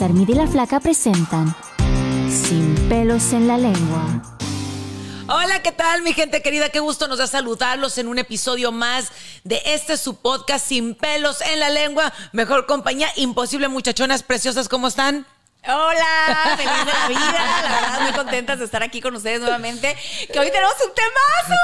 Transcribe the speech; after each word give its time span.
Y 0.00 0.32
la 0.32 0.46
Flaca 0.46 0.78
presentan 0.78 1.56
Sin 2.30 2.72
pelos 2.88 3.32
en 3.32 3.48
la 3.48 3.58
lengua. 3.58 4.22
Hola, 5.26 5.60
¿qué 5.60 5.72
tal, 5.72 6.02
mi 6.02 6.12
gente 6.12 6.40
querida? 6.40 6.68
Qué 6.68 6.78
gusto 6.78 7.08
nos 7.08 7.18
da 7.18 7.26
saludarlos 7.26 7.98
en 7.98 8.06
un 8.06 8.16
episodio 8.16 8.70
más 8.70 9.10
de 9.42 9.60
este 9.64 9.96
su 9.96 10.14
podcast 10.14 10.68
Sin 10.68 10.94
pelos 10.94 11.40
en 11.40 11.58
la 11.58 11.70
lengua. 11.70 12.12
Mejor 12.32 12.66
compañía 12.66 13.08
imposible, 13.16 13.66
muchachonas 13.66 14.22
preciosas, 14.22 14.68
¿cómo 14.68 14.86
están? 14.86 15.26
Hola, 15.66 16.54
feliz 16.56 16.72
de 16.86 16.92
la 16.92 17.08
vida, 17.08 17.62
la 17.62 17.80
verdad 17.80 18.00
muy 18.02 18.12
contentas 18.12 18.58
de 18.60 18.64
estar 18.64 18.82
aquí 18.82 19.00
con 19.02 19.14
ustedes 19.16 19.40
nuevamente, 19.40 19.94
que 20.32 20.38
hoy 20.38 20.50
tenemos 20.50 20.72
un 20.86 20.94
temazo. 20.94 21.60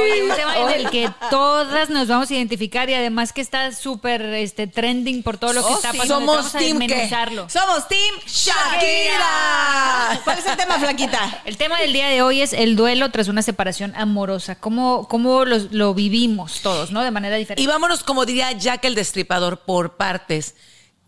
Hoy 0.00 0.20
un 0.20 0.36
tema 0.36 0.56
en 0.58 0.68
el 0.80 0.90
que 0.90 1.10
todas 1.30 1.88
nos 1.88 2.06
vamos 2.08 2.30
a 2.30 2.34
identificar 2.34 2.88
y 2.90 2.94
además 2.94 3.32
que 3.32 3.40
está 3.40 3.72
súper 3.72 4.22
este, 4.22 4.66
trending 4.66 5.22
por 5.22 5.38
todo 5.38 5.54
lo 5.54 5.62
que 5.66 5.72
Oh, 5.72 5.76
está 5.76 5.92
sí. 5.92 5.98
pasando. 5.98 6.20
Somos 6.20 6.36
Vamos 6.36 6.54
a 6.54 6.58
team, 6.58 6.78
desmenuzarlo. 6.78 7.48
Somos 7.48 7.88
Team 7.88 8.14
Shakira. 8.26 10.20
¿Cuál 10.24 10.38
es 10.38 10.46
el 10.46 10.56
tema, 10.56 10.78
Flaquita? 10.78 11.42
El 11.46 11.56
tema 11.56 11.80
del 11.80 11.92
día 11.92 12.08
de 12.08 12.22
hoy 12.22 12.42
es 12.42 12.52
el 12.52 12.76
duelo 12.76 13.10
tras 13.10 13.28
una 13.28 13.42
separación 13.42 13.92
amorosa. 13.96 14.54
¿Cómo, 14.56 15.08
cómo 15.08 15.44
lo 15.44 15.94
vivimos 15.94 16.60
todos, 16.60 16.90
no? 16.92 17.02
De 17.02 17.10
manera 17.10 17.36
diferente. 17.36 17.62
Y 17.62 17.66
vámonos, 17.66 18.04
como 18.04 18.24
diría 18.26 18.52
Jack 18.52 18.84
el 18.84 18.94
Destripador, 18.94 19.60
por 19.60 19.96
partes. 19.96 20.54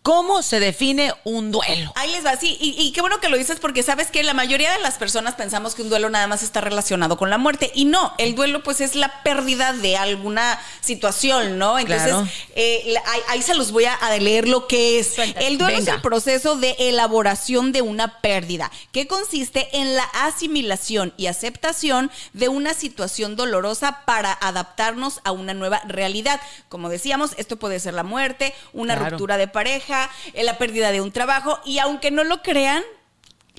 ¿Cómo 0.03 0.43
se 0.43 0.61
define 0.61 1.13
un 1.25 1.51
duelo? 1.53 1.93
Ahí 1.95 2.11
les 2.11 2.25
va, 2.25 2.35
sí, 2.37 2.57
y, 2.59 2.71
y 2.81 2.91
qué 2.93 3.03
bueno 3.03 3.21
que 3.21 3.29
lo 3.29 3.37
dices 3.37 3.61
porque 3.61 3.83
sabes 3.83 4.11
que 4.11 4.23
la 4.23 4.33
mayoría 4.33 4.73
de 4.73 4.79
las 4.79 4.95
personas 4.97 5.35
pensamos 5.35 5.75
que 5.75 5.83
un 5.83 5.91
duelo 5.91 6.09
nada 6.09 6.27
más 6.27 6.43
está 6.43 6.63
relacionado 6.63 7.19
con 7.19 7.29
la 7.29 7.37
muerte 7.37 7.71
y 7.75 7.85
no, 7.85 8.15
el 8.17 8.35
duelo 8.35 8.63
pues 8.63 8.81
es 8.81 8.95
la 8.95 9.23
pérdida 9.23 9.75
de 9.75 9.99
alguna 9.99 10.59
situación, 10.81 11.59
¿no? 11.59 11.79
Entonces, 11.79 12.09
Claro. 12.13 12.27
eh, 12.55 12.95
ahí, 13.07 13.21
ahí 13.29 13.43
se 13.43 13.55
los 13.55 13.73
voy 13.73 13.85
a, 13.85 13.93
a 13.95 14.17
leer 14.17 14.49
lo 14.49 14.67
que 14.69 14.99
es. 15.01 15.19
El 15.19 15.59
duelo 15.59 15.77
Venga. 15.77 15.91
es 15.93 15.97
el 15.97 16.01
proceso 16.01 16.57
de 16.57 16.75
elaboración 16.79 17.71
de 17.73 17.83
una 17.83 18.21
pérdida 18.23 18.71
que 18.93 19.07
consiste 19.07 19.69
en 19.77 19.95
la 19.97 20.05
asimilación 20.15 21.13
y 21.19 21.27
aceptación 21.27 22.11
de 22.33 22.49
una 22.49 22.73
situación 22.73 23.37
dolorosa 23.37 24.01
para 24.07 24.33
adaptarnos 24.33 25.21
a 25.25 25.33
una 25.33 25.53
nueva 25.53 25.83
realidad. 25.87 26.41
Como 26.71 26.89
decíamos, 26.89 27.33
esto 27.37 27.59
puede 27.59 27.81
ser 27.81 27.93
la 27.93 28.03
muerte, 28.03 28.55
una 28.73 28.95
Claro. 28.97 29.11
ruptura 29.11 29.37
de 29.37 29.47
pareja, 29.47 29.90
eh, 30.33 30.45
la 30.45 30.59
pérdida 30.59 30.93
de 30.93 31.01
un 31.01 31.13
trabajo 31.13 31.59
y 31.65 31.79
aunque 31.79 32.11
no 32.11 32.25
lo 32.25 32.43
crean, 32.43 32.83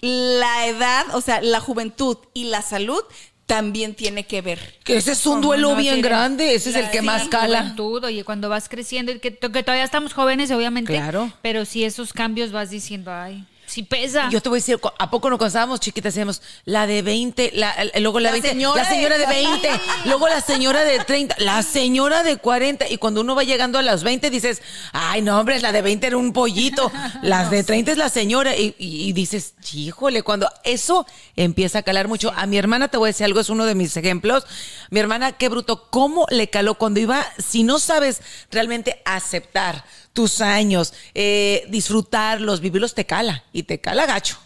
la 0.02 0.68
edad, 0.68 1.06
o 1.14 1.22
sea, 1.22 1.42
la 1.42 1.60
juventud 1.60 2.18
y 2.34 2.46
la 2.46 2.62
salud 2.62 3.04
también 3.46 3.96
tiene 3.96 4.26
que 4.26 4.42
ver. 4.42 4.80
Que 4.84 4.98
ese 4.98 5.12
es 5.12 5.26
un 5.26 5.36
¿Cómo 5.36 5.48
duelo 5.48 5.72
no? 5.72 5.76
bien 5.76 6.02
grande, 6.02 6.56
ese 6.56 6.70
es 6.70 6.76
el 6.78 6.90
que 6.90 7.00
sí, 7.00 7.06
más 7.06 7.28
cala. 7.28 7.60
Juventud, 7.60 8.04
oye, 8.06 8.24
cuando 8.24 8.48
vas 8.48 8.70
creciendo, 8.70 9.12
que, 9.20 9.38
que 9.38 9.64
todavía 9.64 9.84
estamos 9.84 10.14
jóvenes, 10.14 10.52
obviamente. 10.52 10.94
Claro. 10.94 11.32
Pero 11.42 11.66
si 11.66 11.84
esos 11.84 12.14
cambios 12.14 12.52
vas 12.52 12.70
diciendo, 12.70 13.12
ay, 13.12 13.46
sí 13.72 13.84
pesa. 13.84 14.30
Yo 14.30 14.42
te 14.42 14.50
voy 14.50 14.58
a 14.58 14.60
decir, 14.62 14.80
¿a 15.00 15.10
poco 15.10 15.30
no 15.30 15.38
cuando 15.38 15.48
estábamos 15.48 15.80
chiquitas 15.80 16.14
decíamos 16.14 16.42
la 16.66 16.88
de 16.88 17.02
20, 17.02 17.52
la, 17.56 17.74
luego 18.00 18.20
la, 18.20 18.30
La 18.30 18.34
20, 18.34 18.50
señora 18.50 18.84
la 18.84 18.90
señora 18.90 19.18
de 19.18 19.26
de- 19.28 19.34
20, 19.34 19.70
luego 20.06 20.28
la 20.28 20.42
señora 20.42 20.84
de 20.84 21.00
30, 21.00 21.36
la 21.40 21.64
señora 21.64 22.24
de 22.24 22.38
40 22.38 22.90
y 22.90 22.98
cuando 22.98 23.22
uno 23.22 23.34
va 23.36 23.44
llegando 23.44 23.80
a 23.80 23.82
los 23.82 24.04
20 24.04 24.30
dices, 24.30 24.62
ay, 24.92 25.22
no, 25.22 25.40
hombre, 25.40 25.60
la 25.62 25.72
de 25.72 25.82
20 25.82 26.08
era 26.08 26.18
un 26.18 26.34
pollito, 26.34 26.92
las 27.22 27.50
de 27.52 27.64
30 27.64 27.94
es 27.94 27.98
la 27.98 28.10
señora 28.10 28.56
y, 28.56 28.76
y- 28.78 29.08
y 29.10 29.14
dices, 29.14 29.54
híjole, 29.74 30.22
cuando 30.24 30.52
eso 30.64 31.06
empieza 31.36 31.80
a 31.80 31.84
calar 31.84 32.08
mucho. 32.08 32.32
A 32.36 32.46
mi 32.46 32.58
hermana 32.58 32.90
te 32.90 32.98
voy 32.98 33.08
a 33.08 33.12
decir 33.12 33.26
algo, 33.26 33.40
es 33.40 33.50
uno 33.50 33.66
de 33.66 33.76
mis 33.76 33.96
ejemplos. 33.96 34.46
Mi 34.90 35.00
hermana, 35.00 35.32
qué 35.34 35.48
bruto, 35.50 35.88
cómo 35.90 36.26
le 36.30 36.50
caló 36.50 36.76
cuando 36.76 37.00
iba, 37.00 37.26
si 37.38 37.64
no 37.64 37.80
sabes 37.80 38.22
realmente 38.52 39.02
aceptar 39.06 39.86
tus 40.14 40.42
años, 40.42 40.94
eh, 41.16 41.66
disfrutarlos, 41.70 42.60
vivirlos, 42.62 42.94
te 42.96 43.06
cala 43.06 43.44
y 43.54 43.64
te 43.64 43.80
cala 43.80 44.06
gacho. 44.06 44.38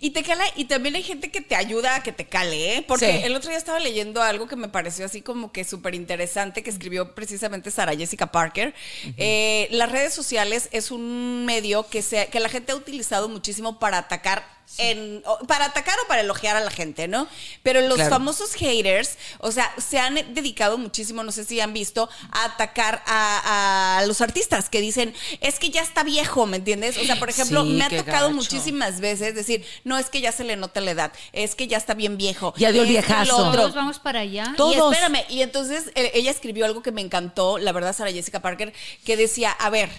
Y 0.00 0.10
te 0.10 0.24
cala, 0.24 0.42
y 0.56 0.64
también 0.64 0.96
hay 0.96 1.04
gente 1.04 1.30
que 1.30 1.40
te 1.40 1.54
ayuda 1.54 1.94
a 1.96 2.02
que 2.02 2.10
te 2.10 2.26
cale, 2.26 2.74
¿eh? 2.78 2.84
Porque 2.86 3.06
Sí. 3.20 3.24
el 3.24 3.36
otro 3.36 3.48
día 3.50 3.58
estaba 3.58 3.78
leyendo 3.78 4.20
algo 4.22 4.48
que 4.48 4.56
me 4.56 4.68
pareció 4.68 5.06
así 5.06 5.22
como 5.22 5.52
que 5.52 5.62
súper 5.62 5.94
interesante, 5.94 6.64
que 6.64 6.70
escribió 6.70 7.14
precisamente 7.14 7.70
Sara 7.70 7.94
Jessica 7.94 8.26
Parker. 8.32 8.74
Eh, 9.16 9.68
las 9.70 9.92
redes 9.92 10.12
sociales 10.12 10.68
es 10.72 10.90
un 10.90 11.44
medio 11.46 11.88
que, 11.88 12.02
se, 12.02 12.26
que 12.26 12.40
la 12.40 12.48
gente 12.48 12.72
ha 12.72 12.76
utilizado 12.76 13.28
muchísimo 13.28 13.78
para 13.78 13.98
atacar. 13.98 14.57
En, 14.76 15.24
para 15.48 15.64
atacar 15.64 15.96
o 16.04 16.06
para 16.06 16.20
elogiar 16.20 16.54
a 16.56 16.60
la 16.60 16.70
gente, 16.70 17.08
¿no? 17.08 17.26
Pero 17.62 17.80
los 17.80 17.96
Claro. 17.96 18.10
famosos 18.10 18.52
haters, 18.54 19.16
o 19.38 19.50
sea, 19.50 19.72
se 19.78 19.98
han 19.98 20.14
dedicado 20.34 20.78
muchísimo, 20.78 21.24
no 21.24 21.32
sé 21.32 21.44
si 21.44 21.60
han 21.60 21.72
visto, 21.72 22.08
a 22.30 22.44
atacar 22.44 23.02
a, 23.06 23.98
a 23.98 24.06
los 24.06 24.20
artistas 24.20 24.68
que 24.68 24.80
dicen, 24.80 25.14
es 25.40 25.58
que 25.58 25.70
ya 25.70 25.82
está 25.82 26.04
viejo, 26.04 26.46
¿me 26.46 26.58
entiendes? 26.58 26.96
O 26.98 27.04
sea, 27.04 27.18
por 27.18 27.28
ejemplo, 27.28 27.64
Sí, 27.64 27.70
me 27.70 27.84
ha 27.84 27.88
tocado 27.88 28.26
gacho. 28.28 28.34
muchísimas 28.36 29.00
veces 29.00 29.34
decir, 29.34 29.64
no 29.84 29.98
es 29.98 30.10
que 30.10 30.20
ya 30.20 30.30
se 30.30 30.44
le 30.44 30.54
nota 30.54 30.80
la 30.80 30.92
edad, 30.92 31.12
es 31.32 31.54
que 31.56 31.66
ya 31.66 31.76
está 31.76 31.94
bien 31.94 32.16
viejo. 32.16 32.54
Ya 32.56 32.70
dio 32.70 32.82
el 32.82 32.88
viejazo. 32.88 33.36
otro. 33.36 33.62
Todos 33.62 33.74
vamos 33.74 33.98
para 33.98 34.20
allá. 34.20 34.54
Todo- 34.56 34.72
Y 34.72 34.76
Todos. 34.76 34.92
espérame, 34.94 35.24
y 35.28 35.42
entonces 35.42 35.90
eh, 35.96 36.12
ella 36.14 36.30
escribió 36.30 36.66
algo 36.66 36.82
que 36.82 36.92
me 36.92 37.00
encantó, 37.00 37.58
la 37.58 37.72
verdad, 37.72 37.96
Sara 37.96 38.12
Jessica 38.12 38.40
Parker, 38.40 38.72
que 39.04 39.16
decía, 39.16 39.50
a 39.50 39.70
ver, 39.70 39.90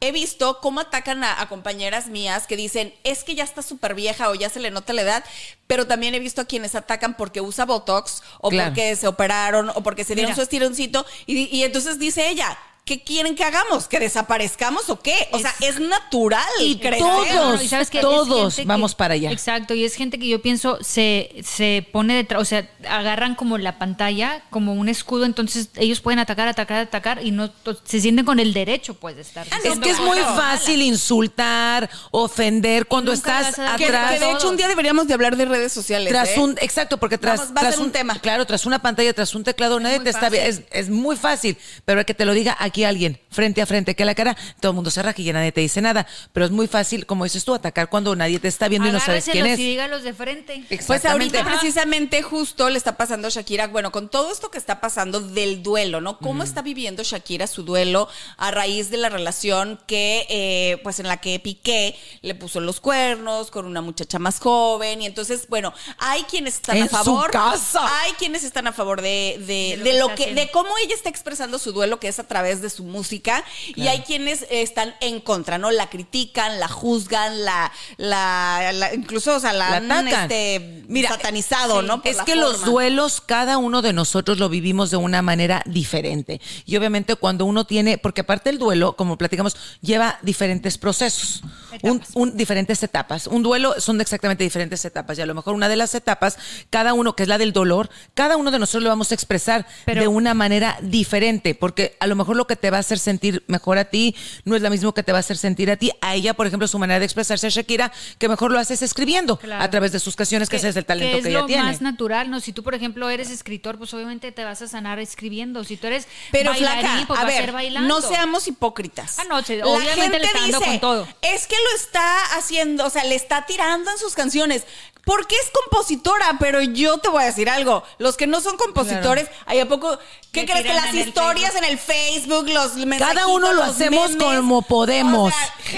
he 0.00 0.12
visto 0.12 0.60
cómo 0.60 0.80
atacan 0.80 1.22
a, 1.24 1.40
a 1.40 1.48
compañeras 1.48 2.06
mías 2.08 2.46
que 2.46 2.56
dicen, 2.56 2.94
es 3.04 3.22
que 3.22 3.34
ya 3.34 3.44
está 3.44 3.60
súper 3.62 3.94
vieja 3.94 4.30
o 4.30 4.34
ya 4.34 4.48
se 4.48 4.58
le 4.60 4.70
nota 4.70 4.92
la 4.94 5.02
edad, 5.02 5.24
pero 5.66 5.86
también 5.86 6.14
he 6.14 6.18
visto 6.18 6.40
a 6.40 6.46
quienes 6.46 6.74
atacan 6.74 7.16
porque 7.16 7.40
usa 7.40 7.66
Botox 7.66 8.22
o 8.40 8.48
Claro. 8.50 8.70
porque 8.70 8.96
se 8.96 9.06
operaron 9.08 9.70
o 9.70 9.82
porque 9.82 10.04
se 10.04 10.14
dieron 10.14 10.30
Mira. 10.30 10.36
su 10.36 10.42
estironcito 10.42 11.04
y, 11.26 11.54
y 11.54 11.64
entonces 11.64 11.98
dice 11.98 12.28
ella, 12.30 12.58
¿qué 12.90 13.00
quieren 13.00 13.36
que 13.36 13.44
hagamos? 13.44 13.86
¿Que 13.86 14.00
desaparezcamos 14.00 14.90
o 14.90 14.98
qué? 15.00 15.14
O 15.30 15.38
sea, 15.38 15.54
es 15.60 15.78
natural 15.78 16.42
Y 16.58 16.74
crecer. 16.78 16.98
todos, 16.98 17.62
¿y 17.62 17.68
sabes 17.68 17.88
qué? 17.88 17.98
Es 17.98 18.02
todos 18.02 18.56
que- 18.56 18.64
vamos 18.64 18.96
para 18.96 19.14
allá. 19.14 19.30
Exacto, 19.30 19.74
y 19.74 19.84
es 19.84 19.94
gente 19.94 20.18
que 20.18 20.26
yo 20.26 20.42
pienso 20.42 20.76
se, 20.80 21.30
se 21.44 21.86
pone 21.92 22.16
detrás, 22.16 22.42
o 22.42 22.44
sea, 22.44 22.68
agarran 22.88 23.36
como 23.36 23.58
la 23.58 23.78
pantalla 23.78 24.42
como 24.50 24.72
un 24.74 24.88
escudo, 24.88 25.24
entonces 25.24 25.68
ellos 25.76 26.00
pueden 26.00 26.18
atacar, 26.18 26.48
atacar, 26.48 26.78
atacar 26.80 27.24
y 27.24 27.30
no 27.30 27.52
se 27.84 28.00
sienten 28.00 28.24
con 28.24 28.40
el 28.40 28.52
derecho 28.52 28.94
pues 28.94 29.14
de 29.14 29.22
estar. 29.22 29.46
Es 29.46 29.54
diciendo 29.54 29.82
que 29.86 29.90
es 29.92 30.00
muy 30.00 30.18
fácil 30.18 30.82
insultar, 30.82 31.88
ofender 32.10 32.86
cuando 32.86 33.14
nunca 33.14 33.40
estás 33.48 33.76
Que, 33.76 33.84
atrás. 33.86 34.14
que 34.14 34.18
de 34.18 34.32
hecho 34.32 34.48
un 34.48 34.56
día 34.56 34.66
deberíamos 34.66 35.06
de 35.06 35.14
hablar 35.14 35.36
de 35.36 35.44
redes 35.44 35.72
sociales. 35.72 36.08
Tras 36.08 36.30
¿eh? 36.30 36.40
un, 36.40 36.56
exacto, 36.60 36.98
porque 36.98 37.18
tras, 37.18 37.38
Vamos, 37.38 37.54
va 37.56 37.60
a 37.60 37.62
tras 37.62 37.74
ser 37.76 37.84
un 37.84 37.92
tema. 37.92 38.18
Claro, 38.18 38.44
tras 38.46 38.66
una 38.66 38.82
pantalla, 38.82 39.12
tras 39.14 39.32
un 39.36 39.44
teclado, 39.44 39.78
nadie 39.78 40.00
te 40.00 40.10
está 40.10 40.28
bien. 40.28 40.44
Es, 40.44 40.62
es 40.72 40.88
muy 40.90 41.14
fácil, 41.14 41.56
pero 41.84 42.04
que 42.04 42.14
te 42.14 42.24
lo 42.24 42.32
diga 42.32 42.56
aquí 42.58 42.79
alguien, 42.84 43.20
frente 43.30 43.62
a 43.62 43.66
frente, 43.66 43.94
que 43.94 44.02
a 44.02 44.06
la 44.06 44.14
cara, 44.14 44.36
todo 44.60 44.72
el 44.72 44.76
mundo 44.76 44.90
se 44.90 45.02
raja 45.02 45.20
y 45.20 45.24
ya 45.24 45.32
nadie 45.32 45.52
te 45.52 45.60
dice 45.60 45.80
nada. 45.80 46.06
Pero 46.32 46.46
es 46.46 46.52
muy 46.52 46.66
fácil, 46.66 47.06
como 47.06 47.24
dices 47.24 47.44
tú, 47.44 47.54
atacar 47.54 47.88
cuando 47.90 48.14
nadie 48.16 48.38
te 48.40 48.48
está 48.48 48.68
viendo 48.68 48.88
y 48.88 48.92
no 48.92 49.00
sabes 49.00 49.24
quién 49.30 49.46
es. 49.46 49.58
y 49.58 49.64
dígalos 49.70 50.02
de 50.02 50.14
frente. 50.14 50.64
Pues 50.86 51.04
ahorita 51.04 51.44
precisamente 51.44 52.22
justo 52.22 52.68
le 52.70 52.78
está 52.78 52.96
pasando 52.96 53.28
a 53.28 53.30
Shakira, 53.30 53.68
bueno, 53.68 53.92
con 53.92 54.08
todo 54.08 54.32
esto 54.32 54.50
que 54.50 54.58
está 54.58 54.80
pasando 54.80 55.20
del 55.20 55.62
duelo, 55.62 56.00
¿no? 56.00 56.18
¿Cómo 56.18 56.42
está 56.42 56.62
viviendo 56.62 57.02
Shakira 57.02 57.46
su 57.46 57.62
duelo 57.62 58.08
a 58.36 58.50
raíz 58.50 58.90
de 58.90 58.96
la 58.96 59.08
relación 59.08 59.78
que, 59.86 60.26
eh, 60.28 60.78
pues 60.82 61.00
en 61.00 61.08
la 61.08 61.18
que 61.18 61.38
Piqué 61.40 61.96
le 62.22 62.34
puso 62.34 62.60
los 62.60 62.80
cuernos 62.80 63.50
con 63.50 63.66
una 63.66 63.80
muchacha 63.80 64.18
más 64.18 64.38
joven 64.40 65.02
y 65.02 65.06
entonces, 65.06 65.46
bueno, 65.48 65.72
hay 65.98 66.22
quienes 66.24 66.54
están 66.54 66.76
En 66.78 66.84
a 66.84 66.88
su 66.88 66.92
favor, 66.96 67.30
casa. 67.30 67.80
hay 68.02 68.12
quienes 68.12 68.44
están 68.44 68.66
a 68.66 68.72
favor 68.72 69.02
de, 69.02 69.36
de, 69.46 69.80
De 69.82 69.98
lo 69.98 70.08
de 70.08 70.14
que 70.14 70.26
lo 70.28 70.34
de 70.34 70.50
cómo 70.50 70.70
ella 70.78 70.94
está 70.94 71.08
expresando 71.08 71.58
su 71.58 71.72
duelo, 71.72 72.00
que 72.00 72.08
es 72.08 72.18
a 72.18 72.24
través 72.26 72.62
de 72.62 72.69
de 72.70 72.76
su 72.76 72.84
música 72.84 73.44
y 73.76 73.88
hay 73.88 74.00
quienes 74.00 74.46
están 74.50 74.94
en 75.00 75.20
contra, 75.20 75.58
¿no? 75.58 75.70
La 75.70 75.88
critican, 75.90 76.58
la 76.60 76.68
juzgan, 76.68 77.44
la, 77.44 77.72
la, 77.96 78.70
la- 78.72 78.94
incluso, 78.94 79.36
o 79.36 79.40
sea, 79.40 79.52
la, 79.52 79.76
han, 79.76 80.08
este, 80.08 80.84
Mira, 80.88 81.10
satanizado, 81.10 81.80
sí, 81.80 81.86
¿no? 81.86 82.02
Por 82.02 82.10
Es 82.10 82.18
que 82.22 82.36
los 82.36 82.64
duelos, 82.64 83.20
cada 83.20 83.58
uno 83.58 83.82
de 83.82 83.92
nosotros 83.92 84.38
lo 84.38 84.48
vivimos 84.48 84.90
de 84.90 84.96
una 84.96 85.22
manera 85.22 85.62
diferente. 85.66 86.40
Y 86.64 86.76
obviamente 86.76 87.14
cuando 87.16 87.44
uno 87.44 87.64
tiene, 87.64 87.98
porque 87.98 88.22
aparte 88.22 88.50
el 88.50 88.58
duelo, 88.58 88.96
como 88.96 89.18
platicamos, 89.18 89.56
lleva 89.80 90.18
diferentes 90.22 90.78
procesos, 90.78 91.42
un, 91.82 92.02
un- 92.14 92.36
diferentes 92.36 92.82
etapas. 92.82 93.26
Un 93.26 93.42
duelo 93.42 93.80
son 93.80 94.00
exactamente 94.00 94.44
diferentes 94.44 94.84
etapas. 94.84 95.18
Y 95.18 95.22
a 95.22 95.26
lo 95.26 95.34
mejor 95.34 95.54
una 95.54 95.68
de 95.68 95.76
las 95.76 95.94
etapas, 95.94 96.38
cada 96.70 96.94
uno, 96.94 97.14
que 97.16 97.22
es 97.24 97.28
la 97.28 97.38
del 97.38 97.52
dolor, 97.52 97.90
cada 98.14 98.36
uno 98.36 98.50
de 98.50 98.58
nosotros 98.58 98.82
lo 98.82 98.88
vamos 98.90 99.10
a 99.10 99.14
expresar 99.14 99.66
Pero- 99.84 100.00
de 100.02 100.08
una 100.08 100.34
manera 100.34 100.78
diferente. 100.82 101.54
Porque 101.54 101.96
a 102.00 102.06
lo 102.06 102.16
mejor 102.16 102.36
lo 102.36 102.46
que 102.50 102.56
te 102.56 102.70
va 102.70 102.78
a 102.78 102.80
hacer 102.80 102.98
sentir 102.98 103.42
mejor 103.46 103.78
a 103.78 103.84
ti 103.86 104.14
no 104.44 104.56
es 104.56 104.62
lo 104.62 104.68
mismo 104.70 104.92
que 104.92 105.02
te 105.02 105.12
va 105.12 105.18
a 105.18 105.20
hacer 105.20 105.36
sentir 105.38 105.70
a 105.70 105.76
ti. 105.76 105.90
A 106.00 106.14
ella, 106.16 106.34
por 106.34 106.46
ejemplo, 106.46 106.66
su 106.68 106.78
manera 106.78 106.98
de 106.98 107.04
expresarse 107.06 107.46
a 107.46 107.50
Shakira, 107.50 107.92
que 108.18 108.28
mejor 108.28 108.50
lo 108.50 108.58
haces 108.58 108.82
escribiendo 108.82 109.36
Claro. 109.38 109.62
a 109.64 109.70
través 109.70 109.92
de 109.92 110.00
sus 110.00 110.16
canciones, 110.16 110.48
que, 110.48 110.56
ese 110.56 110.68
es 110.68 110.76
el 110.76 110.84
talento 110.84 111.14
que, 111.16 111.20
es 111.20 111.26
ella 111.26 111.40
lo 111.40 111.46
tiene. 111.46 111.62
más 111.62 111.80
natural, 111.80 112.30
¿no? 112.30 112.40
Si 112.40 112.52
tú, 112.52 112.62
por 112.62 112.74
ejemplo, 112.74 113.08
eres 113.08 113.30
escritor, 113.30 113.78
pues 113.78 113.94
obviamente 113.94 114.32
te 114.32 114.44
vas 114.44 114.60
a 114.62 114.68
sanar 114.68 114.98
escribiendo. 114.98 115.62
Si 115.64 115.76
tú 115.76 115.86
eres 115.86 116.08
Pero 116.32 116.50
bailarín, 116.50 116.80
flaca, 116.82 117.04
pues 117.06 117.20
a 117.20 117.24
ver, 117.24 117.40
ser 117.44 117.52
bailando. 117.52 117.88
no 117.88 118.06
seamos 118.06 118.48
hipócritas. 118.48 119.18
Ah, 119.20 119.24
no, 119.28 119.42
se- 119.42 119.56
La 119.58 119.66
obviamente 119.66 120.00
gente 120.02 120.18
le 120.18 120.26
está 120.26 120.38
dando 120.40 120.58
dice, 120.58 120.70
con 120.70 120.80
todo. 120.80 121.08
Es 121.22 121.46
que 121.46 121.54
lo 121.56 121.76
está 121.76 122.36
haciendo, 122.36 122.84
o 122.86 122.90
sea, 122.90 123.04
le 123.04 123.14
está 123.14 123.46
tirando 123.46 123.90
en 123.90 123.98
sus 123.98 124.14
canciones. 124.14 124.64
Porque 125.04 125.34
es 125.34 125.50
compositora, 125.50 126.36
pero 126.38 126.60
yo 126.62 126.98
te 126.98 127.08
voy 127.08 127.22
a 127.22 127.26
decir 127.26 127.48
algo. 127.48 127.82
Los 127.98 128.16
que 128.16 128.26
no 128.26 128.40
son 128.40 128.56
compositores, 128.56 129.28
¿hay 129.46 129.60
a 129.60 129.66
poco? 129.68 129.98
¿Qué 130.32 130.46
crees 130.46 130.62
que 130.64 130.72
las 130.72 130.90
en 130.90 130.98
el 130.98 131.08
historias 131.08 131.54
en 131.56 131.64
el 131.64 131.78
Facebook, 131.78 132.48
los 132.48 132.74
mensajes? 132.76 133.14
Cada 133.14 133.26
uno 133.26 133.52
lo 133.52 133.64
hacemos 133.64 134.14
como 134.16 134.62
podemos. 134.62 135.32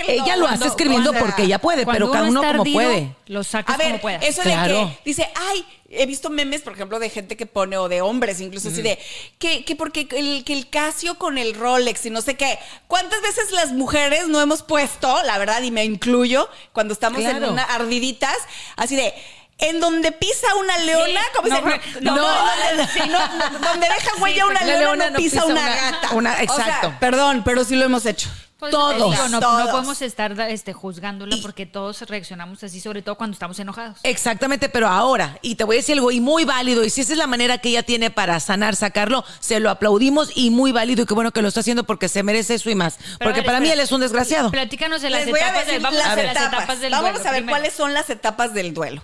ella 0.06 0.36
lo 0.36 0.46
hace 0.46 0.66
escribiendo 0.66 1.10
o 1.10 1.12
sea, 1.12 1.22
porque 1.22 1.44
ella 1.44 1.58
puede, 1.58 1.86
pero 1.86 2.10
cada 2.10 2.24
uno 2.28 2.40
como 2.42 2.62
ardido, 2.62 2.74
puede. 2.74 3.16
Lo 3.26 3.44
sacas 3.44 3.74
A 3.74 3.78
ver, 3.78 3.88
como 3.88 4.00
puedas. 4.00 4.22
eso 4.24 4.42
Claro. 4.42 4.86
de 4.86 4.86
que 4.86 4.98
dice, 5.04 5.30
ay, 5.34 5.64
he 5.92 6.06
visto 6.06 6.30
memes, 6.30 6.62
por 6.62 6.72
ejemplo, 6.72 6.98
de 6.98 7.10
gente 7.10 7.36
que 7.36 7.46
pone, 7.46 7.76
o 7.76 7.88
de 7.88 8.00
hombres 8.00 8.40
incluso, 8.40 8.68
así 8.68 8.80
de, 8.82 8.98
que, 9.38 9.64
que 9.64 9.76
porque 9.76 10.08
el, 10.12 10.42
que 10.44 10.54
el 10.54 10.68
Casio 10.70 11.18
con 11.18 11.36
el 11.38 11.54
Rolex 11.54 12.06
y 12.06 12.10
no 12.10 12.22
sé 12.22 12.34
qué. 12.36 12.58
¿Cuántas 12.88 13.20
veces 13.22 13.50
las 13.52 13.72
mujeres 13.72 14.26
no 14.28 14.40
hemos 14.40 14.62
puesto, 14.62 15.22
la 15.24 15.38
verdad, 15.38 15.62
y 15.62 15.70
me 15.70 15.84
incluyo, 15.84 16.48
cuando 16.72 16.94
estamos 16.94 17.20
en 17.22 17.44
una 17.44 17.62
ardiditas, 17.64 18.36
así 18.76 18.96
de... 18.96 19.12
En 19.58 19.78
donde 19.78 20.10
pisa 20.10 20.52
una 20.56 20.76
leona, 20.78 21.20
Sí, 21.20 21.26
como 21.36 21.48
no, 21.48 21.54
dice, 21.60 21.80
no, 22.00 22.16
no, 22.16 22.22
no. 22.22 22.68
donde, 22.68 22.92
sí, 22.92 23.00
no, 23.08 23.18
donde 23.60 23.86
deja 23.86 24.10
huella 24.20 24.46
una 24.46 24.60
la 24.60 24.66
leona, 24.66 24.80
leona 24.80 25.10
no 25.10 25.16
pisa, 25.18 25.36
pisa 25.42 25.44
una, 25.44 25.60
una- 25.60 25.76
gata. 25.76 26.10
una- 26.14 26.32
O 26.32 26.34
sea, 26.34 26.42
exacto. 26.42 26.94
perdón, 26.98 27.42
pero 27.44 27.62
sí 27.62 27.76
lo 27.76 27.84
hemos 27.84 28.04
hecho. 28.06 28.28
Pues, 28.62 28.70
todos, 28.70 28.94
digo, 28.94 29.28
no, 29.28 29.40
no 29.40 29.70
podemos 29.72 30.00
estar 30.02 30.38
este, 30.42 30.72
juzgándola 30.72 31.36
porque 31.42 31.66
todos 31.66 32.00
reaccionamos 32.02 32.62
así, 32.62 32.78
sobre 32.78 33.02
todo 33.02 33.16
cuando 33.16 33.34
estamos 33.34 33.58
enojados. 33.58 33.98
Exactamente, 34.04 34.68
pero 34.68 34.86
ahora, 34.86 35.36
y 35.42 35.56
te 35.56 35.64
voy 35.64 35.74
a 35.74 35.78
decir 35.80 35.94
algo, 35.94 36.12
y 36.12 36.20
muy 36.20 36.44
válido, 36.44 36.84
y 36.84 36.90
si 36.90 37.00
esa 37.00 37.14
es 37.14 37.18
la 37.18 37.26
manera 37.26 37.58
que 37.58 37.70
ella 37.70 37.82
tiene 37.82 38.12
para 38.12 38.38
sanar, 38.38 38.76
sacarlo, 38.76 39.24
se 39.40 39.58
lo 39.58 39.68
aplaudimos 39.68 40.30
y 40.36 40.50
muy 40.50 40.70
válido, 40.70 41.02
y 41.02 41.06
qué 41.06 41.14
bueno 41.14 41.32
que 41.32 41.42
lo 41.42 41.48
está 41.48 41.58
haciendo 41.58 41.82
porque 41.82 42.08
se 42.08 42.22
merece 42.22 42.54
eso 42.54 42.70
y 42.70 42.76
más. 42.76 42.98
Pero 42.98 43.18
porque 43.18 43.40
ver, 43.40 43.46
para 43.46 43.58
mí 43.58 43.68
él 43.68 43.80
es 43.80 43.90
un 43.90 44.00
desgraciado. 44.00 44.52
Platícanos 44.52 45.02
de 45.02 45.10
las 45.10 45.26
etapas 45.26 45.66
del, 45.66 45.82
vamos 45.82 46.00
a 46.00 46.14
ver 46.14 46.26
las 46.26 46.36
etapas. 46.36 46.58
etapas 46.58 46.80
del 46.80 46.92
Vamos 46.92 47.10
duelo 47.10 47.18
a 47.18 47.32
ver 47.32 47.40
primero. 47.40 47.58
cuáles 47.58 47.74
son 47.74 47.94
las 47.94 48.10
etapas 48.10 48.54
del 48.54 48.74
duelo. 48.74 49.02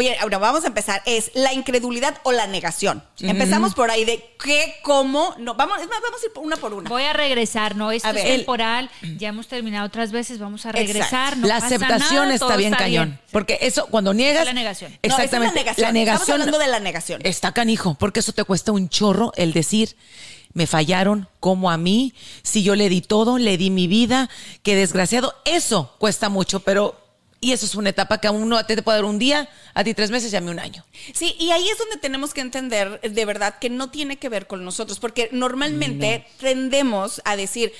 Bien, 0.00 0.16
ahora 0.20 0.38
vamos 0.38 0.64
a 0.64 0.66
empezar. 0.66 1.02
Es 1.04 1.30
la 1.34 1.52
incredulidad 1.52 2.18
o 2.24 2.32
la 2.32 2.46
negación. 2.46 3.02
Empezamos 3.20 3.74
por 3.74 3.90
ahí 3.90 4.04
de 4.04 4.34
qué, 4.42 4.74
cómo. 4.82 5.34
No, 5.38 5.54
vamos, 5.54 5.80
es 5.80 5.88
más, 5.88 6.00
vamos 6.02 6.20
a 6.22 6.26
ir 6.26 6.32
por 6.32 6.44
una 6.44 6.56
por 6.56 6.74
una. 6.74 6.88
Voy 6.88 7.02
a 7.04 7.12
regresar, 7.12 7.76
¿no? 7.76 7.92
Esto 7.92 8.08
A 8.08 8.10
es 8.10 8.16
ver. 8.16 8.36
temporal, 8.38 8.90
ya 9.18 9.28
hemos 9.28 9.46
terminado 9.46 9.86
otras 9.86 10.10
veces, 10.10 10.38
vamos 10.38 10.66
a 10.66 10.72
regresar. 10.72 11.36
no 11.36 11.46
la 11.46 11.54
pasa 11.60 11.66
aceptación 11.66 12.24
nada, 12.28 12.34
está 12.34 12.56
bien 12.56 12.72
está 12.72 12.84
cañón. 12.84 13.08
bien. 13.10 13.20
Porque 13.30 13.58
eso, 13.60 13.86
cuando 13.86 14.14
niegas. 14.14 14.44
la 14.46 14.52
negación. 14.52 14.90
No, 14.92 14.98
esa 15.02 15.08
es 15.08 15.18
la 15.18 15.24
Exactamente. 15.24 15.60
negación. 15.60 15.86
La 15.86 15.92
negación. 15.92 16.20
Estamos 16.22 16.40
hablando 16.40 16.58
de 16.58 16.68
la 16.68 16.80
negación. 16.80 17.20
Está 17.24 17.52
canijo, 17.52 17.94
porque 17.94 18.20
eso 18.20 18.32
te 18.32 18.44
cuesta 18.44 18.72
un 18.72 18.88
chorro 18.88 19.32
el 19.36 19.52
decir. 19.52 19.96
Me 20.52 20.66
fallaron 20.66 21.28
como 21.38 21.70
a 21.70 21.76
mí, 21.76 22.12
si 22.42 22.64
yo 22.64 22.74
le 22.74 22.88
di 22.88 23.02
todo, 23.02 23.38
le 23.38 23.56
di 23.56 23.70
mi 23.70 23.86
vida, 23.86 24.28
qué 24.64 24.74
desgraciado. 24.74 25.34
Eso 25.44 25.94
cuesta 25.98 26.28
mucho, 26.28 26.60
pero 26.60 26.96
y 27.40 27.52
eso 27.52 27.66
es 27.66 27.74
una 27.74 27.90
etapa 27.90 28.18
que 28.18 28.28
a 28.28 28.32
uno 28.32 28.56
a 28.58 28.66
ti 28.66 28.76
te 28.76 28.82
puede 28.82 28.98
dar 28.98 29.04
un 29.04 29.18
día, 29.18 29.48
a 29.74 29.82
ti 29.82 29.94
tres 29.94 30.10
meses 30.10 30.32
y 30.32 30.36
a 30.36 30.40
mí 30.40 30.50
un 30.50 30.58
año. 30.58 30.84
Sí, 31.14 31.36
y 31.38 31.50
ahí 31.50 31.68
es 31.68 31.78
donde 31.78 31.96
tenemos 31.96 32.34
que 32.34 32.42
entender 32.42 33.00
de 33.00 33.24
verdad 33.24 33.58
que 33.58 33.70
no 33.70 33.90
tiene 33.90 34.18
que 34.18 34.28
ver 34.28 34.46
con 34.46 34.64
nosotros, 34.64 35.00
porque 35.00 35.28
normalmente 35.32 36.26
tendemos 36.38 37.22
a 37.24 37.36
decir, 37.36 37.72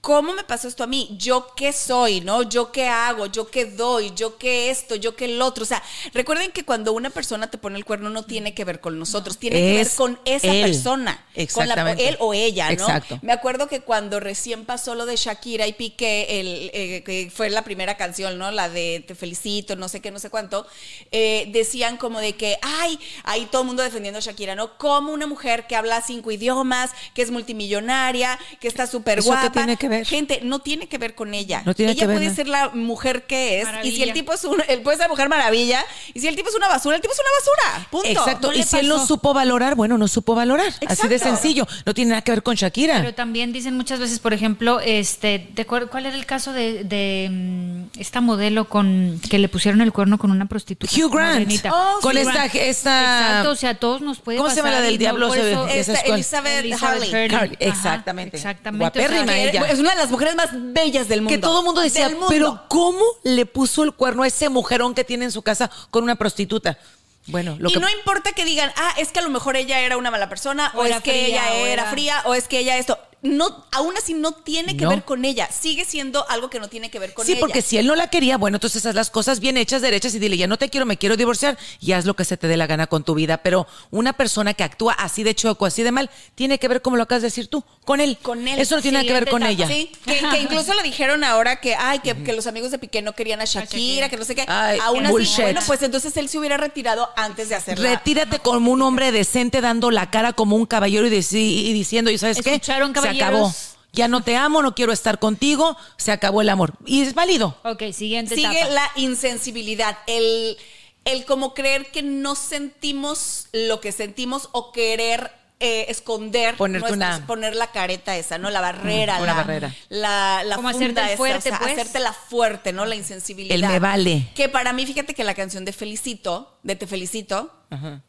¿cómo 0.00 0.32
me 0.32 0.44
pasó 0.44 0.66
esto 0.68 0.82
a 0.84 0.86
mí? 0.86 1.14
¿Yo 1.18 1.48
qué 1.54 1.72
soy? 1.72 2.20
¿No? 2.20 2.42
¿Yo 2.42 2.72
qué 2.72 2.88
hago? 2.88 3.26
¿Yo 3.26 3.50
qué 3.50 3.66
doy? 3.66 4.12
¿Yo 4.14 4.38
qué 4.38 4.70
esto? 4.70 4.94
¿Yo 4.96 5.14
qué 5.14 5.26
el 5.26 5.42
otro? 5.42 5.64
O 5.64 5.66
sea, 5.66 5.82
recuerden 6.14 6.52
que 6.52 6.64
cuando 6.64 6.92
una 6.92 7.10
persona 7.10 7.50
te 7.50 7.58
pone 7.58 7.76
el 7.76 7.84
cuerno 7.84 8.08
no 8.10 8.22
tiene 8.24 8.54
que 8.54 8.64
ver 8.64 8.80
con 8.80 8.98
nosotros, 8.98 9.38
tiene 9.38 9.56
que 9.58 9.74
ver 9.74 9.90
con 9.94 10.18
esa 10.24 10.46
él. 10.52 10.62
persona. 10.62 11.16
Con 11.16 11.34
la, 11.34 11.42
Exactamente. 11.42 12.08
él 12.08 12.16
o 12.20 12.32
ella, 12.32 12.66
¿no? 12.66 12.72
Exacto. 12.72 13.18
Me 13.22 13.32
acuerdo 13.32 13.68
que 13.68 13.80
cuando 13.80 14.20
recién 14.20 14.64
pasó 14.64 14.94
lo 14.94 15.04
de 15.06 15.16
Shakira 15.16 15.66
y 15.66 15.74
Piqué, 15.74 16.40
el, 16.40 16.70
eh, 16.72 17.02
que 17.04 17.30
fue 17.34 17.50
la 17.50 17.62
primera 17.62 17.96
canción, 17.96 18.38
¿no? 18.38 18.50
La 18.50 18.68
de 18.68 19.04
Te 19.06 19.14
felicito, 19.14 19.76
no 19.76 19.88
sé 19.88 20.00
qué, 20.00 20.10
no 20.10 20.18
sé 20.18 20.30
cuánto, 20.30 20.66
eh, 21.10 21.46
decían 21.52 21.98
como 21.98 22.20
de 22.20 22.34
que, 22.34 22.58
ay, 22.62 22.98
ahí 23.24 23.46
todo 23.50 23.62
el 23.62 23.66
mundo 23.68 23.82
defendiendo 23.82 24.18
a 24.18 24.22
Shakira, 24.22 24.54
¿no? 24.54 24.78
Como 24.78 25.12
una 25.12 25.26
mujer 25.26 25.66
que 25.66 25.76
habla 25.76 26.00
cinco 26.02 26.30
idiomas, 26.30 26.90
que 27.14 27.22
es 27.22 27.30
multimillonaria, 27.30 28.38
que 28.60 28.68
está 28.68 28.86
súper 28.86 29.18
¿Eso 29.18 29.30
qué 29.30 29.36
guapa. 29.36 29.52
tiene 29.52 29.76
que 29.76 29.89
ver? 29.90 30.06
Gente, 30.06 30.40
no 30.42 30.60
tiene 30.60 30.88
que 30.88 30.96
ver 30.96 31.14
con 31.14 31.34
ella. 31.34 31.62
No 31.66 31.74
tiene 31.74 31.92
ella 31.92 32.00
que 32.00 32.06
ver 32.06 32.16
puede 32.16 32.34
ser 32.34 32.48
la 32.48 32.70
mujer 32.70 33.26
que 33.26 33.60
es, 33.60 33.68
y 33.82 33.90
si 33.92 34.02
el 34.02 34.12
tipo 34.14 34.32
es 34.32 34.44
un, 34.44 34.62
él 34.68 34.80
puede 34.80 34.96
ser 34.96 35.04
la 35.04 35.10
mujer 35.10 35.28
maravilla, 35.28 35.84
y 36.14 36.20
si 36.20 36.28
el 36.28 36.36
tipo 36.36 36.48
es 36.48 36.54
una 36.54 36.68
basura, 36.68 36.96
el 36.96 37.02
tipo 37.02 37.12
es 37.12 37.20
una 37.20 37.28
basura. 37.38 37.88
Punto. 37.90 38.08
Exacto. 38.08 38.48
No 38.52 38.56
y 38.58 38.62
si 38.62 38.78
él 38.78 38.88
no 38.88 39.04
supo 39.06 39.34
valorar, 39.34 39.74
bueno, 39.74 39.98
no 39.98 40.08
supo 40.08 40.34
valorar. 40.34 40.72
Así 40.86 41.06
de 41.08 41.18
sencillo. 41.18 41.66
No 41.84 41.92
tiene 41.94 42.10
nada 42.10 42.22
que 42.22 42.30
ver 42.32 42.42
con 42.42 42.54
Shakira. 42.56 42.98
Pero 43.00 43.14
también 43.14 43.52
dicen 43.52 43.76
muchas 43.76 43.98
veces, 44.00 44.18
por 44.18 44.32
ejemplo, 44.32 44.80
este, 44.80 45.38
¿te 45.54 45.66
acuer- 45.66 45.88
¿cuál 45.88 46.06
era 46.06 46.16
el 46.16 46.26
caso 46.26 46.52
de, 46.52 46.84
de, 46.84 47.28
mm, 47.30 47.98
esta 48.00 48.20
modelo 48.20 48.68
con 48.68 49.20
que 49.28 49.38
le 49.38 49.48
pusieron 49.48 49.80
el 49.80 49.92
cuerno 49.92 50.18
con 50.18 50.30
una 50.30 50.46
prostituta? 50.46 50.92
Hugh 50.94 51.12
Grant. 51.12 51.50
Oh, 51.72 51.98
con 52.00 52.12
Hugh 52.12 52.18
esta- 52.20 52.32
Grant. 52.32 52.54
esta- 52.54 53.20
Exacto, 53.30 53.50
o 53.50 53.56
sea, 53.56 53.74
todos 53.74 54.00
nos 54.00 54.20
puede 54.20 54.38
¿Cómo 54.38 54.50
se 54.50 54.56
llama 54.56 54.70
la 54.70 54.80
del 54.80 54.94
no 54.94 54.98
diablo 54.98 55.34
Esta 55.34 56.02
cuál? 56.02 56.14
Elizabeth, 56.14 56.64
Elizabeth. 56.64 57.10
Carly, 57.10 57.34
Ajá, 57.34 57.46
exactamente. 57.60 58.36
exactamente. 58.36 58.84
o 58.86 58.92
sea, 58.92 59.08
Guapérrima 59.08 59.38
ella. 59.38 59.66
Es 59.70 59.79
una 59.80 59.90
de 59.90 59.96
las 59.96 60.10
mujeres 60.10 60.34
más 60.36 60.50
bellas 60.52 61.08
del 61.08 61.22
mundo. 61.22 61.34
Que 61.34 61.38
todo 61.40 61.60
el 61.60 61.64
mundo 61.64 61.80
decía, 61.80 62.08
mundo. 62.10 62.26
pero 62.28 62.62
¿cómo 62.68 63.02
le 63.24 63.46
puso 63.46 63.82
el 63.82 63.92
cuerno 63.92 64.22
a 64.22 64.26
ese 64.26 64.48
mujerón 64.48 64.94
que 64.94 65.04
tiene 65.04 65.24
en 65.24 65.32
su 65.32 65.42
casa 65.42 65.70
con 65.90 66.04
una 66.04 66.16
prostituta? 66.16 66.78
Bueno, 67.26 67.56
lo 67.58 67.68
y 67.68 67.74
que 67.74 67.80
no 67.80 67.88
importa 67.90 68.32
que 68.32 68.44
digan, 68.44 68.72
ah, 68.76 68.94
es 68.96 69.12
que 69.12 69.18
a 69.18 69.22
lo 69.22 69.28
mejor 69.30 69.56
ella 69.56 69.80
era 69.80 69.96
una 69.96 70.10
mala 70.10 70.28
persona, 70.28 70.72
o, 70.74 70.80
O 70.80 70.84
es 70.86 70.96
que 71.02 71.10
fría, 71.12 71.26
ella 71.26 71.42
o 71.52 71.66
era 71.66 71.82
era- 71.82 71.90
fría, 71.90 72.22
o 72.24 72.34
es 72.34 72.48
que 72.48 72.58
ella 72.58 72.76
esto. 72.78 72.98
No, 73.22 73.66
aún 73.72 73.94
así 73.98 74.14
no 74.14 74.32
tiene 74.32 74.76
que 74.78 74.84
No. 74.84 74.90
ver 74.90 75.04
con 75.04 75.24
ella. 75.26 75.46
Sigue 75.52 75.84
siendo 75.84 76.26
algo 76.30 76.48
que 76.48 76.58
no 76.58 76.68
tiene 76.68 76.90
que 76.90 76.98
ver 76.98 77.12
con 77.12 77.26
Sí, 77.26 77.32
ella. 77.32 77.40
porque 77.40 77.60
si 77.60 77.76
él 77.76 77.86
no 77.86 77.94
la 77.94 78.08
quería, 78.08 78.38
bueno, 78.38 78.56
entonces 78.56 78.86
haz 78.86 78.94
las 78.94 79.10
cosas 79.10 79.40
bien 79.40 79.58
hechas, 79.58 79.82
derechas 79.82 80.14
y 80.14 80.18
dile, 80.18 80.38
ya 80.38 80.46
no 80.46 80.56
te 80.56 80.70
quiero, 80.70 80.86
me 80.86 80.96
quiero 80.96 81.18
divorciar 81.18 81.58
y 81.80 81.92
haz 81.92 82.06
lo 82.06 82.14
que 82.14 82.24
se 82.24 82.38
te 82.38 82.48
dé 82.48 82.56
la 82.56 82.66
gana 82.66 82.86
con 82.86 83.04
tu 83.04 83.14
vida. 83.14 83.38
Pero 83.42 83.66
una 83.90 84.14
persona 84.14 84.54
que 84.54 84.64
actúa 84.64 84.94
así 84.94 85.22
de 85.22 85.34
choco, 85.34 85.66
así 85.66 85.82
de 85.82 85.92
mal, 85.92 86.08
tiene 86.34 86.58
que 86.58 86.66
ver, 86.68 86.80
como 86.80 86.96
lo 86.96 87.02
acabas 87.02 87.20
de 87.20 87.26
decir 87.28 87.48
tú, 87.48 87.62
con 87.84 88.00
él. 88.00 88.16
Con 88.22 88.48
él. 88.48 88.58
Eso 88.58 88.76
no 88.76 88.80
tiene 88.82 88.98
nada 88.98 89.06
que 89.06 89.12
ver 89.12 89.28
con 89.28 89.42
ella. 89.42 89.66
Sí, 89.68 89.92
que, 90.06 90.18
que 90.18 90.40
incluso 90.40 90.72
lo 90.72 90.82
dijeron 90.82 91.22
ahora 91.22 91.60
que, 91.60 91.74
ay, 91.74 91.98
que, 91.98 92.14
que 92.22 92.32
los 92.32 92.46
amigos 92.46 92.70
de 92.70 92.78
Piqué 92.78 93.02
no 93.02 93.12
querían 93.14 93.42
a 93.42 93.44
Shakira, 93.44 93.66
Shakira. 93.66 94.08
que 94.08 94.16
no 94.16 94.24
sé 94.24 94.34
qué. 94.34 94.44
Ay, 94.48 94.78
Aún 94.82 95.04
así, 95.04 95.12
bullshit. 95.12 95.42
bueno, 95.42 95.60
pues 95.66 95.82
entonces 95.82 96.16
él 96.16 96.30
se 96.30 96.38
hubiera 96.38 96.56
retirado 96.56 97.10
antes 97.16 97.50
de 97.50 97.54
hacerlo. 97.54 97.86
Retírate 97.86 98.38
como 98.38 98.70
un 98.72 98.80
hombre 98.80 99.12
decente, 99.12 99.60
dando 99.60 99.90
la 99.90 100.10
cara 100.10 100.32
como 100.32 100.56
un 100.56 100.64
caballero 100.64 101.06
y, 101.06 101.10
diciendo, 101.10 102.10
¿y 102.10 102.16
sabes 102.16 102.40
qué? 102.40 102.54
¿Escucharon, 102.54 102.92
caballeros? 102.94 103.09
Acabó. 103.10 103.54
Ya 103.92 104.06
no 104.06 104.22
te 104.22 104.36
amo, 104.36 104.62
no 104.62 104.74
quiero 104.74 104.92
estar 104.92 105.18
contigo, 105.18 105.76
se 105.96 106.12
acabó 106.12 106.42
el 106.42 106.48
amor. 106.48 106.74
Y 106.86 107.02
es 107.02 107.14
válido. 107.14 107.56
Ok, 107.64 107.82
siguiente 107.92 108.36
Sigue 108.36 108.60
etapa. 108.60 108.70
la 108.74 108.90
insensibilidad, 108.94 109.98
el, 110.06 110.56
el 111.04 111.24
como 111.24 111.54
creer 111.54 111.90
que 111.90 112.02
no 112.02 112.36
sentimos 112.36 113.48
lo 113.52 113.80
que 113.80 113.90
sentimos 113.92 114.48
o 114.52 114.70
querer 114.70 115.32
eh, 115.62 115.86
esconder, 115.88 116.56
nuestros- 116.58 116.92
una- 116.92 117.26
poner 117.26 117.54
la 117.56 117.70
careta 117.72 118.16
esa, 118.16 118.38
¿no? 118.38 118.48
La 118.48 118.60
barrera, 118.62 119.16
una 119.18 119.26
la, 119.26 119.34
barrera. 119.34 119.74
la, 119.90 120.42
la 120.46 120.56
Como 120.56 120.70
funda 120.70 120.86
hacerte 121.02 121.06
esa, 121.08 121.16
fuerte, 121.18 121.38
o 121.38 121.42
sea, 121.52 121.58
pues. 121.58 121.72
hacerte 121.72 121.98
la 121.98 122.12
fuerte, 122.14 122.72
¿no? 122.72 122.86
La 122.86 122.94
insensibilidad. 122.94 123.54
El 123.56 123.66
me 123.66 123.78
vale. 123.80 124.30
Que 124.34 124.48
para 124.48 124.72
mí, 124.72 124.86
fíjate 124.86 125.12
que 125.14 125.22
la 125.24 125.34
canción 125.34 125.64
de 125.66 125.72
Felicito, 125.74 126.56
de 126.62 126.76
Te 126.76 126.86
Felicito, 126.86 127.52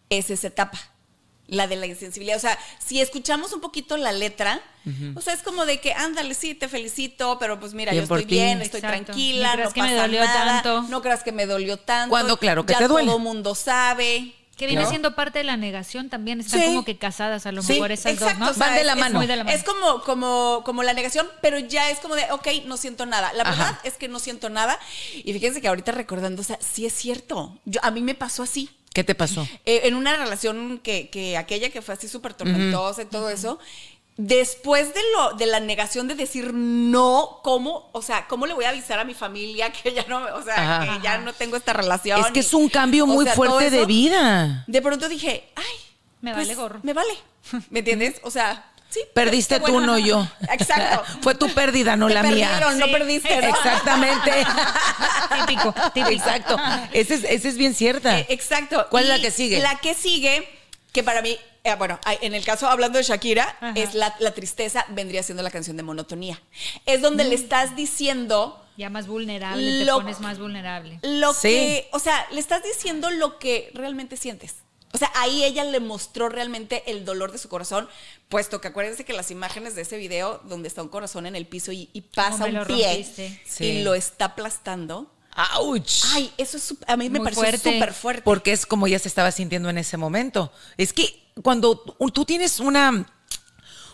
es 0.09 0.29
esa 0.29 0.47
etapa. 0.47 0.79
La 1.51 1.67
de 1.67 1.75
la 1.75 1.85
insensibilidad. 1.85 2.37
O 2.37 2.39
sea, 2.39 2.57
si 2.79 2.99
escuchamos 3.01 3.53
un 3.53 3.61
poquito 3.61 3.97
la 3.97 4.11
letra, 4.13 4.59
o 5.15 5.21
sea, 5.21 5.33
es 5.33 5.43
como 5.43 5.65
de 5.65 5.79
que, 5.79 5.93
ándale, 5.93 6.33
sí, 6.33 6.55
te 6.55 6.67
felicito, 6.67 7.37
pero 7.39 7.59
pues 7.59 7.73
mira, 7.73 7.91
Bien 7.91 8.01
yo 8.07 8.15
estoy 8.15 8.25
ti. 8.25 8.35
bien, 8.35 8.61
estoy 8.61 8.79
Exacto. 8.79 9.05
tranquila, 9.05 9.49
No 9.49 9.53
creas 9.55 9.67
no 9.69 9.73
que 9.75 9.81
me 9.83 9.95
dolió 9.95 10.23
nada, 10.25 10.61
tanto. 10.63 10.81
No 10.83 11.01
creas 11.01 11.23
que 11.23 11.31
me 11.33 11.45
dolió 11.45 11.77
tanto. 11.77 12.09
Cuando 12.09 12.37
claro 12.37 12.65
que 12.65 12.73
ya 12.73 12.79
te 12.79 12.87
duele. 12.87 13.07
todo 13.07 13.19
mundo 13.19 13.53
sabe. 13.53 14.33
Que 14.57 14.67
viene 14.67 14.83
¿no? 14.83 14.89
siendo 14.89 15.15
parte 15.15 15.39
de 15.39 15.43
la 15.43 15.57
negación 15.57 16.09
también. 16.09 16.39
Están 16.39 16.59
Sí. 16.61 16.65
como 16.67 16.85
que 16.85 16.97
casadas 16.97 17.45
a 17.47 17.51
lo 17.51 17.63
Sí, 17.63 17.73
mejor 17.73 17.91
esas 17.91 18.13
exacto, 18.13 18.35
dos, 18.35 18.39
¿no? 18.39 18.51
o 18.51 18.53
sea, 18.53 18.67
Van 18.67 18.75
de 18.75 18.83
la 18.83 18.93
es- 18.93 18.99
mano. 18.99 19.17
muy 19.17 19.25
de 19.27 19.35
la 19.35 19.43
mano. 19.43 19.57
Es 19.57 19.63
como, 19.63 20.01
como, 20.03 20.61
como 20.63 20.83
la 20.83 20.93
negación, 20.93 21.27
pero 21.41 21.57
ya 21.57 21.89
es 21.89 21.99
como 21.99 22.15
de, 22.15 22.31
ok, 22.31 22.47
no 22.65 22.77
siento 22.77 23.05
nada. 23.07 23.33
La 23.33 23.41
Ajá. 23.43 23.51
verdad 23.51 23.79
es 23.83 23.95
que 23.95 24.07
no 24.07 24.19
siento 24.19 24.49
nada. 24.49 24.77
Y 25.15 25.33
fíjense 25.33 25.61
que 25.61 25.67
ahorita 25.67 25.91
recordando, 25.93 26.41
o 26.41 26.45
sea, 26.45 26.59
sí 26.61 26.85
es 26.85 26.93
cierto. 26.93 27.57
Yo, 27.65 27.79
a 27.83 27.89
mí 27.91 28.01
me 28.01 28.13
pasó 28.15 28.43
así. 28.43 28.69
¿Qué 28.93 29.03
te 29.03 29.15
pasó? 29.15 29.47
Eh, 29.65 29.81
en 29.85 29.95
una 29.95 30.15
relación 30.17 30.79
que, 30.79 31.09
que 31.09 31.37
aquella 31.37 31.69
que 31.69 31.81
fue 31.81 31.93
así 31.93 32.07
súper 32.07 32.33
tormentosa 32.33 33.03
y 33.03 33.05
todo 33.05 33.29
eso, 33.29 33.57
después 34.17 34.93
de 34.93 34.99
lo 35.15 35.33
de 35.37 35.45
la 35.45 35.59
negación 35.59 36.07
de 36.07 36.15
decir 36.15 36.53
no, 36.53 37.39
¿cómo? 37.43 37.89
O 37.93 38.01
sea, 38.01 38.27
¿cómo 38.27 38.45
le 38.45 38.53
voy 38.53 38.65
a 38.65 38.69
avisar 38.69 38.99
a 38.99 39.03
mi 39.05 39.13
familia 39.13 39.71
que 39.71 39.93
ya 39.93 40.05
no, 40.07 40.17
o 40.35 40.43
sea, 40.43 40.81
Ajá. 40.81 40.93
que 40.97 41.03
ya 41.03 41.17
no 41.19 41.33
tengo 41.33 41.55
esta 41.55 41.73
relación? 41.73 42.19
Es 42.19 42.27
que 42.31 42.39
y- 42.39 42.41
es 42.41 42.53
un 42.53 42.67
cambio 42.69 43.05
o 43.05 43.07
muy 43.07 43.25
sea, 43.25 43.33
fuerte 43.33 43.69
de 43.69 43.85
vida. 43.85 44.63
De 44.67 44.81
pronto 44.81 45.07
dije, 45.07 45.49
ay, 45.55 45.63
Me 46.21 46.33
pues, 46.33 46.47
vale 46.47 46.55
gorro. 46.55 46.79
Me 46.83 46.93
vale. 46.93 47.13
¿Me 47.69 47.79
entiendes? 47.79 48.19
O 48.23 48.29
sea, 48.29 48.70
sí. 48.91 48.99
Perdiste 49.13 49.59
tú, 49.59 49.79
no 49.81 49.97
yo. 49.97 50.27
Exacto. 50.51 51.03
Fue 51.21 51.33
tu 51.35 51.49
pérdida, 51.53 51.95
no 51.95 52.07
Te 52.07 52.13
la 52.13 52.23
mía. 52.23 52.47
perdieron, 52.49 52.77
no 52.79 52.85
Sí. 52.85 52.91
perdiste. 52.91 53.41
¿no? 53.41 53.47
Exactamente. 53.47 54.31
Típico, 55.39 55.73
típico. 55.93 56.09
Exacto. 56.11 56.57
Esa 56.93 57.13
es, 57.15 57.23
esa 57.23 57.47
es 57.47 57.57
bien 57.57 57.73
cierta. 57.73 58.19
Eh, 58.19 58.25
exacto. 58.29 58.85
¿Cuál 58.89 59.03
es 59.05 59.09
la 59.09 59.19
que 59.19 59.31
sigue? 59.31 59.59
La 59.59 59.79
que 59.79 59.93
sigue, 59.93 60.47
que 60.91 61.03
para 61.03 61.21
mí, 61.21 61.37
eh, 61.63 61.75
bueno, 61.75 61.99
en 62.21 62.33
el 62.33 62.43
caso 62.43 62.67
hablando 62.69 62.97
de 62.97 63.03
Shakira, 63.03 63.55
Ajá. 63.61 63.73
es 63.75 63.93
la, 63.93 64.13
la 64.19 64.31
tristeza, 64.31 64.85
vendría 64.89 65.23
siendo 65.23 65.41
la 65.43 65.51
canción 65.51 65.77
de 65.77 65.83
monotonía. 65.83 66.41
Es 66.85 67.01
donde 67.01 67.23
le 67.23 67.35
estás 67.35 67.75
diciendo 67.75 68.57
Ya 68.77 68.89
más 68.89 69.07
vulnerable, 69.07 69.79
te 69.79 69.85
Lo- 69.85 69.95
pones 69.97 70.19
más 70.21 70.39
vulnerable. 70.39 70.99
lo 71.03 71.33
Sí. 71.33 71.49
que, 71.49 71.89
o 71.91 71.99
sea, 71.99 72.25
le 72.31 72.39
estás 72.39 72.63
diciendo 72.63 73.09
lo 73.11 73.37
que 73.39 73.69
realmente 73.73 74.17
sientes. 74.17 74.55
O 74.93 74.97
sea, 74.97 75.11
ahí 75.15 75.43
ella 75.43 75.63
le 75.63 75.79
mostró 75.79 76.27
realmente 76.29 76.83
el 76.91 77.05
dolor 77.05 77.31
de 77.31 77.37
su 77.37 77.47
corazón, 77.49 77.87
puesto 78.29 78.59
que 78.59 78.67
acuérdense 78.67 79.05
que 79.05 79.13
las 79.13 79.31
imágenes 79.31 79.75
de 79.75 79.83
ese 79.83 79.97
video 79.97 80.41
donde 80.45 80.67
está 80.67 80.81
un 80.81 80.89
corazón 80.89 81.25
en 81.25 81.35
el 81.35 81.47
piso 81.47 81.71
y, 81.71 81.89
y 81.93 82.01
pasa 82.01 82.45
un 82.45 82.65
pie. 82.65 83.39
Sí. 83.45 83.65
y 83.65 83.83
lo 83.83 83.93
está 83.95 84.25
aplastando. 84.25 85.09
¡Auch! 85.33 85.85
Ay, 86.13 86.31
eso 86.37 86.57
es, 86.57 86.75
a 86.87 86.97
mí 86.97 87.09
me 87.09 87.19
Muy 87.19 87.25
pareció 87.25 87.43
fuerte. 87.43 87.73
súper 87.73 87.93
fuerte. 87.93 88.21
Porque 88.23 88.51
es 88.51 88.65
como 88.65 88.85
ella 88.87 88.99
se 88.99 89.07
estaba 89.07 89.31
sintiendo 89.31 89.69
en 89.69 89.77
ese 89.77 89.95
momento. 89.95 90.51
Es 90.75 90.91
que 90.91 91.23
cuando 91.41 91.79
tú 91.79 92.09
tú 92.11 92.25
tienes 92.25 92.59
una, 92.59 93.05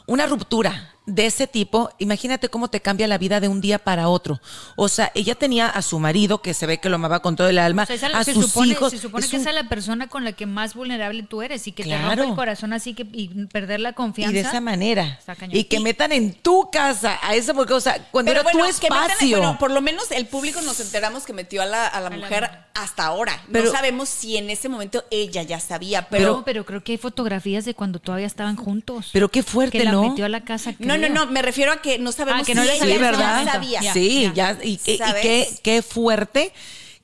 una 0.07 0.25
ruptura 0.25 0.95
de 1.07 1.25
ese 1.25 1.47
tipo, 1.47 1.89
imagínate 1.99 2.49
cómo 2.49 2.67
te 2.69 2.81
cambia 2.81 3.07
la 3.07 3.17
vida 3.17 3.39
de 3.39 3.47
un 3.47 3.61
día 3.61 3.79
para 3.79 4.09
otro. 4.09 4.39
O 4.75 4.89
sea, 4.89 5.11
ella 5.15 5.35
tenía 5.35 5.67
a 5.67 5.81
su 5.81 5.99
marido, 5.99 6.41
que 6.41 6.53
se 6.53 6.65
ve 6.67 6.79
que 6.79 6.89
lo 6.89 6.95
amaba 6.95 7.21
con 7.21 7.35
todo 7.37 7.47
el 7.47 7.57
alma, 7.59 7.83
O 7.83 7.85
sea, 7.85 7.95
esa- 7.95 8.07
a 8.07 8.23
se 8.25 8.33
sus 8.33 8.47
supone, 8.47 8.73
hijos. 8.73 8.91
se 8.91 8.99
supone 8.99 9.23
Es 9.23 9.31
que 9.31 9.37
un- 9.37 9.41
esa 9.41 9.51
es 9.51 9.55
la 9.55 9.69
persona 9.69 10.07
con 10.07 10.23
la 10.25 10.33
que 10.33 10.45
más 10.45 10.73
vulnerable 10.75 11.23
tú 11.23 11.41
eres 11.41 11.65
y 11.67 11.71
que 11.71 11.83
te 11.85 11.97
rompe 11.97 12.23
el 12.23 12.35
corazón 12.35 12.73
así 12.73 12.93
que 12.93 13.07
y 13.11 13.29
perder 13.47 13.79
la 13.79 13.93
confianza. 13.93 14.31
y 14.31 14.41
de 14.41 14.41
esa 14.47 14.59
manera. 14.61 15.19
Y 15.51 15.63
que 15.63 15.79
metan 15.79 16.11
en 16.11 16.33
tu 16.33 16.69
casa 16.71 17.17
a 17.23 17.35
esa 17.35 17.53
mujer. 17.53 17.71
O 17.73 17.79
sea, 17.79 18.05
cuando 18.11 18.31
era 18.31 18.43
tu 18.43 18.49
que 18.49 18.57
metan- 18.57 18.69
espacio. 18.69 19.37
bueno, 19.37 19.57
por 19.57 19.71
lo 19.71 19.81
menos 19.81 20.11
el 20.11 20.27
público 20.27 20.61
nos 20.61 20.79
enteramos 20.81 21.23
que 21.25 21.31
metió 21.33 21.61
a 21.61 21.65
la, 21.65 21.87
a 21.87 22.01
la 22.01 22.07
A 22.07 22.11
mujer 22.11 22.49
hasta 22.73 23.05
ahora. 23.05 23.41
Pero- 23.51 23.65
no 23.65 23.71
sabemos 23.71 24.09
si 24.09 24.35
en 24.35 24.49
ese 24.49 24.67
momento 24.67 25.05
ella 25.09 25.41
ya 25.43 25.59
sabía, 25.61 26.09
pero, 26.09 26.23
pero... 26.23 26.43
pero 26.45 26.65
creo 26.65 26.83
que 26.83 26.91
hay 26.91 26.97
fotografías 26.97 27.63
de 27.63 27.73
cuando 27.73 27.99
todavía 27.99 28.27
estaban 28.27 28.57
juntos. 28.57 29.09
Pero 29.13 29.29
qué 29.29 29.41
fuerte, 29.41 29.77
que 29.77 29.83
la 29.85 29.91
¿no? 29.93 30.09
metió 30.09 30.25
a 30.25 30.29
la 30.29 30.41
casa. 30.43 30.73
no, 30.79 30.96
no, 30.97 31.07
creo. 31.07 31.25
no, 31.25 31.31
me 31.31 31.41
refiero 31.41 31.71
a 31.71 31.81
que 31.81 31.99
no 31.99 32.11
sabemos 32.11 32.41
Ah, 32.41 32.45
que 32.45 32.55
no 32.55 32.63
si 32.63 32.77
sabía 32.77 32.95
ya 32.95 33.01
¿verdad? 33.01 33.45
sabía. 33.51 33.81
Ya, 33.81 33.93
sí, 33.93 34.31
ya. 34.33 34.53
ya. 34.53 34.57
Y, 34.63 34.77
qué- 34.77 34.93
y 34.93 34.97
¿Sabes? 34.97 35.21
qué, 35.21 35.49
qué 35.63 35.81
fuerte 35.81 36.51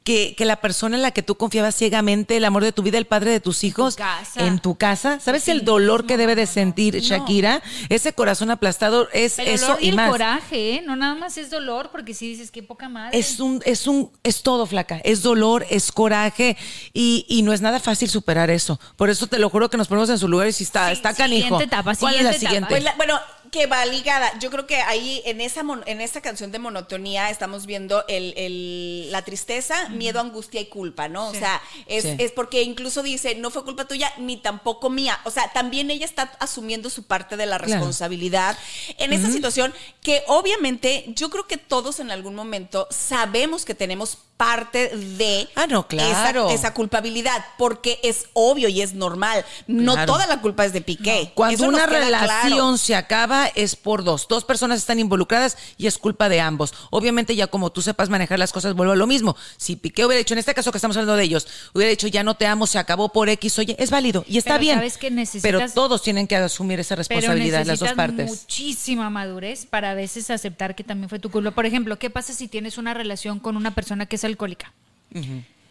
que, 0.04 0.36
que 0.36 0.44
la 0.44 0.58
persona 0.58 0.98
en 0.98 1.02
la 1.02 1.12
que 1.12 1.24
tú 1.24 1.36
confiabas 1.36 1.76
ciegamente, 1.78 2.36
el 2.36 2.44
amor 2.44 2.62
de 2.62 2.74
tu 2.74 2.84
vida, 2.84 2.98
el 2.98 3.06
padre 3.06 3.32
de 3.32 3.40
tus 3.40 3.64
hijos, 3.64 3.96
casa. 3.96 4.46
en 4.46 4.60
tu 4.60 4.76
casa. 4.76 5.22
¿Sabes 5.22 5.48
el 5.48 5.64
dolor 5.64 6.06
que 6.06 6.18
debe 6.18 6.36
de 6.36 6.46
sentir 6.46 7.00
Shakira? 7.00 7.64
Ese 7.88 8.12
corazón 8.12 8.52
aplastado 8.52 9.08
es 9.14 9.36
Pero 9.38 9.52
eso 9.52 9.68
dolor 9.68 9.82
y 9.82 9.86
y 9.86 9.90
el 9.92 9.96
más. 9.96 10.10
coraje, 10.12 10.74
¿eh? 10.76 10.84
No 10.86 10.98
nada 10.98 11.16
más 11.16 11.38
es 11.38 11.50
dolor, 11.50 11.90
porque 11.90 12.14
si 12.14 12.28
dices 12.28 12.52
qué 12.52 12.62
poca 12.62 12.90
madre. 12.90 13.18
Es 13.18 13.40
un, 13.40 13.62
es 13.66 13.88
un, 13.88 14.12
es 14.24 14.44
todo, 14.44 14.66
flaca. 14.66 15.00
Es 15.06 15.22
dolor, 15.22 15.66
es 15.70 15.90
coraje 15.94 16.58
y, 16.92 17.26
y 17.30 17.44
no 17.44 17.54
es 17.54 17.62
nada 17.62 17.80
fácil 17.80 18.10
superar 18.10 18.50
eso. 18.50 18.82
Por 18.98 19.10
eso 19.10 19.28
te 19.28 19.40
lo 19.40 19.50
juro 19.50 19.70
que 19.70 19.78
nos 19.78 19.88
ponemos 19.88 20.10
en 20.10 20.20
su 20.20 20.28
lugar 20.28 20.50
y 20.50 20.52
si 20.52 20.66
está, 20.66 20.88
Sí, 20.88 20.96
está 20.96 21.14
canijo. 21.14 21.44
siguiente 21.44 21.64
etapa, 21.64 21.96
¿Cuál 21.96 22.16
es 22.16 22.24
la 22.24 22.34
siguiente 22.34 22.40
siguiente? 22.40 22.58
etapa. 22.58 22.70
Pues 22.72 22.84
la- 22.84 22.96
bueno, 22.98 23.20
que 23.54 23.68
va 23.68 23.86
ligada. 23.86 24.38
Yo 24.40 24.50
creo 24.50 24.66
que 24.66 24.78
ahí 24.78 25.22
en 25.26 25.40
esa 25.40 25.62
mon- 25.64 25.84
en 25.86 26.02
esta 26.02 26.22
canción 26.22 26.52
de 26.52 26.58
monotonía 26.58 27.30
estamos 27.30 27.68
viendo 27.68 28.04
el, 28.08 28.34
el- 28.36 29.12
la 29.12 29.22
tristeza, 29.22 29.90
miedo, 29.90 30.20
angustia 30.20 30.60
y 30.60 30.66
culpa, 30.66 31.08
¿no? 31.08 31.28
O 31.30 31.34
sea, 31.36 31.62
es, 31.86 32.04
Sí. 32.04 32.16
es 32.18 32.32
porque 32.32 32.64
incluso 32.64 33.04
dice, 33.04 33.36
no 33.36 33.52
fue 33.52 33.64
culpa 33.64 33.86
tuya 33.86 34.12
ni 34.18 34.38
tampoco 34.38 34.90
mía. 34.90 35.20
O 35.24 35.30
sea, 35.32 35.54
también 35.54 35.92
ella 35.92 36.06
está 36.06 36.24
asumiendo 36.40 36.90
su 36.90 37.04
parte 37.04 37.38
de 37.38 37.46
la 37.46 37.58
Claro. 37.60 37.74
responsabilidad 37.76 38.58
en 38.98 39.14
esa 39.14 39.32
situación 39.32 39.72
que 40.02 40.24
obviamente 40.28 41.06
yo 41.16 41.30
creo 41.30 41.46
que 41.46 41.58
todos 41.58 42.00
en 42.00 42.10
algún 42.10 42.34
momento 42.34 42.88
sabemos 42.90 43.66
que 43.66 43.76
tenemos 43.76 44.18
parte 44.38 44.90
de 44.90 45.48
Ah, 45.56 45.68
no, 45.68 45.88
claro. 45.88 46.50
esa, 46.50 46.54
esa 46.54 46.74
culpabilidad, 46.74 47.46
porque 47.58 48.00
es 48.04 48.26
obvio 48.34 48.68
y 48.68 48.82
es 48.82 48.94
normal. 48.94 49.46
No 49.68 49.94
Claro. 49.94 50.12
toda 50.14 50.28
la 50.28 50.42
culpa 50.42 50.66
es 50.66 50.74
de 50.74 50.82
Piqué. 50.82 51.32
Cuando 51.36 51.56
Eso 51.56 51.68
una 51.68 51.86
relación 51.86 52.48
claro. 52.50 52.78
se 52.78 52.96
acaba 52.96 53.48
es 53.48 53.76
por 53.76 54.04
dos. 54.04 54.28
Dos 54.28 54.44
personas 54.44 54.80
están 54.80 55.00
involucradas 55.00 55.58
y 55.78 55.88
es 55.88 55.98
culpa 55.98 56.30
de 56.30 56.42
ambos. 56.42 56.74
Obviamente 56.90 57.36
ya 57.36 57.48
como 57.48 57.72
tú 57.72 57.82
sepas 57.82 58.10
manejar 58.10 58.40
las 58.40 58.52
cosas, 58.52 58.74
vuelvo 58.74 58.94
a 58.94 58.96
lo 58.98 59.08
mismo. 59.08 59.36
Si 59.58 59.76
Piqué 59.76 60.06
hubiera 60.06 60.18
dicho, 60.20 60.34
en 60.34 60.40
este 60.40 60.54
caso 60.54 60.72
que 60.72 60.78
estamos 60.78 60.98
hablando 60.98 61.16
de 61.16 61.24
ellos, 61.24 61.48
hubiera 61.74 61.90
dicho 61.92 62.08
ya 62.08 62.24
no 62.24 62.36
te 62.36 62.48
amo, 62.48 62.68
se 62.68 62.80
acabó 62.80 63.10
por 63.10 63.30
X, 63.30 63.60
oye, 63.60 63.76
es 63.80 63.92
válido 63.92 64.26
y 64.28 64.38
está 64.40 64.52
Pero 64.54 64.60
bien. 64.62 64.76
sabes 64.76 64.98
que 64.98 65.12
necesitas- 65.12 65.42
Pero 65.44 65.72
todos 65.72 66.02
tienen 66.02 66.28
que 66.28 66.36
asumir 66.36 66.80
esa 66.80 66.96
Pero 66.96 67.08
responsabilidad, 67.08 67.66
las 67.66 67.80
dos 67.80 67.94
partes. 67.94 68.30
muchísima 68.30 69.10
madurez 69.10 69.66
para 69.66 69.92
a 69.92 69.94
veces 69.94 70.30
aceptar 70.30 70.76
que 70.76 70.84
también 70.84 71.08
fue 71.10 71.20
tu 71.20 71.30
culpa. 71.30 71.52
Por 71.52 71.66
ejemplo, 71.66 71.98
¿qué 72.00 72.10
pasa 72.10 72.34
si 72.34 72.48
tienes 72.48 72.78
una 72.78 72.94
relación 72.94 73.40
con 73.40 73.56
una 73.58 73.74
persona 73.76 74.06
que 74.06 74.16
es 74.16 74.23
alcohólica? 74.28 74.72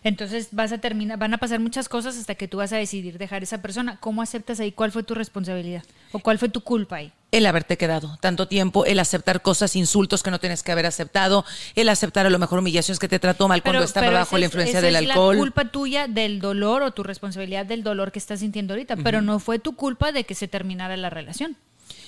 Entonces 0.05 0.49
vas 0.51 0.73
a 0.73 0.79
terminar, 0.79 1.17
van 1.17 1.33
a 1.33 1.39
pasar 1.39 1.61
muchas 1.61 1.89
cosas 1.89 2.17
hasta 2.19 2.35
que 2.35 2.49
tú 2.49 2.57
vas 2.57 2.73
a 2.73 2.77
decidir 2.77 3.19
dejar 3.19 3.45
esa 3.45 3.63
persona. 3.63 3.99
¿Cómo 4.01 4.21
aceptas 4.21 4.59
ahí 4.59 4.73
cuál 4.73 4.91
fue 4.91 5.05
tu 5.05 5.15
responsabilidad 5.15 5.85
o 6.11 6.19
cuál 6.19 6.41
fue 6.41 6.49
tu 6.49 6.61
culpa 6.63 6.97
ahí? 6.97 7.13
El 7.31 7.47
haberte 7.47 7.79
quedado 7.79 8.19
tanto 8.21 8.49
tiempo, 8.49 8.85
el 8.85 8.99
aceptar 8.99 9.43
cosas, 9.43 9.77
insultos 9.77 10.25
que 10.25 10.33
no 10.33 10.41
tienes 10.41 10.65
que 10.65 10.73
haber 10.73 10.87
aceptado, 10.87 11.45
el 11.77 11.89
aceptar 11.89 12.27
a 12.27 12.31
lo 12.31 12.39
mejor 12.41 12.59
humillaciones 12.59 12.99
que 12.99 13.09
te 13.09 13.21
trató 13.21 13.47
mal 13.47 13.63
cuando 13.63 13.85
estaba 13.85 14.11
bajo 14.11 14.37
la 14.39 14.47
es- 14.47 14.49
influencia 14.51 14.79
esa 14.81 14.87
del 14.87 14.97
es 14.97 15.11
alcohol. 15.11 15.37
la 15.37 15.41
culpa 15.41 15.65
tuya 15.71 16.09
del 16.09 16.41
dolor 16.41 16.83
o 16.83 16.91
tu 16.91 17.05
responsabilidad 17.05 17.65
del 17.65 17.85
dolor 17.85 18.11
que 18.11 18.19
estás 18.19 18.41
sintiendo 18.41 18.75
ahorita, 18.75 18.97
pero 18.97 19.23
no 19.23 19.39
fue 19.39 19.61
tu 19.61 19.77
culpa 19.77 20.11
de 20.11 20.25
que 20.25 20.35
se 20.35 20.49
terminara 20.49 20.97
la 20.97 21.11
relación. 21.11 21.57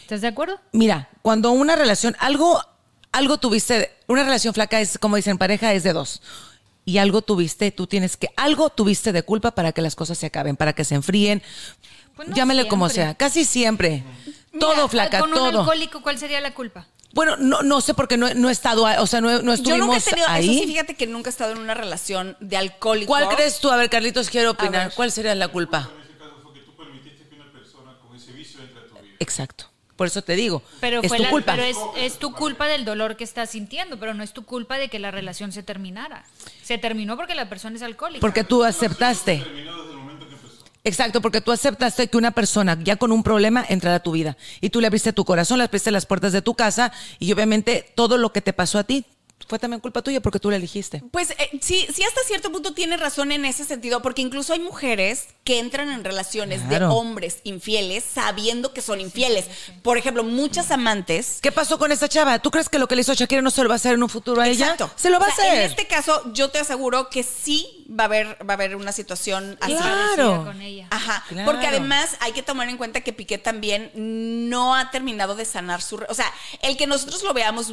¿Estás 0.02 0.20
de 0.20 0.26
acuerdo? 0.28 0.60
Mira, 0.72 1.08
cuando 1.22 1.52
una 1.52 1.76
relación, 1.76 2.14
algo, 2.18 2.60
algo 3.14 3.38
tuviste, 3.38 3.90
una 4.06 4.22
relación 4.24 4.52
flaca 4.54 4.80
es, 4.80 4.98
como 4.98 5.16
dicen, 5.16 5.38
pareja 5.38 5.72
es 5.72 5.82
de 5.82 5.92
dos. 5.92 6.20
Y 6.84 6.98
algo 6.98 7.22
tuviste, 7.22 7.70
tú 7.70 7.86
tienes 7.86 8.16
que, 8.18 8.28
algo 8.36 8.68
tuviste 8.70 9.12
de 9.12 9.22
culpa 9.22 9.52
para 9.52 9.72
que 9.72 9.80
las 9.80 9.94
cosas 9.96 10.18
se 10.18 10.26
acaben, 10.26 10.56
para 10.56 10.74
que 10.74 10.84
se 10.84 10.94
enfríen. 10.94 11.42
Pues 12.14 12.28
no 12.28 12.34
Llámele 12.36 12.68
como 12.68 12.88
sea, 12.90 13.14
casi 13.14 13.44
siempre. 13.44 14.04
todo 14.60 14.88
flaca, 14.88 15.20
Con 15.20 15.30
un 15.30 15.36
todo. 15.36 15.60
alcohólico, 15.60 16.02
¿cuál 16.02 16.18
sería 16.18 16.40
la 16.40 16.52
culpa? 16.54 16.86
Bueno, 17.12 17.36
no, 17.36 17.62
no 17.62 17.80
sé 17.80 17.94
porque 17.94 18.16
no, 18.16 18.32
no 18.34 18.48
he 18.48 18.52
estado, 18.52 18.86
ahí, 18.86 18.96
o 18.98 19.06
sea, 19.06 19.20
no, 19.20 19.28
no 19.40 19.54
Yo 19.54 19.76
nunca 19.78 19.94
he 19.94 19.98
estuvimos 19.98 20.04
tenido, 20.04 20.26
ahí. 20.28 20.50
eso 20.50 20.60
sí, 20.62 20.66
fíjate 20.66 20.94
que 20.94 21.06
nunca 21.06 21.30
he 21.30 21.32
estado 21.32 21.52
en 21.52 21.58
una 21.58 21.74
relación 21.74 22.36
de 22.40 22.56
alcohólico. 22.56 23.06
¿Cuál 23.06 23.28
crees 23.28 23.60
tú? 23.60 23.70
A 23.70 23.76
ver, 23.76 23.88
Carlitos, 23.88 24.28
quiero 24.30 24.50
opinar. 24.50 24.92
¿Cuál 24.94 25.12
sería 25.12 25.34
la 25.36 25.46
culpa? 25.48 25.88
En 25.94 26.02
ese 26.02 26.18
caso 26.18 26.34
fue 26.42 26.52
que 26.54 26.60
tú 26.60 26.76
permitiste 26.76 27.28
que 27.28 27.36
una 27.36 27.52
persona 27.52 27.96
con 28.00 28.16
ese 28.16 28.32
vicio 28.32 28.60
entre 28.60 28.80
a 28.82 28.86
tu 28.88 28.94
vida. 28.96 29.14
Exacto. 29.20 29.70
Por 29.96 30.06
eso 30.08 30.22
te 30.22 30.34
digo, 30.34 30.62
Pero, 30.80 31.00
es 31.02 31.08
fue 31.08 31.18
tu 31.18 31.22
la- 31.22 31.30
culpa. 31.30 31.52
pero 31.52 31.62
es, 31.64 31.76
es 31.96 32.18
tu 32.18 32.32
culpa 32.32 32.66
del 32.66 32.84
dolor 32.84 33.16
que 33.16 33.22
estás 33.24 33.50
sintiendo, 33.50 33.98
pero 34.00 34.12
no 34.14 34.22
es 34.24 34.32
tu 34.32 34.44
culpa 34.44 34.76
de 34.76 34.88
que 34.88 34.98
la 34.98 35.10
relación 35.12 35.52
se 35.52 35.62
terminara. 35.62 36.24
Se 36.62 36.78
terminó 36.78 37.16
porque 37.16 37.34
la 37.36 37.48
persona 37.48 37.76
es 37.76 37.82
alcohólica. 37.82 38.20
Porque 38.20 38.42
tú 38.42 38.64
aceptaste. 38.64 39.38
Terminó 39.38 39.76
desde 39.78 39.90
el 39.92 39.96
momento 39.98 40.26
que 40.28 40.34
empezó. 40.34 40.64
Exacto, 40.82 41.20
porque 41.22 41.40
tú 41.40 41.52
aceptaste 41.52 42.08
que 42.08 42.16
una 42.16 42.32
persona 42.32 42.76
ya 42.82 42.96
con 42.96 43.12
un 43.12 43.22
problema 43.22 43.64
entrara 43.68 43.96
a 43.96 44.02
tu 44.02 44.10
vida. 44.12 44.36
Y 44.60 44.70
tú 44.70 44.80
le 44.80 44.88
abriste 44.88 45.12
tu 45.12 45.24
corazón, 45.24 45.58
le 45.58 45.64
abriste 45.64 45.90
las 45.92 46.06
puertas 46.06 46.32
de 46.32 46.42
tu 46.42 46.54
casa 46.54 46.92
y 47.20 47.32
obviamente 47.32 47.92
todo 47.94 48.18
lo 48.18 48.32
que 48.32 48.40
te 48.42 48.52
pasó 48.52 48.78
a 48.80 48.84
ti 48.84 49.04
fue 49.48 49.58
también 49.58 49.80
culpa 49.80 50.02
tuya 50.02 50.20
porque 50.20 50.38
tú 50.40 50.50
la 50.50 50.56
elegiste. 50.56 51.02
Pues 51.10 51.30
eh, 51.32 51.50
sí, 51.60 51.86
sí 51.92 52.02
hasta 52.02 52.20
cierto 52.26 52.50
punto 52.52 52.72
tiene 52.74 52.96
razón 52.96 53.32
en 53.32 53.44
ese 53.44 53.64
sentido, 53.64 54.02
porque 54.02 54.22
incluso 54.22 54.52
hay 54.52 54.60
mujeres 54.60 55.26
que 55.44 55.58
entran 55.58 55.90
en 55.90 56.04
relaciones 56.04 56.62
Claro. 56.68 56.88
de 56.88 56.94
hombres 56.94 57.38
infieles 57.44 58.04
sabiendo 58.04 58.72
que 58.72 58.80
son 58.82 59.00
infieles. 59.00 59.46
Por 59.82 59.98
ejemplo, 59.98 60.24
muchas 60.24 60.70
amantes 60.70 61.38
¿Qué 61.42 61.52
pasó 61.52 61.78
con 61.78 61.92
esa 61.92 62.08
chava? 62.08 62.38
¿Tú 62.38 62.50
crees 62.50 62.68
que 62.68 62.78
lo 62.78 62.88
que 62.88 62.94
le 62.96 63.02
hizo 63.02 63.12
Shakira 63.14 63.42
no 63.42 63.50
se 63.50 63.62
lo 63.62 63.68
va 63.68 63.74
a 63.74 63.76
hacer 63.76 63.94
en 63.94 64.02
un 64.02 64.08
futuro 64.08 64.40
a 64.40 64.48
ella? 64.48 64.64
Exacto. 64.72 64.90
Se 64.96 65.10
lo 65.10 65.18
va 65.20 65.26
O 65.28 65.30
sea, 65.34 65.44
a 65.44 65.48
hacer. 65.48 65.62
En 65.64 65.70
este 65.70 65.86
caso, 65.86 66.22
yo 66.32 66.50
te 66.50 66.58
aseguro 66.58 67.10
que 67.10 67.22
sí 67.22 67.86
va 67.90 68.04
a 68.04 68.06
haber, 68.06 68.26
va 68.48 68.54
a 68.54 68.56
haber 68.56 68.76
una 68.76 68.92
situación 68.92 69.58
así. 69.60 69.74
Claro. 69.74 70.44
con 70.44 70.60
ella. 70.62 70.86
Ajá, 70.90 71.24
Claro. 71.28 71.50
porque 71.50 71.66
además 71.66 72.16
hay 72.20 72.32
que 72.32 72.42
tomar 72.42 72.68
en 72.68 72.76
cuenta 72.76 73.02
que 73.02 73.12
Piqué 73.12 73.36
también 73.38 73.90
no 73.94 74.74
ha 74.74 74.90
terminado 74.90 75.34
de 75.34 75.44
sanar 75.44 75.82
su... 75.82 75.98
re- 75.98 76.06
O 76.08 76.14
sea, 76.14 76.32
el 76.62 76.76
que 76.76 76.86
nosotros 76.86 77.22
lo 77.22 77.34
veamos 77.34 77.70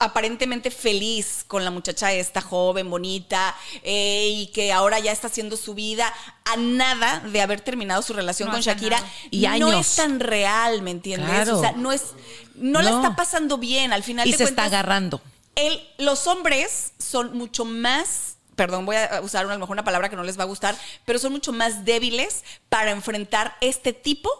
aparentemente 0.00 0.70
feliz 0.70 1.44
con 1.46 1.64
la 1.64 1.70
muchacha 1.70 2.12
esta 2.12 2.40
joven, 2.40 2.90
bonita, 2.90 3.54
eh, 3.84 4.28
y 4.32 4.46
que 4.48 4.72
ahora 4.72 4.98
ya 4.98 5.12
está 5.12 5.28
haciendo 5.28 5.56
su 5.56 5.74
vida 5.74 6.12
a 6.44 6.56
nada 6.56 7.20
de 7.20 7.40
haber 7.40 7.60
terminado 7.60 8.02
su 8.02 8.12
relación 8.12 8.48
No, 8.48 8.54
con 8.54 8.62
Shakira. 8.62 8.96
nada. 8.98 9.12
Y 9.30 9.42
no 9.42 9.68
años. 9.68 9.86
es 9.86 9.96
tan 9.96 10.18
real, 10.18 10.82
¿me 10.82 10.90
entiendes? 10.90 11.28
Claro. 11.30 11.58
O 11.58 11.60
sea, 11.60 11.72
no 11.72 11.92
es, 11.92 12.14
no, 12.56 12.82
la 12.82 12.90
está 12.90 13.14
pasando 13.14 13.58
bien. 13.58 13.92
Al 13.92 14.02
final 14.02 14.26
Y 14.26 14.32
de 14.32 14.38
se 14.38 14.44
está 14.44 14.64
agarrando. 14.64 15.20
el- 15.54 15.80
los 15.98 16.26
hombres 16.26 16.92
son 16.98 17.36
mucho 17.36 17.64
más, 17.64 18.36
perdón, 18.56 18.86
voy 18.86 18.96
a 18.96 19.20
usar 19.22 19.44
a 19.44 19.48
lo 19.52 19.58
mejor 19.58 19.72
una 19.74 19.84
palabra 19.84 20.08
que 20.08 20.16
no 20.16 20.22
les 20.24 20.38
va 20.38 20.42
a 20.44 20.46
gustar, 20.46 20.74
pero 21.04 21.18
son 21.18 21.32
mucho 21.32 21.52
más 21.52 21.84
débiles 21.84 22.42
para 22.68 22.90
enfrentar 22.90 23.56
este 23.60 23.92
tipo 23.92 24.30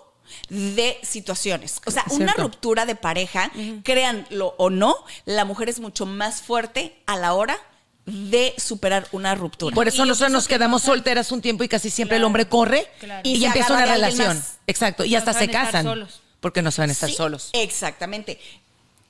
de 0.49 0.99
situaciones. 1.02 1.80
O 1.87 1.90
sea, 1.90 2.04
una 2.10 2.32
ruptura 2.34 2.87
de 2.87 2.94
pareja, 2.94 3.50
créanlo 3.84 4.54
o 4.58 4.70
no, 4.70 4.96
la 5.25 5.44
mujer 5.44 5.68
es 5.68 5.80
mucho 5.80 6.06
más 6.06 6.42
fuerte 6.42 6.96
a 7.06 7.16
la 7.16 7.34
hora 7.34 7.58
de 8.06 8.54
superar 8.58 9.06
una 9.12 9.34
ruptura. 9.34 9.75
Por 9.75 9.87
eso 9.87 10.04
Y 10.04 10.08
nosotros 10.08 10.32
nos 10.32 10.49
que 10.49 10.54
quedamos 10.54 10.82
pasa- 10.82 10.92
solteras 10.92 11.30
un 11.32 11.40
tiempo 11.42 11.62
y 11.64 11.68
casi 11.68 11.90
siempre 11.90 12.16
el 12.16 12.25
hombre 12.25 12.49
corre 12.49 12.88
claro. 12.99 13.20
y, 13.25 13.44
empieza 13.44 13.72
una 13.75 13.87
relación. 13.87 14.42
Exacto. 14.66 15.04
Y 15.04 15.12
No 15.12 15.18
hasta 15.18 15.32
se 15.34 15.49
casan. 15.49 15.84
solos. 15.84 16.20
Porque 16.40 16.62
no 16.62 16.70
se 16.70 16.80
van 16.80 16.88
a 16.88 16.92
estar 16.94 17.08
Sí, 17.10 17.14
solos. 17.16 17.50
Exactamente. 17.52 18.40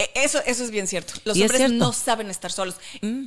E- 0.01 0.11
Eso, 0.15 0.41
eso 0.47 0.65
es 0.65 0.71
bien 0.71 0.87
cierto. 0.87 1.13
Los 1.25 1.37
hombres 1.37 1.59
cierto. 1.59 1.75
Mm. 1.75 1.79
no 1.79 1.93
saben 1.93 2.31
estar 2.31 2.51
solos. 2.51 2.77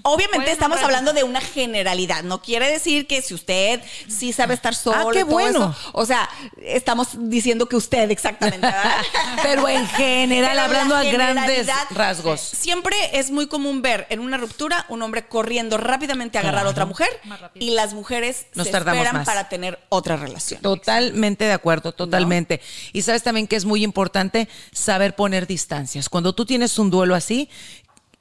Obviamente 0.03 0.37
Pueden 0.37 0.51
estamos 0.53 0.79
hablando 0.81 1.13
de 1.13 1.23
una 1.23 1.39
generalidad. 1.39 2.23
No 2.23 2.41
quiere 2.41 2.69
decir 2.69 3.05
que 3.07 3.21
si 3.21 3.33
usted 3.33 3.79
sí 4.07 4.33
sabe 4.33 4.53
estar 4.55 4.73
solo. 4.75 5.09
Ah, 5.09 5.11
qué 5.13 5.21
todo 5.21 5.31
bueno. 5.31 5.49
eso, 5.79 5.91
o 5.93 6.05
sea, 6.05 6.27
estamos 6.61 7.09
diciendo 7.29 7.67
que 7.67 7.75
usted 7.75 8.09
exactamente. 8.09 8.67
Pero 9.43 9.69
en 9.69 9.87
general, 9.87 10.51
Pero 10.53 10.61
hablando 10.61 10.95
a 10.95 11.03
grandes 11.03 11.67
rasgos. 11.91 12.41
Siempre 12.41 12.95
es 13.13 13.29
muy 13.29 13.47
común 13.47 13.81
ver 13.81 14.07
en 14.09 14.19
una 14.19 14.37
ruptura 14.37 14.85
un 14.89 15.01
hombre 15.03 15.27
corriendo 15.27 15.77
rápidamente 15.77 16.37
a 16.37 16.41
agarrar 16.41 16.65
a 16.65 16.69
otra 16.69 16.85
mujer 16.85 17.09
y 17.55 17.71
las 17.71 17.93
mujeres 17.93 18.47
Nos 18.55 18.67
se 18.67 18.71
tardamos 18.71 19.01
esperan 19.03 19.21
más. 19.21 19.25
para 19.27 19.49
tener 19.49 19.79
otra 19.89 20.15
relación. 20.15 20.61
Totalmente 20.61 21.45
de 21.45 21.53
acuerdo, 21.53 21.91
totalmente. 21.91 22.61
Y 22.93 23.01
sabes 23.03 23.21
también 23.21 23.47
que 23.47 23.55
es 23.55 23.65
muy 23.65 23.83
importante 23.83 24.47
saber 24.71 25.15
poner 25.15 25.45
distancias. 25.45 26.09
Cuando 26.09 26.33
tú 26.33 26.45
tienes 26.45 26.62
un 26.79 26.89
duelo 26.89 27.15
así, 27.15 27.49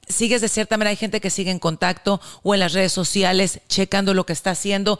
sigues 0.07 0.41
de 0.41 0.49
cierta 0.49 0.77
manera, 0.77 0.91
hay 0.91 0.95
gente 0.97 1.21
que 1.21 1.29
sigue 1.29 1.51
en 1.51 1.59
contacto 1.59 2.21
o 2.43 2.53
en 2.53 2.59
las 2.59 2.73
redes 2.73 2.91
sociales 2.91 3.61
checando 3.67 4.13
lo 4.13 4.25
que 4.25 4.33
está 4.33 4.51
haciendo. 4.51 4.99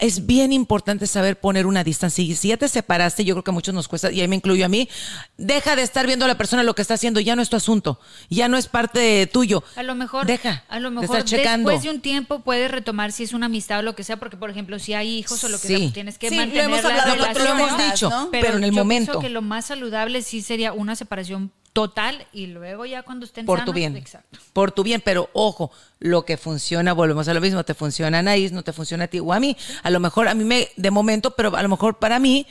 Es 0.00 0.26
bien 0.26 0.52
importante 0.52 1.06
saber 1.06 1.38
poner 1.38 1.66
una 1.66 1.84
distancia. 1.84 2.24
Y 2.24 2.34
si 2.34 2.48
ya 2.48 2.56
te 2.56 2.68
separaste, 2.68 3.24
yo 3.24 3.34
creo 3.34 3.44
que 3.44 3.50
a 3.50 3.54
muchos 3.54 3.74
nos 3.74 3.86
cuesta, 3.86 4.10
y 4.10 4.20
ahí 4.20 4.28
me 4.28 4.36
incluyo 4.36 4.64
a 4.64 4.68
mí, 4.68 4.88
deja 5.36 5.76
de 5.76 5.82
estar 5.82 6.06
viendo 6.06 6.24
a 6.24 6.28
la 6.28 6.36
persona 6.38 6.62
lo 6.62 6.74
que 6.74 6.82
está 6.82 6.94
haciendo, 6.94 7.20
ya 7.20 7.36
no 7.36 7.42
es 7.42 7.50
tu 7.50 7.56
asunto, 7.56 8.00
ya 8.30 8.48
no 8.48 8.56
es 8.56 8.66
parte 8.66 9.26
tuyo. 9.26 9.62
A 9.76 9.82
lo 9.82 9.94
mejor, 9.94 10.26
deja 10.26 10.64
a 10.68 10.80
lo 10.80 10.90
de 10.90 10.96
mejor 11.00 11.16
estar 11.18 11.24
checando. 11.24 11.68
después 11.70 11.84
de 11.84 11.90
un 11.94 12.00
tiempo 12.00 12.40
puedes 12.40 12.70
retomar 12.70 13.12
si 13.12 13.24
es 13.24 13.32
una 13.32 13.46
amistad 13.46 13.80
o 13.80 13.82
lo 13.82 13.94
que 13.94 14.02
sea, 14.04 14.16
porque 14.18 14.36
por 14.36 14.50
ejemplo, 14.50 14.78
si 14.78 14.94
hay 14.94 15.18
hijos 15.18 15.44
o 15.44 15.48
lo 15.48 15.60
que 15.60 15.68
sea, 15.68 15.76
Sí. 15.76 15.82
pues 15.84 15.92
tienes 15.94 16.18
que 16.18 16.28
Sí, 16.30 16.36
lo 16.36 16.42
hemos 16.42 16.82
la 16.82 16.88
hablado 16.88 17.16
lo, 17.16 17.22
relación. 17.24 17.58
lo 17.58 17.64
hemos 17.64 17.84
dicho, 17.92 18.10
¿no? 18.10 18.28
pero, 18.30 18.56
en 18.56 18.64
el 18.64 18.70
yo 18.70 18.76
momento. 18.76 19.12
pienso 19.12 19.20
que 19.20 19.28
lo 19.30 19.42
más 19.42 19.66
saludable 19.66 20.22
sí 20.22 20.42
sería 20.42 20.72
una 20.72 20.96
separación 20.96 21.52
total 21.72 22.26
y 22.32 22.46
luego 22.48 22.84
ya 22.84 23.04
cuando 23.04 23.24
estén 23.24 23.46
por 23.46 23.64
tu 23.64 23.72
bien. 23.72 23.96
Exacto. 23.96 24.40
Por 24.52 24.72
tu 24.72 24.82
bien, 24.82 25.00
pero 25.04 25.30
ojo, 25.34 25.70
lo 26.00 26.24
que 26.24 26.36
funciona, 26.36 26.92
volvemos 26.94 27.28
a 27.28 27.34
lo 27.34 27.40
mismo, 27.40 27.62
te 27.64 27.74
funciona 27.74 28.16
a 28.16 28.20
Anaís, 28.20 28.50
no 28.50 28.64
te 28.64 28.72
funciona 28.72 29.04
a 29.04 29.06
ti 29.06 29.20
o 29.20 29.32
a 29.32 29.38
mí. 29.38 29.56
A 29.84 29.89
lo 29.90 30.00
mejor 30.00 30.28
a 30.28 30.34
mí 30.34 30.44
me, 30.44 30.68
de 30.76 30.90
momento, 30.90 31.32
pero 31.32 31.54
a 31.56 31.62
lo 31.62 31.68
mejor 31.68 31.98
para 31.98 32.18
mí, 32.18 32.46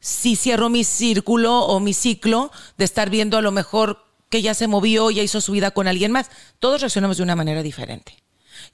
si 0.00 0.36
cierro 0.36 0.68
mi 0.68 0.84
círculo 0.84 1.60
o 1.60 1.80
mi 1.80 1.94
ciclo 1.94 2.50
de 2.78 2.84
estar 2.84 3.10
viendo 3.10 3.36
a 3.36 3.42
lo 3.42 3.52
mejor 3.52 4.04
que 4.28 4.42
ya 4.42 4.54
se 4.54 4.66
movió, 4.66 5.10
ya 5.10 5.22
hizo 5.22 5.40
su 5.40 5.52
vida 5.52 5.70
con 5.70 5.86
alguien 5.86 6.12
más. 6.12 6.30
Todos 6.58 6.80
reaccionamos 6.80 7.18
de 7.18 7.22
una 7.22 7.36
manera 7.36 7.62
diferente. 7.62 8.23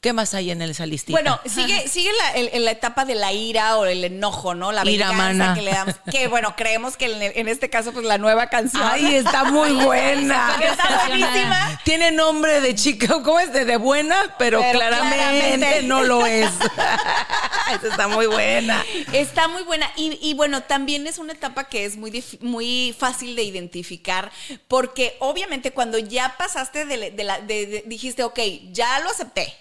¿Qué 0.00 0.12
más 0.12 0.34
hay 0.34 0.50
en 0.50 0.62
esa 0.62 0.86
listita? 0.86 1.16
Bueno, 1.18 1.40
sigue, 1.46 1.88
sigue 1.88 2.10
la, 2.12 2.30
el- 2.32 2.50
en 2.52 2.64
la 2.64 2.70
etapa 2.70 3.04
de 3.04 3.14
la 3.14 3.32
ira 3.32 3.76
o 3.76 3.84
el 3.86 4.04
enojo, 4.04 4.54
¿no? 4.54 4.72
La 4.72 4.88
Ira, 4.88 5.12
mana. 5.12 5.54
que 5.54 5.62
le 5.62 5.70
damos. 5.72 5.94
Que 6.10 6.28
bueno, 6.28 6.54
creemos 6.56 6.96
que 6.96 7.06
en, 7.06 7.22
en 7.36 7.48
este 7.48 7.68
caso, 7.70 7.92
pues 7.92 8.04
la 8.06 8.18
nueva 8.18 8.48
canción. 8.48 8.82
Ay, 8.84 9.14
está 9.16 9.44
muy 9.44 9.70
buena. 9.84 10.56
Está 10.62 11.06
buenísima. 11.06 11.80
Tiene 11.84 12.10
nombre 12.10 12.60
de 12.60 12.74
chica, 12.74 13.08
¿cómo 13.22 13.38
es? 13.40 13.52
De, 13.52 13.64
de 13.64 13.76
buena, 13.76 14.16
pero, 14.38 14.60
Pero 14.60 14.78
claramente, 14.78 15.56
claramente. 15.58 15.82
no 15.84 16.02
lo 16.02 16.24
es. 16.26 16.50
Esa 17.74 17.88
está 17.88 18.08
muy 18.08 18.26
buena. 18.26 18.84
Está 19.12 19.48
muy 19.48 19.62
buena. 19.62 19.90
Y, 19.96 20.18
y 20.20 20.34
bueno, 20.34 20.62
también 20.62 21.06
es 21.06 21.18
una 21.18 21.32
etapa 21.32 21.64
que 21.64 21.84
es 21.84 21.96
muy, 21.96 22.22
muy 22.40 22.94
fácil 22.98 23.36
de 23.36 23.42
identificar, 23.44 24.30
porque 24.68 25.16
obviamente 25.20 25.70
cuando 25.72 25.98
ya 25.98 26.34
pasaste 26.36 26.84
de, 26.84 26.96
la- 26.96 27.10
de 27.10 27.24
la, 27.24 27.40
de- 27.40 27.66
de- 27.66 27.84
dijiste, 27.86 28.24
ok, 28.24 28.38
ya 28.72 28.98
lo 29.00 29.10
acepté, 29.10 29.54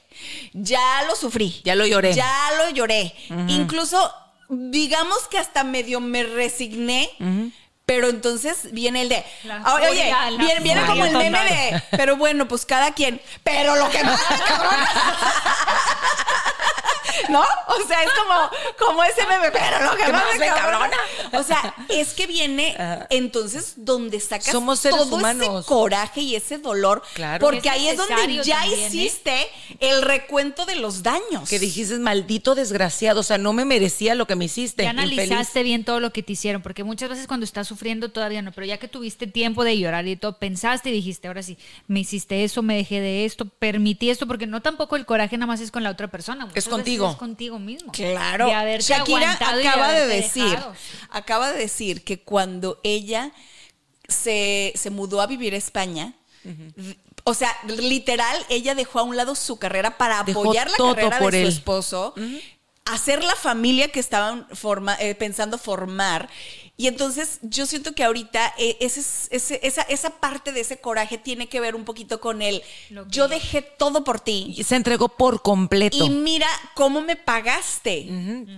ya 0.54 1.04
lo 1.08 1.16
sufrí. 1.16 1.62
Ya 1.64 1.76
lo 1.76 1.86
lloré. 1.86 2.14
Ya 2.14 2.50
lo 2.58 2.70
lloré. 2.70 3.16
Incluso, 3.48 4.14
digamos 4.50 5.28
que 5.30 5.38
hasta 5.38 5.64
medio 5.64 6.00
me 6.00 6.24
resigné. 6.24 7.10
Pero 7.86 8.08
entonces 8.10 8.72
viene 8.72 9.02
el 9.02 9.10
de, 9.10 9.26
La 9.46 9.64
"Oye, 9.74 9.88
oye, 9.88 10.00
furia, 10.02 10.30
la 10.30 10.38
viene, 10.38 10.60
viene 10.62 10.86
como 10.86 11.06
el 11.06 11.18
meme 11.18 11.44
de, 11.44 11.84
pero 11.98 12.18
bueno, 12.18 12.48
pues 12.48 12.64
cada 12.64 12.94
quien, 12.94 13.20
pero 13.44 13.76
lo 13.78 13.90
que 13.90 14.04
más 14.04 14.20
me 14.30 14.38
cabrona. 14.46 14.90
¿No? 17.30 17.42
O 17.42 17.88
sea, 17.88 18.04
es 18.04 18.10
como, 18.12 18.88
como 18.88 19.04
ese 19.04 19.26
meme, 19.26 19.52
pero 19.52 19.86
lo 19.86 19.98
que 19.98 20.04
¿Qué 20.04 20.12
más, 20.12 20.24
me 20.40 20.48
cabrona. 20.48 20.98
O 21.34 21.44
sea, 21.44 21.74
es 21.90 22.14
que 22.14 22.28
viene 22.28 22.76
entonces 23.10 23.74
donde 23.78 24.20
sacas 24.20 24.52
Somos 24.52 24.80
seres 24.80 25.00
todo 25.00 25.16
humanos. 25.16 25.60
ese 25.62 25.68
coraje 25.68 26.22
y 26.22 26.36
ese 26.36 26.58
dolor. 26.58 27.04
Claro. 27.14 27.46
Porque 27.46 27.70
Es 27.70 27.74
ahí 27.74 27.88
es 27.88 27.98
donde 27.98 28.44
ya 28.44 28.60
también, 28.60 28.80
¿eh? 28.80 28.88
hiciste 28.88 29.48
el 29.80 30.02
recuento 30.02 30.66
de 30.66 30.76
los 30.76 31.04
daños. 31.04 31.50
Que 31.50 31.60
dijiste, 31.60 31.98
maldito 32.00 32.56
desgraciado, 32.56 33.20
o 33.20 33.24
sea, 33.24 33.38
no 33.38 33.54
me 33.54 33.66
merecía 33.66 34.16
lo 34.16 34.26
que 34.28 34.36
me 34.36 34.46
hiciste. 34.46 34.84
Ya 34.84 34.92
infeliz. 34.92 35.20
analizaste 35.20 35.64
bien 35.64 35.84
todo 35.84 36.00
lo 36.00 36.12
que 36.12 36.24
te 36.24 36.34
hicieron, 36.34 36.62
porque 36.62 36.84
muchas 36.84 37.10
veces 37.10 37.28
cuando 37.28 37.44
estás 37.44 37.68
sufriendo 37.68 38.10
todavía 38.10 38.42
no, 38.42 38.52
pero 38.52 38.66
ya 38.66 38.78
que 38.78 38.88
tuviste 38.88 39.28
tiempo 39.28 39.64
de 39.64 39.78
llorar 39.78 40.08
y 40.08 40.16
todo, 40.16 40.38
pensaste 40.38 40.90
y 40.90 40.94
dijiste, 40.94 41.28
ahora 41.28 41.44
sí, 41.44 41.58
me 41.88 42.00
hiciste 42.00 42.44
eso, 42.44 42.62
me 42.62 42.76
dejé 42.76 43.02
de 43.02 43.26
esto, 43.26 43.46
permití 43.46 44.10
esto, 44.10 44.28
porque 44.28 44.48
no 44.48 44.62
tampoco 44.62 44.96
el 44.96 45.06
coraje 45.06 45.38
nada 45.38 45.48
más 45.48 45.62
es 45.62 45.72
con 45.72 45.84
la 45.84 45.90
otra 45.92 46.08
persona, 46.08 46.46
muchas 46.46 46.56
veces 46.56 46.70
contigo. 46.70 47.09
Es 47.12 47.18
contigo 47.18 47.60
mismo. 47.60 47.92
Claro. 47.92 48.48
De 48.48 48.80
Shakira 48.80 49.34
acaba 49.34 49.92
de 49.92 50.08
decir, 50.08 50.44
dejado. 50.50 50.74
acaba 51.10 51.52
de 51.52 51.58
decir 51.60 52.04
que 52.04 52.22
cuando 52.22 52.80
ella 52.84 53.32
se, 54.08 54.74
se 54.76 54.90
mudó 54.90 55.22
a 55.22 55.28
vivir 55.28 55.54
a 55.54 55.58
España, 55.58 56.14
o 57.24 57.34
sea, 57.34 57.56
literal, 57.68 58.38
ella 58.50 58.74
dejó 58.76 59.00
a 59.00 59.04
un 59.04 59.16
lado 59.16 59.36
su 59.36 59.58
carrera 59.60 59.98
para 59.98 60.24
Dejó 60.24 60.42
apoyar 60.42 60.70
la 60.72 60.78
carrera 60.78 61.20
por 61.20 61.32
de 61.32 61.42
él. 61.44 61.46
su 61.52 61.58
esposo, 61.58 62.14
hacer 62.86 63.24
la 63.24 63.36
familia 63.36 63.90
que 63.90 64.00
estaban 64.00 64.48
forma- 64.54 64.96
eh, 65.00 65.16
pensando 65.16 65.58
formar. 65.58 66.30
Y 66.82 66.88
entonces 66.88 67.40
yo 67.42 67.66
siento 67.66 67.92
que 67.94 68.06
ahorita 68.06 68.54
eh, 68.58 68.78
ese, 68.80 69.02
es- 69.02 69.28
ese- 69.32 69.60
esa, 69.64 69.82
esa 69.82 70.12
parte 70.12 70.54
de 70.54 70.62
ese 70.62 70.78
coraje 70.80 71.18
tiene 71.18 71.50
que 71.50 71.60
ver 71.60 71.76
un 71.76 71.84
poquito 71.84 72.22
con 72.22 72.42
el 72.42 72.64
yo 73.10 73.28
dejé 73.28 73.62
todo 73.62 74.06
por 74.06 74.22
ti. 74.22 74.54
Y 74.58 74.64
se 74.64 74.78
entregó 74.78 75.10
por 75.10 75.42
completo. 75.42 75.98
Y 75.98 76.10
mira 76.10 76.48
cómo 76.76 77.02
me 77.02 77.18
pagaste. 77.18 78.06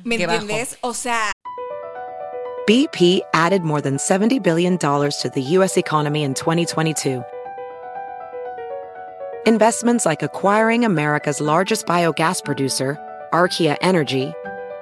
¿Me 0.04 0.18
Qué 0.20 0.28
bajo. 0.28 0.42
entiendes? 0.42 0.78
O 0.82 0.94
sea, 0.94 1.32
BP 2.68 3.24
added 3.34 3.64
more 3.64 3.82
than 3.82 3.98
$70 3.98 4.40
billion 4.40 4.78
to 4.78 5.30
the 5.34 5.42
U.S. 5.58 5.76
economy 5.80 6.24
in 6.24 6.36
2022. 6.36 7.24
Investments 9.48 10.06
like 10.06 10.22
acquiring 10.22 10.86
America's 10.86 11.42
largest 11.42 11.88
biogas 11.88 12.44
producer, 12.44 13.00
Archaea 13.34 13.78
Energy, 13.82 14.32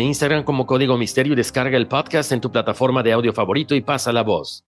Instagram 0.00 0.44
como 0.44 0.66
Código 0.66 0.96
Misterio 0.96 1.32
y 1.32 1.36
descarga 1.36 1.76
el 1.76 1.86
podcast 1.86 2.32
en 2.32 2.40
tu 2.40 2.50
plataforma 2.50 3.02
de 3.02 3.12
audio 3.12 3.32
favorito 3.32 3.74
y 3.74 3.80
pasa 3.80 4.12
la 4.12 4.22
voz. 4.22 4.64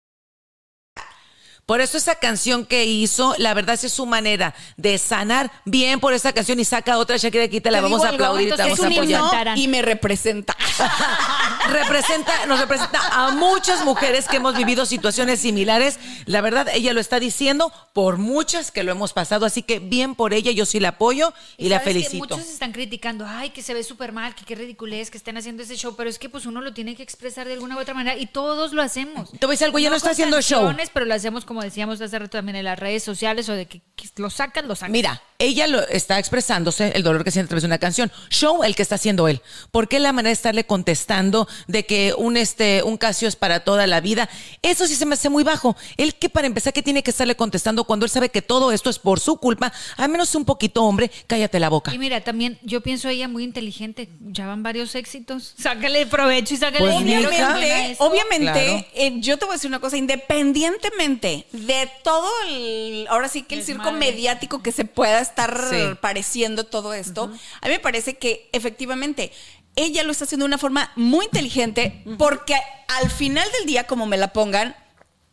Por 1.67 1.81
eso 1.81 1.97
esa 1.97 2.15
canción 2.15 2.65
que 2.65 2.85
hizo, 2.85 3.35
la 3.39 3.53
verdad 3.53 3.77
es 3.83 3.91
su 3.91 4.05
manera 4.05 4.55
de 4.77 4.97
sanar 4.97 5.51
bien 5.65 5.99
por 5.99 6.13
esa 6.13 6.31
canción 6.31 6.57
y 6.61 6.63
saca 6.63 6.97
otra 6.97 7.17
Shakira 7.17 7.49
que 7.49 7.59
te 7.59 7.71
la 7.71 7.81
vamos 7.81 8.05
a 8.05 8.11
aplaudir 8.11 8.47
y 8.47 8.51
te 8.51 8.63
vamos 8.63 8.79
a 8.79 8.87
apoyar. 8.87 9.57
y 9.57 9.67
me 9.67 9.81
representa. 9.81 10.55
representa, 11.69 12.45
nos 12.45 12.61
representa 12.61 13.01
a 13.11 13.31
muchas 13.31 13.83
mujeres 13.83 14.29
que 14.29 14.37
hemos 14.37 14.55
vivido 14.55 14.85
situaciones 14.85 15.41
similares. 15.41 15.99
La 16.25 16.39
verdad, 16.39 16.69
ella 16.73 16.93
lo 16.93 17.01
está 17.01 17.19
diciendo 17.19 17.73
por 17.91 18.17
muchas 18.17 18.71
que 18.71 18.83
lo 18.83 18.93
hemos 18.93 19.11
pasado, 19.11 19.45
así 19.45 19.61
que 19.61 19.79
bien 19.79 20.15
por 20.15 20.33
ella, 20.33 20.53
yo 20.53 20.65
sí 20.65 20.79
la 20.79 20.89
apoyo 20.89 21.33
y, 21.57 21.67
la 21.67 21.79
sabes 21.79 21.95
que 21.95 21.99
felicito. 22.03 22.37
muchos 22.37 22.49
están 22.49 22.71
criticando, 22.71 23.25
ay, 23.27 23.49
que 23.49 23.61
se 23.61 23.73
ve 23.73 23.83
súper 23.83 24.13
mal, 24.13 24.35
que 24.35 24.45
qué 24.45 24.55
ridiculez, 24.55 25.11
que 25.11 25.17
estén 25.17 25.35
haciendo 25.35 25.63
ese 25.63 25.75
show, 25.75 25.95
pero 25.97 26.09
es 26.09 26.17
que 26.17 26.29
pues 26.29 26.45
uno 26.45 26.61
lo 26.61 26.73
tiene 26.73 26.95
que 26.95 27.03
expresar 27.03 27.45
de 27.45 27.55
alguna 27.55 27.75
u 27.75 27.81
otra 27.81 27.93
manera 27.93 28.17
y 28.17 28.27
todos 28.27 28.71
lo 28.71 28.81
hacemos. 28.81 29.31
Te 29.31 29.45
voy 29.45 29.51
a 29.51 29.55
decir 29.55 29.65
algo, 29.65 29.79
ella 29.79 29.89
no 29.89 29.97
está 29.97 30.07
con 30.07 30.13
haciendo 30.13 30.41
show. 30.41 30.73
Pero 30.93 31.05
lo 31.05 31.13
hacemos 31.13 31.43
como 31.43 31.56
decíamos 31.61 31.99
hace 32.01 32.19
rato 32.19 32.37
también 32.37 32.55
en 32.57 32.65
las 32.65 32.77
redes 32.79 33.03
sociales 33.03 33.47
o 33.49 33.53
de 33.53 33.65
que, 33.67 33.81
que 33.95 34.07
lo 34.17 34.29
sacan, 34.29 34.67
lo 34.67 34.75
sacan. 34.75 34.91
Mira, 34.91 35.21
ella 35.39 35.67
lo 35.67 35.87
está 35.87 36.19
expresándose 36.19 36.91
el 36.95 37.03
dolor 37.03 37.23
que 37.23 37.31
siente 37.31 37.47
a 37.47 37.49
través 37.49 37.63
de 37.63 37.67
una 37.67 37.77
canción. 37.77 38.11
Show 38.29 38.63
el 38.63 38.75
que 38.75 38.81
está 38.81 38.95
haciendo 38.95 39.27
él. 39.27 39.41
¿Por 39.71 39.87
qué 39.87 39.99
la 39.99 40.11
manera 40.13 40.29
de 40.29 40.33
estarle 40.33 40.65
contestando 40.65 41.47
de 41.67 41.85
que 41.85 42.13
un 42.17 42.37
este 42.37 42.81
un 42.83 42.97
Casio 42.97 43.27
es 43.27 43.35
para 43.35 43.61
toda 43.61 43.85
la 43.87 43.99
vida? 44.01 44.29
Eso 44.61 44.87
sí 44.87 44.95
se 44.95 45.05
me 45.05 45.13
hace 45.13 45.29
muy 45.29 45.43
bajo. 45.43 45.75
Él 45.97 46.15
que 46.15 46.29
para 46.29 46.47
empezar 46.47 46.73
que 46.73 46.81
tiene 46.83 47.03
que 47.03 47.11
estarle 47.11 47.35
contestando 47.35 47.83
cuando 47.83 48.05
él 48.05 48.09
sabe 48.09 48.29
que 48.29 48.41
todo 48.41 48.71
esto 48.71 48.89
es 48.89 48.99
por 48.99 49.19
su 49.19 49.37
culpa, 49.37 49.71
al 49.97 50.09
menos 50.09 50.33
un 50.35 50.45
poquito 50.45 50.83
hombre, 50.83 51.11
cállate 51.27 51.59
la 51.59 51.69
boca. 51.69 51.93
Y 51.93 51.97
mira, 51.99 52.21
también 52.21 52.57
yo 52.63 52.81
pienso 52.81 53.09
ella 53.09 53.27
muy 53.27 53.43
inteligente, 53.43 54.09
ya 54.21 54.47
van 54.47 54.63
varios 54.63 54.95
éxitos. 54.95 55.53
Sácale 55.59 56.05
provecho 56.07 56.53
y 56.53 56.57
sácale 56.57 56.79
Pues 56.79 56.97
dinero. 56.99 57.29
Obviamente, 57.29 57.95
obviamente, 57.99 58.51
Claro. 58.51 58.85
eh, 58.95 59.13
yo 59.19 59.37
te 59.37 59.45
voy 59.45 59.53
a 59.53 59.55
decir 59.55 59.69
una 59.69 59.79
cosa, 59.79 59.97
independientemente 59.97 61.45
de 61.51 61.89
todo 62.03 62.29
el, 62.47 63.07
ahora 63.09 63.29
sí 63.29 63.43
que 63.43 63.55
el 63.55 63.63
circo 63.63 63.91
mediático 63.91 64.61
que 64.61 64.71
se 64.71 64.85
pueda 64.85 65.19
estar 65.21 65.69
Sí. 65.69 65.77
pareciendo 66.01 66.63
todo 66.65 66.93
esto, 66.93 67.31
a 67.61 67.65
mí 67.67 67.71
me 67.73 67.79
parece 67.79 68.17
que 68.17 68.49
efectivamente 68.53 69.31
ella 69.75 70.03
lo 70.03 70.11
está 70.11 70.25
haciendo 70.25 70.43
de 70.45 70.47
una 70.47 70.57
forma 70.57 70.91
muy 70.95 71.25
inteligente 71.25 72.03
porque 72.17 72.55
al 72.87 73.09
final 73.11 73.47
del 73.59 73.65
día, 73.67 73.85
como 73.85 74.05
me 74.07 74.17
la 74.17 74.33
pongan, 74.33 74.75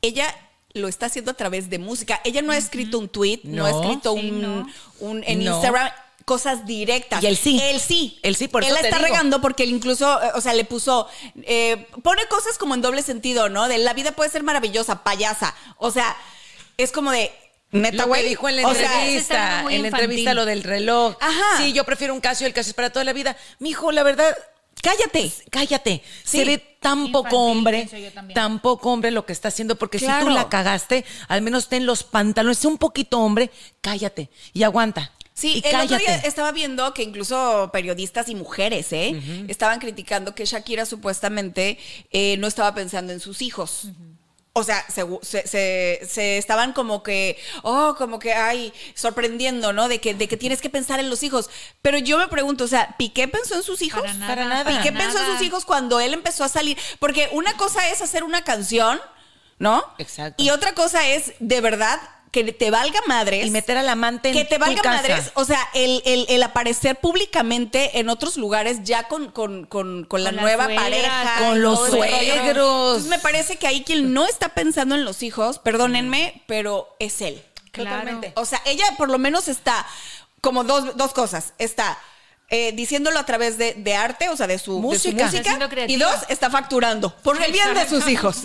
ella 0.02 0.26
lo 0.74 0.88
está 0.88 1.06
haciendo 1.06 1.30
a 1.30 1.34
través 1.34 1.70
de 1.70 1.78
música. 1.78 2.20
Ella 2.24 2.42
no 2.42 2.52
ha 2.52 2.56
escrito 2.56 2.98
un 2.98 3.08
tweet, 3.08 3.40
no, 3.44 3.64
ha 3.64 3.70
escrito 3.70 4.14
Sí, 4.14 4.28
un, 4.30 4.42
no. 4.42 4.66
un- 5.00 5.24
en 5.24 5.44
No. 5.44 5.52
Instagram 5.54 5.88
cosas 6.24 6.66
directas. 6.66 7.22
Y 7.22 7.26
él 7.26 7.36
sí. 7.36 7.60
Él 7.62 7.80
sí. 7.80 8.18
Él 8.22 8.36
sí, 8.36 8.48
por 8.48 8.62
él 8.62 8.68
eso 8.68 8.76
la 8.76 8.80
te 8.82 8.88
está 8.88 8.98
digo. 8.98 9.08
regando 9.08 9.40
porque 9.40 9.62
él 9.64 9.70
incluso, 9.70 10.22
eh, 10.22 10.30
o 10.34 10.40
sea, 10.40 10.54
le 10.54 10.64
puso, 10.64 11.06
eh, 11.42 11.86
pone 12.02 12.26
cosas 12.28 12.58
como 12.58 12.74
en 12.74 12.82
doble 12.82 13.02
sentido, 13.02 13.48
¿no? 13.48 13.68
De 13.68 13.78
la 13.78 13.92
vida 13.92 14.12
puede 14.12 14.30
ser 14.30 14.42
maravillosa, 14.42 15.02
payasa. 15.04 15.54
O 15.78 15.90
sea, 15.90 16.16
es 16.76 16.92
como 16.92 17.10
de, 17.10 17.30
neta, 17.70 17.96
Lo 17.98 18.02
que 18.04 18.08
güey. 18.08 18.28
dijo 18.28 18.48
en 18.48 18.56
la 18.62 18.68
O 18.68 18.74
sea, 18.74 19.00
entrevista, 19.02 19.60
en 19.60 19.64
la 19.66 19.72
infantil. 19.74 19.84
entrevista 19.86 20.34
lo 20.34 20.44
del 20.46 20.62
reloj. 20.62 21.16
Ajá. 21.20 21.58
Sí, 21.58 21.72
yo 21.72 21.84
prefiero 21.84 22.14
un 22.14 22.20
Casio, 22.20 22.46
el 22.46 22.52
Casio 22.54 22.70
es 22.70 22.74
para 22.74 22.90
toda 22.90 23.04
la 23.04 23.12
vida. 23.12 23.36
Mijo, 23.58 23.92
la 23.92 24.02
verdad, 24.02 24.34
cállate. 24.82 25.30
cállate. 25.50 26.02
Sí. 26.24 26.38
Se 26.38 26.44
ve 26.44 26.58
tan 26.80 27.12
poco 27.12 27.38
hombre, 27.38 27.88
tan 28.34 28.60
poco 28.60 28.90
hombre 28.92 29.10
lo 29.10 29.24
que 29.26 29.32
está 29.32 29.48
haciendo, 29.48 29.76
porque 29.76 29.98
si 29.98 30.06
tú 30.20 30.28
la 30.30 30.48
cagaste, 30.48 31.04
al 31.28 31.42
menos 31.42 31.68
ten 31.68 31.86
los 31.86 32.02
pantalones, 32.02 32.58
sé 32.58 32.66
un 32.68 32.78
poquito 32.78 33.18
hombre, 33.20 33.50
cállate 33.80 34.30
y 34.52 34.62
aguanta. 34.62 35.10
Sí, 35.34 35.54
y 35.64 35.68
el 35.68 35.74
otro 35.74 35.88
cállate. 35.88 35.98
día 36.04 36.16
estaba 36.18 36.52
viendo 36.52 36.94
que 36.94 37.02
incluso 37.02 37.68
periodistas 37.72 38.28
y 38.28 38.36
mujeres, 38.36 38.92
¿eh? 38.92 39.20
Estaban 39.48 39.80
criticando 39.80 40.34
que 40.34 40.44
Shakira 40.44 40.86
supuestamente 40.86 41.76
eh, 42.12 42.36
no 42.38 42.46
estaba 42.46 42.72
pensando 42.74 43.12
en 43.12 43.18
sus 43.20 43.42
hijos. 43.42 43.88
O 44.56 44.62
sea, 44.62 44.86
se, 44.88 45.04
se- 45.22 45.48
se- 45.48 46.00
se 46.08 46.38
estaban 46.38 46.72
como 46.72 47.02
que, 47.02 47.36
oh, 47.64 47.96
como 47.98 48.20
que, 48.20 48.32
ay, 48.32 48.72
sorprendiendo, 48.94 49.72
¿no? 49.72 49.88
De 49.88 50.00
que, 50.00 50.14
de 50.14 50.28
que 50.28 50.36
tienes 50.36 50.60
que 50.60 50.70
pensar 50.70 51.00
en 51.00 51.10
los 51.10 51.24
hijos. 51.24 51.50
Pero 51.82 51.98
yo 51.98 52.16
me 52.18 52.28
pregunto, 52.28 52.62
o 52.62 52.68
sea, 52.68 52.94
¿Piqué 52.96 53.26
pensó 53.26 53.56
en 53.56 53.64
sus 53.64 53.82
hijos? 53.82 54.02
Para 54.02 54.14
nada, 54.14 54.28
Para 54.36 54.48
nada. 54.48 54.70
Piqué 54.70 54.92
para 54.92 55.06
pensó 55.06 55.18
en 55.18 55.26
sus 55.32 55.42
hijos 55.44 55.64
cuando 55.64 55.98
él 55.98 56.14
empezó 56.14 56.44
a 56.44 56.48
salir. 56.48 56.78
Porque 57.00 57.28
una 57.32 57.56
cosa 57.56 57.88
es 57.90 58.00
hacer 58.00 58.22
una 58.22 58.44
canción, 58.44 59.00
¿no? 59.58 59.82
Exacto. 59.98 60.40
Y 60.40 60.50
otra 60.50 60.72
cosa 60.74 61.04
es, 61.08 61.32
de 61.40 61.60
verdad, 61.60 61.98
que 62.42 62.52
te 62.52 62.70
valga 62.72 63.00
madres 63.06 63.46
Y 63.46 63.50
meter 63.50 63.78
al 63.78 63.88
amante 63.88 64.30
en 64.30 64.34
que 64.34 64.44
te 64.44 64.56
tu 64.56 64.60
valga 64.60 64.82
casa. 64.82 64.96
madres, 65.08 65.30
o 65.34 65.44
sea, 65.44 65.60
el, 65.72 66.02
el- 66.04 66.26
el 66.28 66.42
aparecer 66.42 66.96
públicamente 66.96 68.00
en 68.00 68.08
otros 68.08 68.36
lugares 68.36 68.78
ya 68.82 69.06
con, 69.06 69.30
con, 69.30 69.66
con, 69.66 70.04
con 70.04 70.24
la 70.24 70.32
nueva 70.32 70.66
pareja. 70.66 71.36
con 71.38 71.62
los 71.62 71.88
suegros. 71.90 72.96
Entonces 72.96 73.08
me 73.08 73.18
parece 73.20 73.56
que 73.56 73.66
ahí 73.68 73.84
quien 73.84 74.12
no 74.12 74.26
está 74.26 74.48
pensando 74.50 74.94
en 74.96 75.04
los 75.04 75.22
hijos, 75.22 75.58
perdónenme, 75.60 76.42
pero 76.46 76.94
es 76.98 77.20
él. 77.20 77.42
Claro. 77.70 77.90
Totalmente. 77.90 78.32
O 78.36 78.44
sea, 78.44 78.60
ella 78.66 78.84
por 78.98 79.10
lo 79.10 79.18
menos 79.18 79.48
está 79.48 79.86
como 80.40 80.64
dos, 80.64 80.96
dos 80.96 81.12
cosas. 81.12 81.54
Está 81.58 81.98
eh, 82.56 82.70
diciéndolo 82.72 83.18
a 83.18 83.26
través 83.26 83.58
de, 83.58 83.74
de 83.74 83.94
arte, 83.96 84.28
o 84.28 84.36
sea, 84.36 84.46
de 84.46 84.58
su 84.60 84.74
de 84.76 84.80
su 84.98 85.08
Música. 85.10 85.24
música. 85.26 85.58
Y 85.88 85.96
dos, 85.96 86.14
está 86.28 86.50
facturando 86.50 87.10
por 87.16 87.42
el 87.42 87.50
bien 87.50 87.74
de 87.74 87.88
sus 87.88 88.06
hijos. 88.08 88.42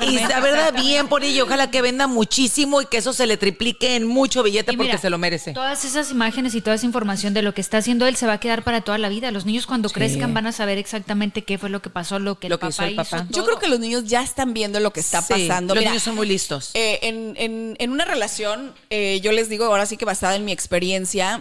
Y 0.00 0.18
la 0.18 0.40
verdad, 0.40 0.74
bien 0.74 1.06
por 1.06 1.22
ello. 1.22 1.44
Ojalá 1.44 1.70
que 1.70 1.80
venda 1.80 2.08
muchísimo 2.08 2.82
y 2.82 2.86
que 2.86 2.96
eso 2.96 3.12
se 3.12 3.26
le 3.28 3.36
triplique 3.36 3.94
en 3.94 4.06
mucho 4.06 4.42
billete 4.42 4.72
Y 4.72 4.76
porque 4.76 4.88
mira, 4.90 5.00
se 5.00 5.10
lo 5.10 5.18
merece. 5.18 5.52
Todas 5.52 5.84
esas 5.84 6.10
imágenes 6.10 6.54
y 6.56 6.60
toda 6.60 6.74
esa 6.74 6.86
información 6.86 7.34
de 7.34 7.42
lo 7.42 7.54
que 7.54 7.60
está 7.60 7.78
haciendo 7.78 8.06
él 8.08 8.16
se 8.16 8.26
va 8.26 8.32
a 8.34 8.40
quedar 8.40 8.64
para 8.64 8.80
toda 8.80 8.98
la 8.98 9.08
vida. 9.08 9.30
Los 9.30 9.46
niños 9.46 9.66
cuando 9.66 9.88
crezcan 9.90 10.34
van 10.34 10.46
a 10.48 10.52
saber 10.52 10.78
exactamente 10.78 11.42
qué 11.44 11.56
fue 11.58 11.70
lo 11.70 11.80
que 11.82 11.90
pasó, 11.90 12.18
lo 12.18 12.38
que 12.40 12.48
Lo 12.48 12.56
el 12.56 12.58
que 12.60 12.66
papá 12.66 12.72
hizo 12.72 12.82
el 12.84 12.92
hizo. 12.94 13.04
papá. 13.04 13.26
Yo 13.30 13.36
todo. 13.36 13.44
creo 13.46 13.58
que 13.60 13.68
los 13.68 13.78
niños 13.78 14.04
ya 14.06 14.22
están 14.22 14.54
viendo 14.54 14.80
lo 14.80 14.92
que 14.92 14.98
está 15.00 15.22
Sí, 15.22 15.32
pasando. 15.48 15.74
Los 15.74 15.82
Mira, 15.82 15.90
niños 15.92 16.02
son 16.02 16.16
muy 16.16 16.26
listos. 16.26 16.70
Eh, 16.74 16.98
en, 17.02 17.34
en- 17.36 17.76
en 17.78 17.90
una 17.92 18.04
relación, 18.04 18.74
eh, 18.90 19.20
yo 19.22 19.30
les 19.32 19.48
digo 19.48 19.66
ahora 19.66 19.86
sí 19.86 19.96
que 19.96 20.04
basada 20.04 20.34
en 20.34 20.44
mi 20.44 20.52
experiencia, 20.52 21.38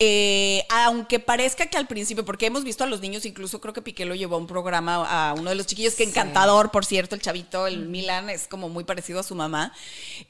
eh, 0.00 0.64
aunque 0.70 1.18
parezca 1.18 1.66
que 1.66 1.76
al 1.76 1.88
principio, 1.88 2.24
porque 2.24 2.46
hemos 2.46 2.64
visto 2.64 2.84
a 2.84 2.86
los 2.86 3.00
niños, 3.00 3.24
incluso 3.24 3.60
creo 3.60 3.74
que 3.74 3.82
Piqué 3.82 4.04
lo 4.04 4.14
llevó 4.14 4.36
a 4.36 4.38
un 4.38 4.46
programa 4.46 5.04
a 5.04 5.34
uno 5.34 5.50
de 5.50 5.56
los 5.56 5.66
chiquillos, 5.66 5.94
que 5.94 6.04
encantador, 6.04 6.70
por 6.70 6.84
cierto, 6.84 7.14
el 7.14 7.20
chavito, 7.20 7.66
el 7.66 7.86
Milan, 7.86 8.30
es 8.30 8.46
como 8.46 8.68
muy 8.68 8.84
parecido 8.84 9.20
a 9.20 9.24
su 9.24 9.34
mamá. 9.34 9.72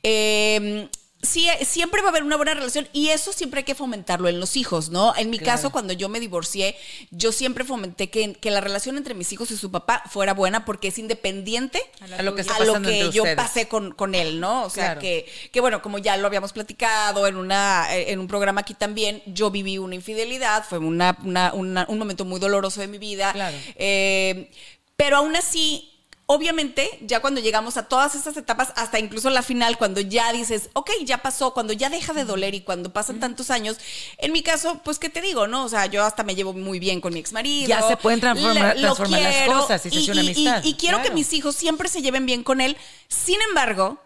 Eh, 0.02 0.88
Sí, 1.20 1.48
siempre 1.64 2.00
va 2.00 2.08
a 2.08 2.10
haber 2.10 2.22
una 2.22 2.36
buena 2.36 2.54
relación 2.54 2.88
y 2.92 3.08
eso 3.08 3.32
siempre 3.32 3.58
hay 3.58 3.64
que 3.64 3.74
fomentarlo 3.74 4.28
en 4.28 4.38
los 4.38 4.56
hijos, 4.56 4.90
¿no? 4.90 5.16
En 5.16 5.30
mi 5.30 5.40
caso, 5.40 5.70
cuando 5.72 5.92
yo 5.92 6.08
me 6.08 6.20
divorcié, 6.20 6.76
yo 7.10 7.32
siempre 7.32 7.64
fomenté 7.64 8.08
que, 8.08 8.34
que 8.34 8.52
la 8.52 8.60
relación 8.60 8.96
entre 8.96 9.14
mis 9.14 9.32
hijos 9.32 9.50
y 9.50 9.56
su 9.56 9.72
papá 9.72 10.04
fuera 10.08 10.32
buena 10.32 10.64
porque 10.64 10.88
es 10.88 10.98
independiente 10.98 11.82
A 12.16 12.22
lo 12.22 12.36
que 12.36 12.42
a 12.42 12.58
lo 12.64 12.78
yo 13.10 13.22
ustedes. 13.24 13.34
pasé 13.36 13.66
con, 13.66 13.90
con 13.94 14.14
él, 14.14 14.38
¿no? 14.38 14.62
O 14.62 14.70
sea, 14.70 14.84
Claro. 14.84 15.00
que, 15.00 15.26
que 15.50 15.60
bueno, 15.60 15.82
como 15.82 15.98
ya 15.98 16.16
lo 16.16 16.28
habíamos 16.28 16.52
platicado 16.52 17.26
en, 17.26 17.36
una, 17.36 17.88
eh, 17.96 18.12
en 18.12 18.20
un 18.20 18.28
programa 18.28 18.60
aquí 18.60 18.74
también, 18.74 19.20
yo 19.26 19.50
viví 19.50 19.76
una 19.78 19.96
infidelidad, 19.96 20.64
fue 20.68 20.78
una, 20.78 21.18
una- 21.24 21.52
una- 21.52 21.86
un 21.88 21.98
momento 21.98 22.24
muy 22.26 22.38
doloroso 22.38 22.80
de 22.80 22.86
mi 22.86 22.98
vida. 22.98 23.32
Claro. 23.32 23.56
Eh, 23.74 24.50
pero 24.96 25.16
aún 25.16 25.34
así, 25.34 25.90
obviamente, 26.30 26.90
ya 27.00 27.20
cuando 27.20 27.40
llegamos 27.40 27.78
a 27.78 27.88
todas 27.88 28.14
esas 28.14 28.36
etapas, 28.36 28.74
hasta 28.76 28.98
incluso 28.98 29.30
la 29.30 29.42
final, 29.42 29.78
cuando 29.78 30.02
ya 30.02 30.30
dices, 30.30 30.68
ok, 30.74 30.90
ya 31.04 31.22
pasó, 31.22 31.54
cuando 31.54 31.72
ya 31.72 31.88
deja 31.88 32.12
de 32.12 32.26
doler 32.26 32.54
y 32.54 32.60
cuando 32.60 32.92
pasan 32.92 33.18
tantos 33.18 33.50
años, 33.50 33.78
en 34.18 34.32
mi 34.32 34.42
caso, 34.42 34.78
pues, 34.84 34.98
¿qué 34.98 35.08
te 35.08 35.22
digo, 35.22 35.46
no? 35.46 35.64
O 35.64 35.68
sea, 35.70 35.86
yo 35.86 36.04
hasta 36.04 36.24
me 36.24 36.34
llevo 36.34 36.52
muy 36.52 36.78
bien 36.78 37.00
con 37.00 37.14
mi 37.14 37.20
ex 37.20 37.32
marido. 37.32 37.66
Ya 37.68 37.80
se 37.80 37.96
pueden 37.96 38.20
transformar- 38.20 38.76
transformar 38.78 39.22
las 39.22 39.48
cosas 39.48 39.86
y 39.86 39.90
se 39.90 39.98
hace 39.98 40.12
una 40.12 40.20
amistad, 40.20 40.64
Y, 40.64 40.74
quiero 40.74 41.00
que 41.02 41.10
mis 41.10 41.32
hijos 41.32 41.56
siempre 41.56 41.88
se 41.88 42.02
lleven 42.02 42.26
bien 42.26 42.42
con 42.44 42.60
él. 42.60 42.76
Sin 43.08 43.40
embargo, 43.48 43.98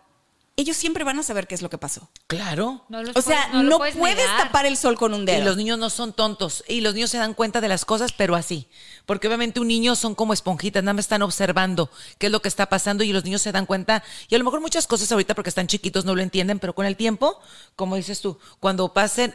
ellos 0.56 0.76
siempre 0.76 1.02
van 1.02 1.18
a 1.18 1.22
saber 1.22 1.46
qué 1.46 1.54
es 1.54 1.62
lo 1.62 1.70
que 1.70 1.78
pasó. 1.78 2.10
Claro. 2.26 2.84
No 2.88 3.02
los 3.02 3.16
O 3.16 3.22
sea, 3.22 3.48
puedes- 3.50 3.64
no, 3.64 3.78
puedes 3.78 3.96
puedes 3.96 4.26
tapar 4.36 4.66
el 4.66 4.76
sol 4.76 4.96
con 4.98 5.14
un 5.14 5.22
Y 5.22 5.26
dedo. 5.26 5.44
los 5.44 5.56
niños 5.56 5.78
no 5.78 5.88
son 5.90 6.12
tontos. 6.12 6.62
Y 6.68 6.82
los 6.82 6.94
niños 6.94 7.10
se 7.10 7.18
dan 7.18 7.34
cuenta 7.34 7.60
de 7.60 7.68
las 7.68 7.84
cosas, 7.84 8.12
pero 8.12 8.36
así. 8.36 8.68
Porque 9.06 9.26
obviamente 9.28 9.60
un 9.60 9.68
niño 9.68 9.96
son 9.96 10.14
como 10.14 10.32
esponjitas, 10.32 10.82
nada 10.82 10.92
más 10.94 11.06
están 11.06 11.22
observando 11.22 11.90
qué 12.18 12.26
es 12.26 12.32
lo 12.32 12.42
que 12.42 12.48
está 12.48 12.66
pasando 12.68 13.02
y 13.02 13.12
los 13.12 13.24
niños 13.24 13.42
se 13.42 13.50
dan 13.50 13.66
cuenta. 13.66 14.04
Y 14.28 14.34
a 14.34 14.38
lo 14.38 14.44
mejor 14.44 14.60
muchas 14.60 14.86
cosas 14.86 15.10
ahorita 15.10 15.34
porque 15.34 15.48
están 15.48 15.66
chiquitos 15.66 16.04
no 16.04 16.14
lo 16.14 16.22
entienden, 16.22 16.58
pero 16.58 16.74
con 16.74 16.86
el 16.86 16.96
tiempo, 16.96 17.40
como 17.74 17.96
dices 17.96 18.20
tú, 18.20 18.38
cuando 18.60 18.92
pasen... 18.92 19.34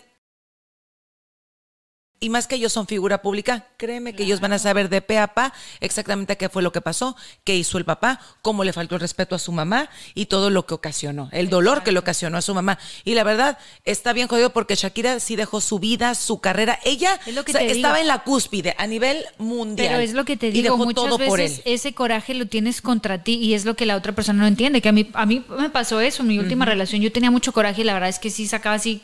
Y 2.19 2.29
más 2.29 2.47
que 2.47 2.55
ellos 2.55 2.73
son 2.73 2.87
figura 2.87 3.21
pública, 3.21 3.67
créeme 3.77 4.13
que 4.13 4.23
ellos 4.23 4.39
van 4.39 4.51
a 4.53 4.59
saber 4.59 4.89
de 4.89 5.01
pe 5.01 5.19
a 5.19 5.27
pa 5.35 5.53
exactamente 5.81 6.35
qué 6.35 6.49
fue 6.49 6.63
lo 6.63 6.71
que 6.71 6.81
pasó, 6.81 7.15
qué 7.43 7.55
hizo 7.55 7.77
el 7.77 7.85
papá, 7.85 8.19
cómo 8.41 8.63
le 8.63 8.73
faltó 8.73 8.95
el 8.95 9.01
respeto 9.01 9.35
a 9.35 9.39
su 9.39 9.51
mamá 9.51 9.89
y 10.15 10.25
todo 10.25 10.49
lo 10.49 10.65
que 10.65 10.73
ocasionó, 10.73 11.29
el 11.31 11.49
dolor 11.49 11.83
que 11.83 11.91
le 11.91 11.99
ocasionó 11.99 12.37
a 12.37 12.41
su 12.41 12.55
mamá. 12.55 12.79
Y 13.03 13.13
la 13.13 13.23
verdad, 13.23 13.59
está 13.85 14.13
bien 14.13 14.27
jodido 14.27 14.51
porque 14.51 14.73
Shakira 14.75 15.19
sí 15.19 15.35
dejó 15.35 15.61
su 15.61 15.77
vida, 15.77 16.15
su 16.15 16.39
carrera. 16.39 16.79
Ella 16.83 17.19
Es 17.25 17.35
lo 17.35 17.45
que 17.45 17.51
o 17.51 17.53
sea, 17.53 17.61
te 17.61 17.71
estaba 17.71 17.95
digo. 17.97 18.01
en 18.01 18.07
la 18.07 18.23
cúspide 18.23 18.73
a 18.79 18.87
nivel 18.87 19.23
mundial. 19.37 19.89
Pero 19.89 19.99
es 19.99 20.13
lo 20.13 20.25
que 20.25 20.37
te 20.37 20.47
y 20.47 20.51
digo, 20.51 20.73
dejó 20.75 20.85
muchas 20.85 21.03
todo 21.03 21.17
veces 21.19 21.29
por 21.29 21.39
él. 21.39 21.61
ese 21.65 21.93
coraje 21.93 22.33
lo 22.33 22.47
tienes 22.47 22.81
contra 22.81 23.23
ti 23.23 23.35
y 23.35 23.53
es 23.53 23.63
lo 23.65 23.75
que 23.75 23.85
la 23.85 23.95
otra 23.95 24.13
persona 24.13 24.41
no 24.41 24.47
entiende. 24.47 24.81
Que 24.81 24.89
a 24.89 24.91
mí, 24.91 25.07
a 25.13 25.25
mí 25.27 25.45
me 25.49 25.69
pasó 25.69 26.01
eso 26.01 26.23
en 26.23 26.29
mi 26.29 26.39
última 26.39 26.65
relación. 26.65 27.01
Yo 27.01 27.11
tenía 27.11 27.29
mucho 27.29 27.51
coraje 27.53 27.81
y 27.81 27.83
la 27.83 27.93
verdad 27.93 28.09
es 28.09 28.17
que 28.17 28.31
sí 28.31 28.47
sacaba 28.47 28.75
así 28.75 29.01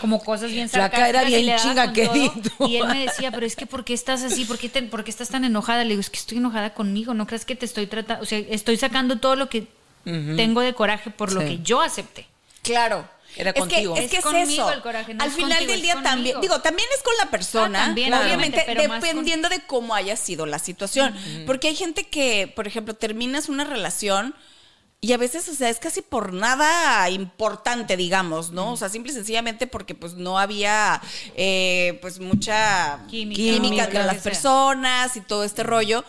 como 0.00 0.22
cosas 0.22 0.50
bien 0.52 0.68
Flaca, 0.68 0.96
sarcásticas 0.96 1.08
era 1.08 1.40
y 1.40 1.44
bien 1.44 1.58
chinga 1.58 1.92
todo. 1.92 2.51
Y 2.68 2.76
él 2.76 2.86
me 2.88 3.00
decía, 3.06 3.30
pero 3.30 3.46
es 3.46 3.56
que 3.56 3.66
¿por 3.66 3.84
qué 3.84 3.94
estás 3.94 4.22
así? 4.22 4.44
¿Por 4.44 4.58
qué, 4.58 4.68
te- 4.68 4.82
por 4.82 5.04
qué 5.04 5.10
estás 5.10 5.28
tan 5.28 5.44
enojada? 5.44 5.82
Le 5.84 5.90
digo, 5.90 6.00
es 6.00 6.10
que 6.10 6.18
estoy 6.18 6.38
enojada 6.38 6.74
conmigo. 6.74 7.14
No 7.14 7.26
creas 7.26 7.44
que 7.44 7.56
te 7.56 7.66
estoy 7.66 7.86
tratando, 7.86 8.22
o 8.22 8.26
sea, 8.26 8.38
estoy 8.38 8.76
sacando 8.76 9.18
todo 9.18 9.36
lo 9.36 9.48
que 9.48 9.66
tengo 10.04 10.60
de 10.62 10.74
coraje 10.74 11.10
por 11.10 11.32
lo 11.32 11.40
que 11.40 11.58
yo 11.60 11.80
acepté. 11.80 12.26
Claro. 12.62 13.08
Era 13.34 13.50
es 13.52 13.60
contigo. 13.60 13.94
Que, 13.94 14.00
es 14.00 14.04
Es 14.06 14.10
que 14.10 14.16
es 14.18 14.22
conmigo 14.24 14.50
eso. 14.68 14.72
el 14.72 14.82
coraje, 14.82 15.14
no 15.14 15.22
Al 15.24 15.30
es 15.30 15.34
final 15.36 15.50
contigo, 15.52 15.72
del 15.72 15.80
día 15.82 15.94
conmigo. 15.94 16.10
también, 16.10 16.40
digo, 16.42 16.60
también 16.60 16.86
es 16.94 17.02
con 17.02 17.14
la 17.16 17.30
persona, 17.30 17.82
Ah, 17.82 17.86
también, 17.86 18.08
claro, 18.08 18.24
obviamente, 18.26 18.62
con- 18.66 18.76
dependiendo 18.76 19.48
de 19.48 19.60
cómo 19.60 19.94
haya 19.94 20.16
sido 20.16 20.44
la 20.44 20.58
situación. 20.58 21.14
Porque 21.46 21.68
hay 21.68 21.74
gente 21.76 22.04
que, 22.08 22.52
por 22.54 22.66
ejemplo, 22.66 22.92
terminas 22.94 23.48
una 23.48 23.64
relación 23.64 24.34
y 25.04 25.12
a 25.12 25.16
veces, 25.16 25.48
o 25.48 25.54
sea, 25.54 25.68
es 25.68 25.80
casi 25.80 26.00
por 26.00 26.32
nada 26.32 27.10
importante, 27.10 27.96
digamos, 27.96 28.52
¿no? 28.52 28.70
O 28.70 28.76
sea, 28.76 28.88
simple 28.88 29.10
y 29.10 29.14
sencillamente 29.16 29.66
porque 29.66 29.96
pues 29.96 30.14
no 30.14 30.38
había 30.38 31.02
eh, 31.34 31.98
pues 32.00 32.20
mucha 32.20 33.04
Química. 33.10 33.36
química, 33.42 33.84
entre 33.86 34.04
las 34.04 34.18
personas 34.18 35.16
y 35.16 35.20
todo 35.20 35.42
este 35.42 35.64
rollo. 35.64 36.04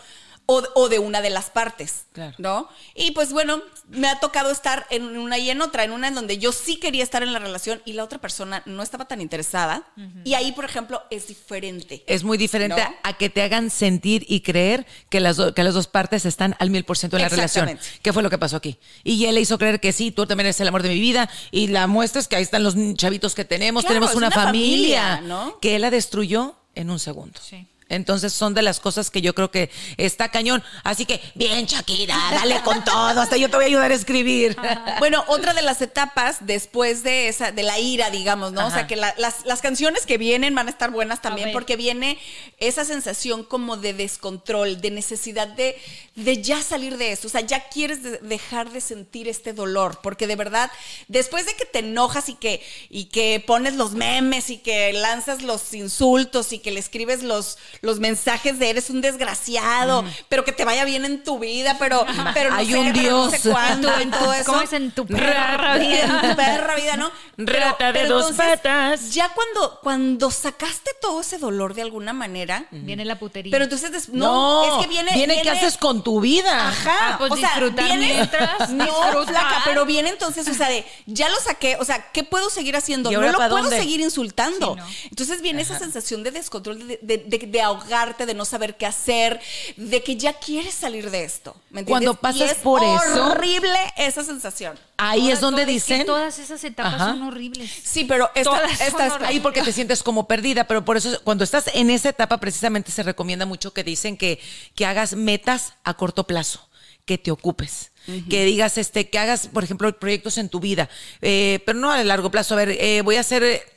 O, 0.46 0.62
o 0.74 0.90
de 0.90 0.98
una 0.98 1.22
de 1.22 1.30
las 1.30 1.48
partes, 1.48 2.04
Claro. 2.12 2.34
¿no? 2.36 2.68
Y 2.94 3.12
pues 3.12 3.32
bueno, 3.32 3.62
me 3.88 4.08
ha 4.08 4.20
tocado 4.20 4.50
estar 4.50 4.86
en 4.90 5.16
una 5.16 5.38
y 5.38 5.48
en 5.48 5.62
otra, 5.62 5.84
en 5.84 5.90
una 5.92 6.08
en 6.08 6.14
donde 6.14 6.36
yo 6.36 6.52
sí 6.52 6.76
quería 6.76 7.02
estar 7.02 7.22
en 7.22 7.32
la 7.32 7.38
relación 7.38 7.80
y 7.86 7.94
la 7.94 8.04
otra 8.04 8.18
persona 8.20 8.62
no 8.66 8.82
estaba 8.82 9.06
tan 9.06 9.22
interesada. 9.22 9.86
Y 10.22 10.34
ahí, 10.34 10.52
por 10.52 10.66
ejemplo, 10.66 11.02
es 11.10 11.28
diferente. 11.28 12.04
Es 12.06 12.24
muy 12.24 12.36
diferente 12.36 12.76
¿No? 12.82 12.94
a 13.04 13.12
que 13.16 13.30
te 13.30 13.40
hagan 13.40 13.70
sentir 13.70 14.26
y 14.28 14.40
creer 14.42 14.84
que 15.08 15.18
las, 15.20 15.36
do- 15.38 15.54
que 15.54 15.62
las 15.64 15.72
dos 15.72 15.86
partes 15.86 16.26
están 16.26 16.56
al 16.58 16.68
mil 16.68 16.84
por 16.84 16.98
ciento 16.98 17.16
en 17.16 17.22
la 17.22 17.30
relación. 17.30 17.78
¿Qué 18.02 18.12
fue 18.12 18.22
lo 18.22 18.28
que 18.28 18.36
pasó 18.36 18.56
aquí? 18.56 18.78
Y 19.02 19.24
él 19.24 19.36
le 19.36 19.40
hizo 19.40 19.56
creer 19.56 19.80
que 19.80 19.92
sí, 19.92 20.10
tú 20.10 20.26
también 20.26 20.44
eres 20.48 20.60
el 20.60 20.68
amor 20.68 20.82
de 20.82 20.90
mi 20.90 21.00
vida. 21.00 21.30
Y 21.52 21.68
la 21.68 21.86
muestra 21.86 22.20
es 22.20 22.28
que 22.28 22.36
ahí 22.36 22.42
están 22.42 22.62
los 22.64 22.74
chavitos 22.96 23.34
que 23.34 23.46
tenemos. 23.46 23.82
Claro, 23.84 23.94
tenemos 23.94 24.14
una 24.14 24.30
familia, 24.30 25.02
familia, 25.16 25.20
¿no? 25.26 25.58
que 25.60 25.76
él 25.76 25.80
la 25.80 25.90
destruyó 25.90 26.56
en 26.74 26.90
un 26.90 26.98
segundo. 26.98 27.40
Sí. 27.42 27.66
Entonces 27.90 28.32
son 28.32 28.54
de 28.54 28.62
las 28.62 28.80
cosas 28.80 29.10
que 29.10 29.20
yo 29.20 29.34
creo 29.34 29.50
que 29.50 29.70
está 29.98 30.30
cañón. 30.30 30.62
Así 30.84 31.04
que, 31.04 31.20
bien, 31.34 31.66
Shakira, 31.66 32.16
dale 32.32 32.60
con 32.62 32.82
todo. 32.82 33.20
Hasta 33.20 33.36
yo 33.36 33.50
te 33.50 33.56
voy 33.56 33.64
a 33.64 33.68
ayudar 33.68 33.90
a 33.92 33.94
escribir. 33.94 34.56
Bueno, 35.00 35.24
otra 35.28 35.52
de 35.54 35.60
las 35.62 35.82
etapas 35.82 36.38
después 36.40 37.02
de 37.02 37.28
esa, 37.28 37.52
de 37.52 37.62
la 37.62 37.78
ira, 37.78 38.10
digamos, 38.10 38.52
¿no? 38.52 38.66
O 38.66 38.70
sea, 38.70 38.86
que 38.86 38.96
la- 38.96 39.14
las, 39.18 39.44
las 39.44 39.60
canciones 39.60 40.06
que 40.06 40.16
vienen 40.18 40.54
van 40.54 40.66
a 40.68 40.70
estar 40.70 40.90
buenas 40.90 41.20
también 41.20 41.48
porque 41.52 41.76
viene 41.76 42.18
esa 42.58 42.84
sensación 42.84 43.44
como 43.44 43.76
de 43.76 43.92
descontrol, 43.92 44.80
de 44.80 44.90
necesidad 44.90 45.48
de, 45.48 45.76
de 46.14 46.42
ya 46.42 46.62
salir 46.62 46.96
de 46.96 47.12
eso. 47.12 47.26
O 47.26 47.30
sea, 47.30 47.40
ya 47.42 47.68
quieres 47.68 48.02
de- 48.02 48.18
dejar 48.18 48.70
de 48.70 48.80
sentir 48.80 49.28
este 49.28 49.52
dolor, 49.52 49.98
porque 50.02 50.26
de 50.26 50.36
verdad, 50.36 50.70
después 51.08 51.44
de 51.44 51.54
que 51.54 51.66
te 51.66 51.80
enojas 51.80 52.28
y 52.28 52.34
que, 52.34 52.62
y 52.88 53.06
que 53.06 53.42
pones 53.46 53.74
los 53.74 53.92
memes 53.92 54.48
y 54.50 54.58
que 54.58 54.92
lanzas 54.92 55.42
los 55.42 55.74
insultos 55.74 56.52
y 56.52 56.60
que 56.60 56.70
le 56.70 56.80
escribes 56.80 57.22
los, 57.22 57.58
los 57.84 58.00
mensajes 58.00 58.58
de 58.58 58.70
eres 58.70 58.90
un 58.90 59.00
desgraciado, 59.00 60.04
pero 60.28 60.44
que 60.44 60.52
te 60.52 60.64
vaya 60.64 60.84
bien 60.84 61.04
en 61.04 61.22
tu 61.22 61.38
vida, 61.38 61.76
pero, 61.78 62.04
pero 62.34 62.50
no 62.50 62.56
Hay 62.56 62.70
sé, 62.70 62.78
un 62.78 62.92
pero 62.92 63.10
no 63.12 63.30
sé 63.30 63.38
Dios. 63.38 63.52
cuándo, 63.54 63.92
y 64.00 64.06
todo 64.06 64.32
eso. 64.32 64.44
¿Cómo 64.46 64.62
es 64.62 64.72
en 64.72 64.90
tu 64.90 65.06
perra 65.06 65.76
vida? 65.78 66.00
En 66.22 66.30
tu 66.30 66.36
perra 66.36 66.74
vida, 66.76 66.96
¿no? 66.96 67.10
Rata 67.36 67.92
de 67.92 68.06
dos 68.06 68.32
patas. 68.32 69.12
Ya 69.12 69.28
cuando, 69.34 69.78
cuando 69.82 70.30
sacaste 70.30 70.90
todo 71.00 71.20
ese 71.20 71.38
dolor 71.38 71.74
de 71.74 71.82
alguna 71.82 72.12
manera, 72.12 72.66
Viene 72.70 73.04
la 73.04 73.18
putería. 73.18 73.50
pero 73.52 73.64
entonces 73.64 73.92
des- 73.92 74.08
no, 74.08 74.64
es 74.78 74.84
que 74.84 74.88
viene. 74.88 75.12
Viene, 75.14 75.40
¿qué 75.42 75.50
haces 75.50 75.76
con 75.76 76.02
tu 76.02 76.20
vida? 76.20 76.68
Ajá, 76.68 76.94
Ah, 77.00 77.18
pues 77.18 77.32
o 77.32 77.36
sea, 77.36 77.50
disfrutar 77.50 77.84
viene, 77.84 78.14
mientras, 78.14 78.70
no, 78.70 78.86
flaca, 79.26 79.62
pero 79.64 79.84
viene 79.84 80.08
entonces, 80.10 80.48
o 80.48 80.54
sea, 80.54 80.68
de, 80.68 80.84
ya 81.06 81.28
lo 81.28 81.36
saqué, 81.40 81.76
o 81.80 81.84
sea, 81.84 82.10
¿qué 82.12 82.24
puedo 82.24 82.48
seguir 82.50 82.76
haciendo? 82.76 83.10
¿Y 83.10 83.14
No 83.14 83.20
lo 83.20 83.32
puedo 83.34 83.48
dónde? 83.48 83.76
seguir 83.78 84.00
insultando. 84.00 84.74
Sí, 84.74 84.80
¿no? 84.80 84.86
Entonces 85.10 85.42
viene 85.42 85.62
esa 85.62 85.78
sensación 85.78 86.22
de 86.22 86.30
descontrol, 86.30 86.78
de, 86.86 86.98
de- 87.02 87.18
de- 87.18 87.38
de 87.46 87.62
ahogarte, 87.80 88.26
de 88.26 88.34
no 88.34 88.44
saber 88.44 88.76
qué 88.76 88.86
hacer, 88.86 89.40
de 89.76 90.02
que 90.02 90.16
ya 90.16 90.32
quieres 90.34 90.74
salir 90.74 91.10
de 91.10 91.24
esto. 91.24 91.54
¿me 91.70 91.80
entiendes? 91.80 91.90
Cuando 91.90 92.12
Y 92.12 92.16
pasas 92.16 92.50
es 92.52 92.58
por 92.58 92.82
eso- 92.82 93.26
horrible 93.32 93.78
esa 93.96 94.22
sensación. 94.24 94.78
Ahí 94.96 95.30
es 95.30 95.40
donde 95.40 95.62
Todo- 95.62 95.66
que 95.66 95.72
dicen. 95.72 96.06
todas 96.06 96.38
esas 96.38 96.62
etapas 96.64 96.94
Ajá. 96.94 97.06
son 97.10 97.22
horribles. 97.22 97.70
Sí, 97.82 98.04
pero 98.04 98.30
esta, 98.34 98.64
es. 98.66 98.94
Ahí 99.22 99.40
porque 99.40 99.62
te 99.62 99.72
sientes 99.72 100.02
como 100.02 100.28
perdida, 100.28 100.64
pero 100.68 100.84
por 100.84 100.96
eso 100.96 101.20
cuando 101.24 101.42
estás 101.44 101.64
en 101.74 101.90
esa 101.90 102.08
etapa 102.10 102.38
precisamente 102.38 102.92
se 102.92 103.02
recomienda 103.02 103.44
mucho 103.46 103.72
que 103.72 103.82
dicen 103.84 104.16
que, 104.16 104.40
que 104.74 104.86
hagas 104.86 105.14
metas 105.14 105.72
a 105.82 105.94
corto 105.94 106.26
plazo, 106.26 106.68
que 107.04 107.18
te 107.18 107.30
ocupes. 107.30 107.90
Que 108.28 108.44
digas, 108.44 108.76
este, 108.76 109.08
que 109.08 109.18
hagas, 109.18 109.48
por 109.48 109.64
ejemplo, 109.64 109.90
proyectos 109.98 110.36
en 110.36 110.50
tu 110.50 110.60
vida, 110.60 110.90
eh, 111.22 111.60
pero 111.64 111.78
no 111.78 111.90
a 111.90 112.04
largo 112.04 112.30
plazo. 112.30 112.52
A 112.52 112.58
ver, 112.58 112.76
eh, 112.78 113.00
voy 113.00 113.16
a 113.16 113.20
hacer 113.20 113.73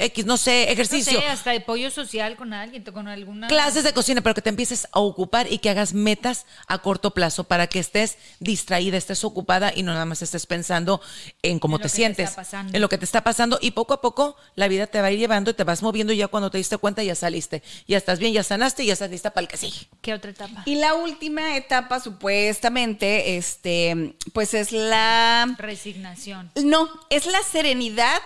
X, 0.00 0.24
no 0.26 0.36
sé, 0.36 0.64
No 0.66 0.72
ejercicio. 0.72 1.20
sé, 1.20 1.26
hasta 1.26 1.58
pollo 1.60 1.90
social 1.90 2.36
con 2.36 2.52
alguien, 2.52 2.82
con 2.84 3.06
alguna... 3.06 3.48
Clases 3.48 3.84
de 3.84 3.92
cocina, 3.92 4.20
pero 4.22 4.34
que 4.34 4.42
te 4.42 4.48
empieces 4.48 4.88
a 4.92 5.00
ocupar 5.00 5.52
y 5.52 5.58
que 5.58 5.70
hagas 5.70 5.92
metas 5.92 6.46
a 6.66 6.78
corto 6.78 7.12
plazo 7.12 7.44
para 7.44 7.66
que 7.66 7.78
estés 7.78 8.16
distraída, 8.38 8.96
estés 8.96 9.24
ocupada 9.24 9.72
y 9.74 9.82
no 9.82 9.92
nada 9.92 10.06
más 10.06 10.22
estés 10.22 10.46
pensando 10.46 11.00
en 11.42 11.58
cómo 11.58 11.76
En 11.76 11.82
te 11.82 11.88
sientes, 11.88 12.36
en 12.72 12.80
lo 12.80 12.88
que 12.88 12.98
te 12.98 13.04
está 13.04 13.22
pasando 13.22 13.58
y 13.60 13.72
poco 13.72 13.94
a 13.94 14.00
poco 14.00 14.36
la 14.54 14.68
vida 14.68 14.86
te 14.86 15.00
va 15.00 15.08
a 15.08 15.10
ir 15.10 15.18
llevando 15.18 15.50
y 15.50 15.54
te 15.54 15.64
vas 15.64 15.82
moviendo 15.82 16.12
y 16.12 16.16
ya 16.16 16.28
cuando 16.28 16.50
te 16.50 16.58
diste 16.58 16.78
cuenta 16.78 17.02
ya 17.02 17.14
saliste, 17.14 17.62
ya 17.86 17.98
estás 17.98 18.18
bien, 18.18 18.32
ya 18.32 18.42
sanaste 18.42 18.82
y 18.82 18.86
ya 18.86 18.94
estás 18.94 19.10
lista 19.10 19.30
para 19.30 19.42
el 19.42 19.48
que 19.48 19.56
sigue. 19.56 19.88
¿Qué 20.00 20.14
otra 20.14 20.30
etapa? 20.30 20.62
Y 20.64 20.76
la 20.76 20.94
última 20.94 21.56
etapa, 21.56 22.00
supuestamente, 22.00 23.36
este, 23.36 24.16
pues 24.32 24.54
es 24.54 24.72
la. 24.72 25.54
Resignación. 25.58 26.50
No, 26.64 26.88
es 27.10 27.26
la 27.26 27.42
serenidad 27.42 28.20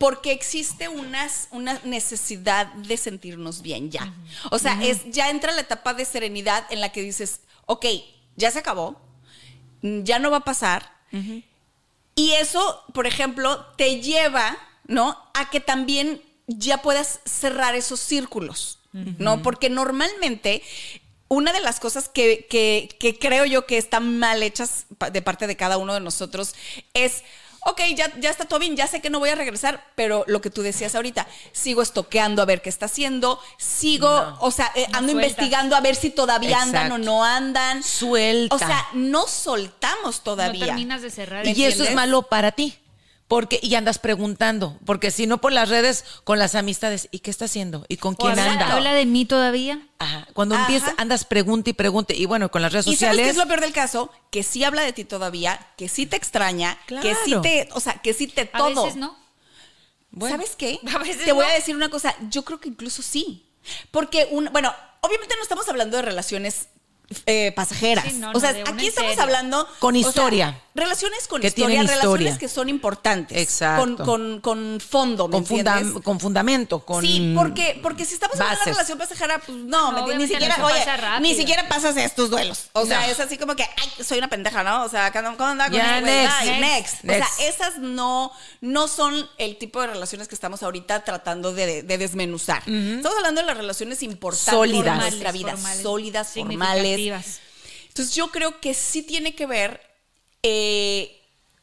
porque 0.00 0.32
existe 0.32 0.88
unas, 0.88 1.48
una 1.50 1.78
necesidad 1.84 2.66
de 2.72 2.96
sentirnos 2.96 3.60
bien 3.60 3.90
ya. 3.90 4.10
O 4.50 4.58
sea, 4.58 4.82
es, 4.82 5.02
ya 5.10 5.28
entra 5.28 5.52
la 5.52 5.60
etapa 5.60 5.92
de 5.92 6.06
serenidad 6.06 6.64
en 6.70 6.80
la 6.80 6.90
que 6.90 7.02
dices, 7.02 7.40
ok, 7.66 7.84
ya 8.34 8.50
se 8.50 8.60
acabó, 8.60 8.98
ya 9.82 10.18
no 10.18 10.30
va 10.30 10.38
a 10.38 10.44
pasar. 10.44 10.90
Y 12.14 12.32
eso, 12.32 12.82
por 12.94 13.06
ejemplo, 13.06 13.66
te 13.76 14.00
lleva, 14.00 14.56
¿no? 14.86 15.18
A 15.34 15.50
que 15.50 15.60
también 15.60 16.22
ya 16.46 16.80
puedas 16.80 17.20
cerrar 17.26 17.74
esos 17.74 18.00
círculos, 18.00 18.78
¿no? 19.18 19.42
Porque 19.42 19.68
normalmente 19.68 20.62
una 21.28 21.52
de 21.52 21.60
las 21.60 21.78
cosas 21.78 22.08
que, 22.08 22.46
que- 22.48 22.88
que 22.98 23.18
creo 23.18 23.44
yo 23.44 23.66
que 23.66 23.76
están 23.76 24.18
mal 24.18 24.42
hechas 24.42 24.86
de 25.12 25.20
parte 25.22 25.46
de 25.46 25.56
cada 25.56 25.76
uno 25.76 25.92
de 25.94 26.00
nosotros 26.00 26.54
es, 26.94 27.22
ok, 27.66 27.80
ya, 27.94 28.12
ya 28.18 28.30
está 28.30 28.44
todo 28.44 28.58
bien, 28.58 28.76
ya 28.76 28.86
sé 28.86 29.00
que 29.00 29.10
no 29.10 29.18
voy 29.18 29.30
a 29.30 29.34
regresar, 29.34 29.84
pero 29.94 30.24
lo 30.26 30.40
que 30.40 30.50
tú 30.50 30.62
decías 30.62 30.94
ahorita, 30.94 31.26
sigo 31.52 31.82
estoqueando 31.82 32.42
a 32.42 32.44
ver 32.44 32.62
qué 32.62 32.68
está 32.68 32.86
haciendo, 32.86 33.40
sigo, 33.58 34.36
o 34.40 34.50
sea, 34.50 34.70
eh, 34.74 34.86
No 34.90 34.98
ando 34.98 35.12
investigando 35.12 35.76
a 35.76 35.80
ver 35.80 35.94
si 35.94 36.10
todavía 36.10 36.60
andan 36.60 36.92
o 36.92 36.98
no 36.98 37.24
andan. 37.24 37.82
Suelta. 37.82 38.54
O 38.54 38.58
sea, 38.58 38.86
no 38.94 39.26
soltamos 39.26 40.22
todavía. 40.22 40.60
No 40.60 40.66
terminas 40.66 41.02
de 41.02 41.10
cerrar. 41.10 41.46
Y 41.46 41.64
eso 41.64 41.84
es 41.84 41.94
malo 41.94 42.22
para 42.22 42.52
ti. 42.52 42.76
Porque, 43.30 43.60
y 43.62 43.76
andas 43.76 44.00
preguntando, 44.00 44.76
porque 44.84 45.12
si 45.12 45.28
no 45.28 45.40
por 45.40 45.52
las 45.52 45.68
redes, 45.68 46.04
con 46.24 46.40
las 46.40 46.56
amistades, 46.56 47.06
¿y 47.12 47.20
qué 47.20 47.30
está 47.30 47.44
haciendo? 47.44 47.86
¿Y 47.86 47.96
con 47.96 48.16
quién 48.16 48.32
habla, 48.36 48.52
anda? 48.54 48.72
habla 48.74 48.92
de 48.92 49.06
mí 49.06 49.24
todavía. 49.24 49.86
Ajá. 50.00 50.26
Cuando 50.32 50.56
Ajá. 50.56 50.64
empiezas, 50.64 50.94
andas 50.98 51.24
pregunta 51.24 51.70
y 51.70 51.72
pregunta, 51.72 52.12
y 52.12 52.26
bueno, 52.26 52.50
con 52.50 52.60
las 52.60 52.72
redes 52.72 52.88
¿Y 52.88 52.96
sabes 52.96 52.98
qué 52.98 53.06
sociales. 53.10 53.30
es 53.30 53.36
lo 53.36 53.46
peor 53.46 53.60
del 53.60 53.72
caso? 53.72 54.10
Que 54.32 54.42
sí 54.42 54.64
habla 54.64 54.82
de 54.82 54.92
ti 54.92 55.04
todavía, 55.04 55.64
que 55.76 55.88
sí 55.88 56.06
te 56.06 56.16
extraña, 56.16 56.76
que 56.88 57.14
sí 57.24 57.36
te, 57.40 57.68
o 57.70 57.78
sea, 57.78 57.92
que 58.02 58.14
sí 58.14 58.26
te 58.26 58.50
A 58.52 58.58
todo. 58.58 58.82
veces 58.82 58.96
no. 58.96 59.16
Bueno. 60.10 60.34
¿Sabes 60.34 60.56
qué? 60.56 60.80
A 60.92 60.98
veces 60.98 61.24
te 61.24 61.30
voy 61.30 61.44
no. 61.46 61.52
a 61.52 61.54
decir 61.54 61.76
una 61.76 61.88
cosa, 61.88 62.16
yo 62.30 62.44
creo 62.44 62.58
que 62.58 62.68
incluso 62.68 63.00
sí. 63.00 63.48
Porque, 63.92 64.26
un, 64.32 64.48
bueno, 64.50 64.74
obviamente 65.02 65.36
no 65.36 65.42
estamos 65.44 65.68
hablando 65.68 65.98
de 65.98 66.02
relaciones 66.02 66.66
eh, 67.26 67.52
pasajeras. 67.56 68.04
Sí, 68.04 68.14
no, 68.14 68.32
o 68.32 68.40
sea, 68.40 68.50
aquí 68.66 68.86
estamos 68.86 69.10
serio. 69.10 69.22
hablando... 69.22 69.68
Con 69.78 69.94
o 69.96 69.98
sea, 70.00 70.08
historia. 70.08 70.62
Relaciones 70.74 71.26
con 71.26 71.40
Que 71.40 71.48
historia, 71.48 71.68
tienen 71.68 71.86
relaciones 71.88 72.20
historia. 72.34 72.38
que 72.38 72.48
son 72.48 72.68
importantes. 72.68 73.36
Exacto. 73.38 73.96
Con, 74.04 74.06
con, 74.06 74.40
con 74.40 74.80
fondo, 74.80 75.26
¿me 75.26 75.32
con, 75.32 75.46
funda- 75.46 75.82
con 76.04 76.20
fundamento, 76.20 76.80
con 76.84 77.02
Sí, 77.04 77.32
porque, 77.36 77.78
porque 77.82 78.04
si 78.04 78.14
estamos 78.14 78.36
en 78.36 78.42
una 78.42 78.50
bases. 78.54 78.66
relación 78.66 78.96
pasajera, 78.98 79.38
pues 79.40 79.58
no, 79.58 80.06
ni 80.16 80.28
siquiera, 80.28 80.56
no 80.58 80.66
oye, 80.66 80.74
pasa 80.84 81.18
ni 81.20 81.34
siquiera 81.34 81.68
pasas 81.68 81.96
estos 81.96 82.30
duelos. 82.30 82.66
O 82.72 82.86
sea, 82.86 83.00
No. 83.00 83.06
es 83.12 83.18
así 83.18 83.36
como 83.36 83.56
que, 83.56 83.64
ay, 83.64 84.04
soy 84.04 84.18
una 84.18 84.28
pendeja, 84.28 84.62
¿no? 84.62 84.84
O 84.84 84.88
sea, 84.88 85.12
¿cómo 85.12 85.36
¿cómo 85.36 85.50
anda 85.50 85.68
con 85.70 85.78
güey? 85.78 86.02
next. 86.02 86.34
Ay, 86.38 86.60
Next. 86.60 86.60
next. 86.60 87.04
Next. 87.04 87.32
O 87.32 87.36
sea, 87.36 87.48
esas 87.48 87.78
no, 87.78 88.30
no 88.60 88.86
son 88.88 89.28
el 89.38 89.56
tipo 89.58 89.80
de 89.80 89.88
relaciones 89.88 90.28
que 90.28 90.34
estamos 90.36 90.62
ahorita 90.62 91.04
tratando 91.04 91.52
de, 91.52 91.82
de 91.82 91.98
desmenuzar. 91.98 92.62
Estamos 92.68 93.16
hablando 93.18 93.40
de 93.40 93.46
las 93.48 93.56
relaciones 93.56 94.02
importantes 94.04 94.54
Sólidas. 94.54 94.94
en 94.94 95.00
nuestra 95.00 95.32
vida, 95.32 95.50
Formales, 95.50 95.82
sólidas, 95.82 96.32
formales. 96.34 97.40
Entonces 97.88 98.14
yo 98.14 98.28
creo 98.30 98.60
que 98.60 98.72
sí 98.72 99.02
tiene 99.02 99.34
que 99.34 99.46
ver 99.46 99.89
eh, 100.42 101.16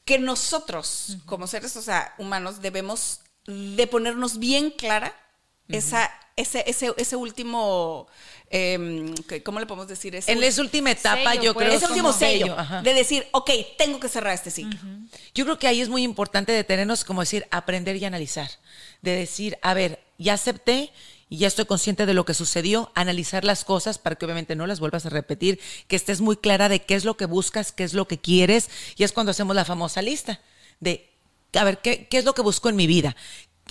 que 0.05 0.19
nosotros, 0.19 1.17
como 1.25 1.47
seres 1.47 1.75
o 1.75 1.81
sea, 1.81 2.13
humanos, 2.17 2.61
debemos 2.61 3.21
de 3.45 3.87
ponernos 3.87 4.39
bien 4.39 4.71
clara 4.71 5.13
esa, 5.69 6.09
ese, 6.37 6.63
ese, 6.67 6.93
ese 6.97 7.15
último, 7.15 8.07
que- 8.49 9.41
¿cómo 9.43 9.59
le 9.59 9.65
podemos 9.65 9.87
decir? 9.87 10.15
Ese, 10.15 10.31
en 10.31 10.41
esa 10.43 10.61
última 10.61 10.91
etapa 10.91 11.31
Sello, 11.31 11.43
yo 11.43 11.53
pues, 11.53 11.65
creo 11.65 11.77
ese 11.77 11.87
último 11.87 12.13
sello, 12.13 12.57
ajá. 12.57 12.81
de 12.81 12.93
decir, 12.93 13.27
ok, 13.31 13.49
tengo 13.77 13.99
que 13.99 14.07
cerrar 14.07 14.33
este 14.33 14.51
ciclo. 14.51 14.79
Yo 15.33 15.43
creo 15.45 15.59
que 15.59 15.67
ahí 15.67 15.81
es 15.81 15.89
muy 15.89 16.03
importante 16.03 16.51
detenernos, 16.53 17.03
como 17.03 17.21
decir, 17.21 17.45
aprender 17.51 17.95
y 17.97 18.05
analizar. 18.05 18.49
De 19.01 19.11
decir, 19.11 19.57
a 19.61 19.73
ver, 19.73 19.99
ya 20.17 20.33
acepté 20.33 20.91
y 21.29 21.37
ya 21.37 21.47
estoy 21.47 21.65
consciente 21.65 22.05
de 22.05 22.13
lo 22.13 22.25
que 22.25 22.33
sucedió, 22.33 22.91
analizar 22.95 23.43
las 23.43 23.65
cosas 23.65 23.97
para 23.97 24.15
que 24.15 24.25
obviamente 24.25 24.55
no 24.55 24.67
las 24.67 24.79
vuelvas 24.79 25.05
a 25.05 25.09
repetir, 25.09 25.59
que 25.87 25.95
estés 25.95 26.21
muy 26.21 26.37
clara 26.37 26.69
de 26.69 26.81
qué 26.81 26.95
es 26.95 27.05
lo 27.05 27.17
que 27.17 27.25
buscas, 27.25 27.71
qué 27.71 27.83
es 27.83 27.93
lo 27.93 28.07
que 28.07 28.17
quieres, 28.17 28.69
y 28.95 29.03
es 29.03 29.11
cuando 29.11 29.31
hacemos 29.31 29.55
la 29.55 29.65
famosa 29.65 30.01
lista 30.01 30.39
de, 30.79 31.09
a 31.53 31.63
ver, 31.63 31.79
¿qué, 31.79 32.07
qué 32.07 32.17
es 32.17 32.25
lo 32.25 32.33
que 32.33 32.41
busco 32.41 32.69
en 32.69 32.75
mi 32.75 32.87
vida? 32.87 33.15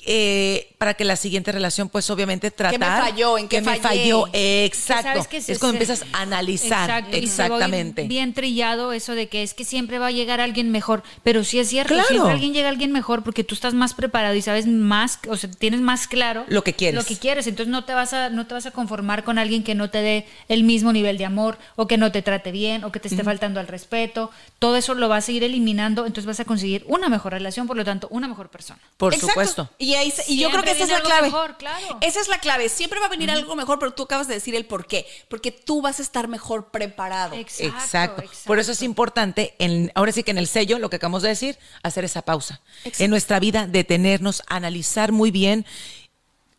Eh, 0.04 0.74
para 0.78 0.94
que 0.94 1.04
la 1.04 1.16
siguiente 1.16 1.50
relación, 1.52 1.88
pues 1.88 2.10
obviamente 2.10 2.50
tratar. 2.50 2.78
me 3.02 3.10
falló? 3.10 3.38
¿En 3.38 3.48
qué 3.48 3.60
me 3.62 3.76
fallé? 3.78 3.80
falló? 4.12 4.24
Que 4.30 4.64
Exacto. 4.66 5.02
sabes 5.04 5.26
que 5.28 5.40
se- 5.40 5.52
es 5.52 5.58
cuando 5.58 5.78
se- 5.78 5.84
empiezas 5.84 6.06
a 6.12 6.20
analizar. 6.22 6.88
Exacto, 6.90 7.16
y 7.16 7.26
se 7.26 7.42
va 7.42 7.46
a 7.48 7.52
oír 7.52 7.62
Exactamente. 7.64 8.02
bien 8.04 8.34
trillado 8.34 8.92
eso 8.92 9.14
de 9.14 9.28
que 9.28 9.42
es 9.42 9.54
que 9.54 9.64
siempre 9.64 9.98
va 9.98 10.08
a 10.08 10.10
llegar 10.10 10.40
alguien 10.40 10.70
mejor, 10.70 11.02
pero 11.22 11.42
sí 11.44 11.58
es 11.58 11.68
cierto, 11.68 11.94
Claro. 11.94 12.08
siempre 12.08 12.32
alguien 12.32 12.52
llega 12.52 12.68
alguien 12.68 12.92
mejor 12.92 13.22
porque 13.22 13.42
tú 13.42 13.54
estás 13.54 13.72
más 13.74 13.94
preparado 13.94 14.34
y 14.34 14.42
sabes 14.42 14.66
más, 14.66 15.18
o 15.28 15.36
sea, 15.36 15.50
tienes 15.50 15.80
más 15.80 16.06
claro 16.06 16.44
Lo 16.48 16.62
que 16.62 16.74
quieres. 16.74 16.94
Lo 17.00 17.04
que 17.06 17.16
quieres, 17.16 17.46
entonces 17.46 17.70
no 17.70 17.84
te 17.84 17.94
vas 17.94 18.12
a 18.12 18.28
no 18.30 18.46
te 18.46 18.54
vas 18.54 18.66
a 18.66 18.70
conformar 18.70 19.24
con 19.24 19.38
alguien 19.38 19.62
que 19.64 19.74
no 19.74 19.88
te 19.90 20.02
dé 20.02 20.26
el 20.48 20.62
mismo 20.62 20.92
nivel 20.92 21.16
de 21.18 21.24
amor 21.24 21.58
o 21.76 21.86
que 21.86 21.96
no 21.96 22.12
te 22.12 22.20
trate 22.22 22.52
bien 22.52 22.84
o 22.84 22.92
que 22.92 23.00
te 23.00 23.08
esté 23.08 23.24
faltando 23.24 23.60
al 23.60 23.66
respeto. 23.68 24.30
Todo 24.58 24.76
eso 24.76 24.94
lo 24.94 25.08
vas 25.08 25.28
a 25.28 25.32
ir 25.32 25.42
eliminando, 25.42 26.04
entonces 26.06 26.26
vas 26.26 26.40
a 26.40 26.44
conseguir 26.44 26.84
una 26.86 27.08
mejor 27.08 27.32
relación, 27.32 27.66
por 27.66 27.76
lo 27.76 27.84
tanto, 27.84 28.08
una 28.10 28.28
mejor 28.28 28.48
persona. 28.50 28.78
Por 28.96 29.12
Exacto. 29.14 29.32
supuesto. 29.32 29.70
Y, 29.78 29.85
ahí 29.94 30.10
se- 30.10 30.24
y 30.30 30.38
yo 30.38 30.50
creo 30.50 30.62
que 30.62 30.72
esa 30.72 30.84
es 30.84 30.90
la 30.90 31.00
clave. 31.00 31.28
mejor, 31.28 31.56
claro. 31.56 31.98
Esa 32.00 32.20
es 32.20 32.28
la 32.28 32.38
clave. 32.38 32.68
Siempre 32.68 32.98
va 33.00 33.06
a 33.06 33.08
venir 33.08 33.30
algo 33.30 33.54
mejor, 33.56 33.78
pero 33.78 33.92
tú 33.92 34.02
acabas 34.04 34.26
de 34.28 34.34
decir 34.34 34.54
el 34.54 34.66
por 34.66 34.86
qué. 34.86 35.06
Porque 35.28 35.50
tú 35.52 35.80
vas 35.82 35.98
a 35.98 36.02
estar 36.02 36.28
mejor 36.28 36.70
preparado. 36.70 37.34
Exacto, 37.34 37.76
Exacto. 38.22 38.22
Por 38.44 38.58
eso 38.58 38.72
es 38.72 38.82
importante, 38.82 39.54
en, 39.58 39.92
ahora 39.94 40.12
sí 40.12 40.22
que 40.22 40.30
en 40.30 40.38
el 40.38 40.46
sello, 40.48 40.78
lo 40.78 40.90
que 40.90 40.96
acabamos 40.96 41.22
de 41.22 41.28
decir, 41.28 41.58
hacer 41.82 42.04
esa 42.04 42.22
pausa. 42.22 42.60
En 42.98 43.10
nuestra 43.10 43.38
vida, 43.40 43.66
detenernos, 43.66 44.42
analizar 44.48 45.12
muy 45.12 45.30
bien, 45.30 45.66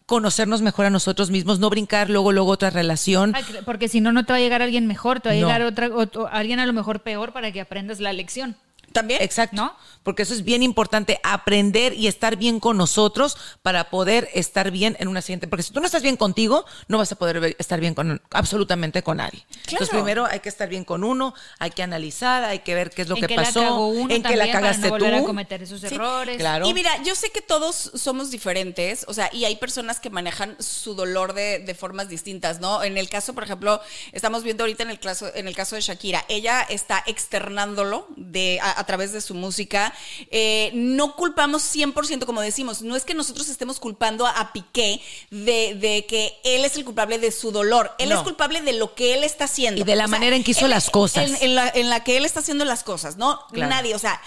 conocernos 0.06 0.62
mejor 0.62 0.86
a 0.86 0.90
nosotros 0.90 1.30
mismos, 1.32 1.60
no 1.60 1.70
brincar 1.70 2.10
luego, 2.10 2.32
luego 2.32 2.52
otra 2.52 2.70
relación. 2.70 3.34
Porque 3.66 3.90
si 3.90 4.00
no, 4.00 4.14
no 4.14 4.26
te 4.26 4.32
va 4.32 4.38
a 4.38 4.40
llegar 4.40 4.62
alguien 4.62 4.88
mejor, 4.88 5.20
te 5.20 5.28
va 5.30 5.34
a 5.34 5.38
No. 5.38 5.48
llegar 5.48 5.62
otra, 5.64 5.90
otro- 5.94 6.28
alguien 6.32 6.60
a 6.62 6.66
lo 6.66 6.72
mejor 6.72 7.02
peor 7.02 7.34
para 7.34 7.52
que 7.52 7.60
aprendas 7.60 8.00
la 8.00 8.14
lección. 8.14 8.56
También. 8.98 9.22
Exacto. 9.22 9.56
¿No? 9.56 9.76
Porque 10.04 10.24
eso 10.24 10.34
es 10.34 10.44
bien 10.46 10.64
importante, 10.64 11.20
aprender 11.22 11.94
y 11.94 12.08
estar 12.08 12.38
bien 12.38 12.62
con 12.62 12.78
nosotros 12.78 13.36
para 13.62 13.90
poder 13.90 14.30
estar 14.34 14.72
bien 14.72 14.96
en 15.02 15.10
una 15.10 15.22
siguiente. 15.22 15.48
Porque 15.50 15.64
si 15.64 15.74
tú 15.74 15.82
no 15.82 15.86
estás 15.86 16.02
bien 16.02 16.16
contigo, 16.16 16.66
no 16.88 16.98
vas 16.98 17.12
a 17.12 17.16
poder 17.18 17.58
estar 17.60 17.80
bien 17.82 17.94
con 17.94 18.22
absolutamente 18.32 19.04
con 19.04 19.18
nadie. 19.18 19.46
Entonces, 19.66 19.90
primero 19.90 20.26
hay 20.26 20.40
que 20.40 20.48
estar 20.48 20.70
bien 20.70 20.86
con 20.86 21.04
uno, 21.04 21.34
hay 21.60 21.72
que 21.72 21.84
analizar, 21.84 22.44
hay 22.46 22.60
que 22.60 22.74
ver 22.74 22.90
qué 22.92 23.02
es 23.02 23.10
lo 23.10 23.16
en 23.16 23.22
que 23.22 23.28
que 23.28 23.36
pasó, 23.36 23.60
la 23.60 23.66
cagó 23.68 23.88
uno 23.90 24.14
en 24.14 24.24
que 24.24 24.36
la 24.38 24.46
también 24.46 24.52
para 24.54 24.62
cagaste 24.62 24.88
no 24.88 24.90
volver 24.94 25.14
a 25.14 25.20
tú. 25.20 25.26
cometer 25.26 25.64
esos 25.64 25.82
Sí, 25.82 25.88
errores. 25.94 26.38
claro. 26.38 26.66
Y 26.68 26.74
mira, 26.74 27.04
yo 27.04 27.14
sé 27.14 27.30
que 27.32 27.42
todos 27.42 27.76
somos 27.76 28.32
diferentes, 28.32 29.04
o 29.10 29.14
sea, 29.14 29.30
y 29.34 29.44
hay 29.44 29.58
personas 29.58 30.00
que 30.00 30.10
manejan 30.10 30.56
su 30.60 30.96
dolor 30.96 31.34
de, 31.34 31.60
de 31.60 31.76
formas 31.76 32.08
distintas, 32.08 32.62
¿no? 32.62 32.82
En 32.82 32.98
el 32.98 33.10
caso, 33.10 33.34
por 33.34 33.44
ejemplo, 33.44 33.82
estamos 34.14 34.44
viendo 34.44 34.64
ahorita 34.64 34.84
en 34.84 34.90
el 34.90 35.00
caso, 35.02 35.30
en 35.36 35.50
el 35.50 35.56
caso 35.56 35.76
de 35.76 35.82
Shakira, 35.82 36.24
ella 36.30 36.62
está 36.62 37.04
externándolo 37.08 38.08
de, 38.16 38.60
a, 38.62 38.80
a 38.80 38.86
través 38.88 39.12
de 39.12 39.22
su 39.22 39.36
música. 39.36 39.94
Eh, 40.32 40.72
no 40.74 41.16
culpamos 41.16 41.62
100%, 41.76 42.26
como 42.26 42.42
decimos, 42.42 42.82
no 42.82 42.96
es 42.96 43.06
que 43.06 43.14
nosotros 43.14 43.48
estemos 43.50 43.80
culpando 43.80 44.26
a, 44.26 44.32
a 44.32 44.52
Piqué 44.54 45.00
de, 45.30 45.76
de 45.76 46.06
que 46.08 46.34
él 46.44 46.66
es 46.66 46.76
el 46.78 46.84
culpable 46.86 47.20
de 47.20 47.32
su 47.32 47.52
dolor, 47.52 47.94
él 48.00 48.10
No. 48.10 48.16
es 48.16 48.22
culpable 48.24 48.62
de 48.62 48.74
lo 48.74 48.96
que 48.96 49.14
él 49.14 49.24
está 49.24 49.44
haciendo. 49.44 49.80
Y 49.82 49.84
de 49.84 49.96
la 49.96 50.08
manera 50.08 50.36
en 50.36 50.44
que 50.44 50.52
hizo 50.52 50.66
él- 50.66 50.72
las 50.72 50.90
cosas. 50.90 51.30
en- 51.30 51.38
en 51.44 51.54
la, 51.56 51.70
en 51.70 51.90
la 51.92 52.04
que 52.04 52.18
él 52.18 52.26
está 52.26 52.40
haciendo 52.40 52.66
las 52.66 52.84
cosas, 52.84 53.18
¿no? 53.18 53.46
Claro. 53.52 53.70
Nadie, 53.70 53.94
o 53.94 54.00
sea, 54.00 54.20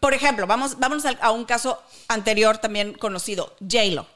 por 0.00 0.14
ejemplo, 0.14 0.46
vamos, 0.46 0.78
vámonos 0.78 1.04
a, 1.20 1.30
un 1.32 1.44
caso 1.44 1.82
anterior 2.08 2.56
también 2.58 2.94
conocido, 2.94 3.54
J-Lo. 3.60 4.06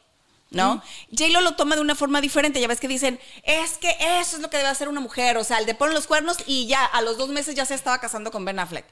¿No? 0.51 0.83
J-Lo 1.11 1.41
lo 1.41 1.55
toma 1.57 1.77
de 1.77 1.81
una 1.81 1.95
forma 1.95 2.21
diferente. 2.21 2.61
Ya 2.61 2.69
ves 2.69 2.79
que 2.79 2.87
dicen, 2.87 3.19
es 3.43 3.79
que 3.79 3.97
eso 4.21 4.37
es 4.37 4.43
lo 4.43 4.51
que 4.51 4.59
debe 4.59 4.69
hacer 4.69 4.87
una 4.91 5.01
mujer. 5.01 5.39
O 5.39 5.45
sea, 5.45 5.57
el 5.57 5.65
de 5.65 5.75
poner 5.75 5.95
los 5.95 6.07
cuernos 6.07 6.37
y 6.47 6.67
ya 6.67 6.85
a 6.85 7.01
los 7.01 7.17
dos 7.17 7.31
meses 7.31 7.55
ya 7.55 7.65
se 7.65 7.73
estaba 7.75 7.99
casando 8.01 8.31
con 8.31 8.45
Ben 8.45 8.59
Affleck. 8.59 8.85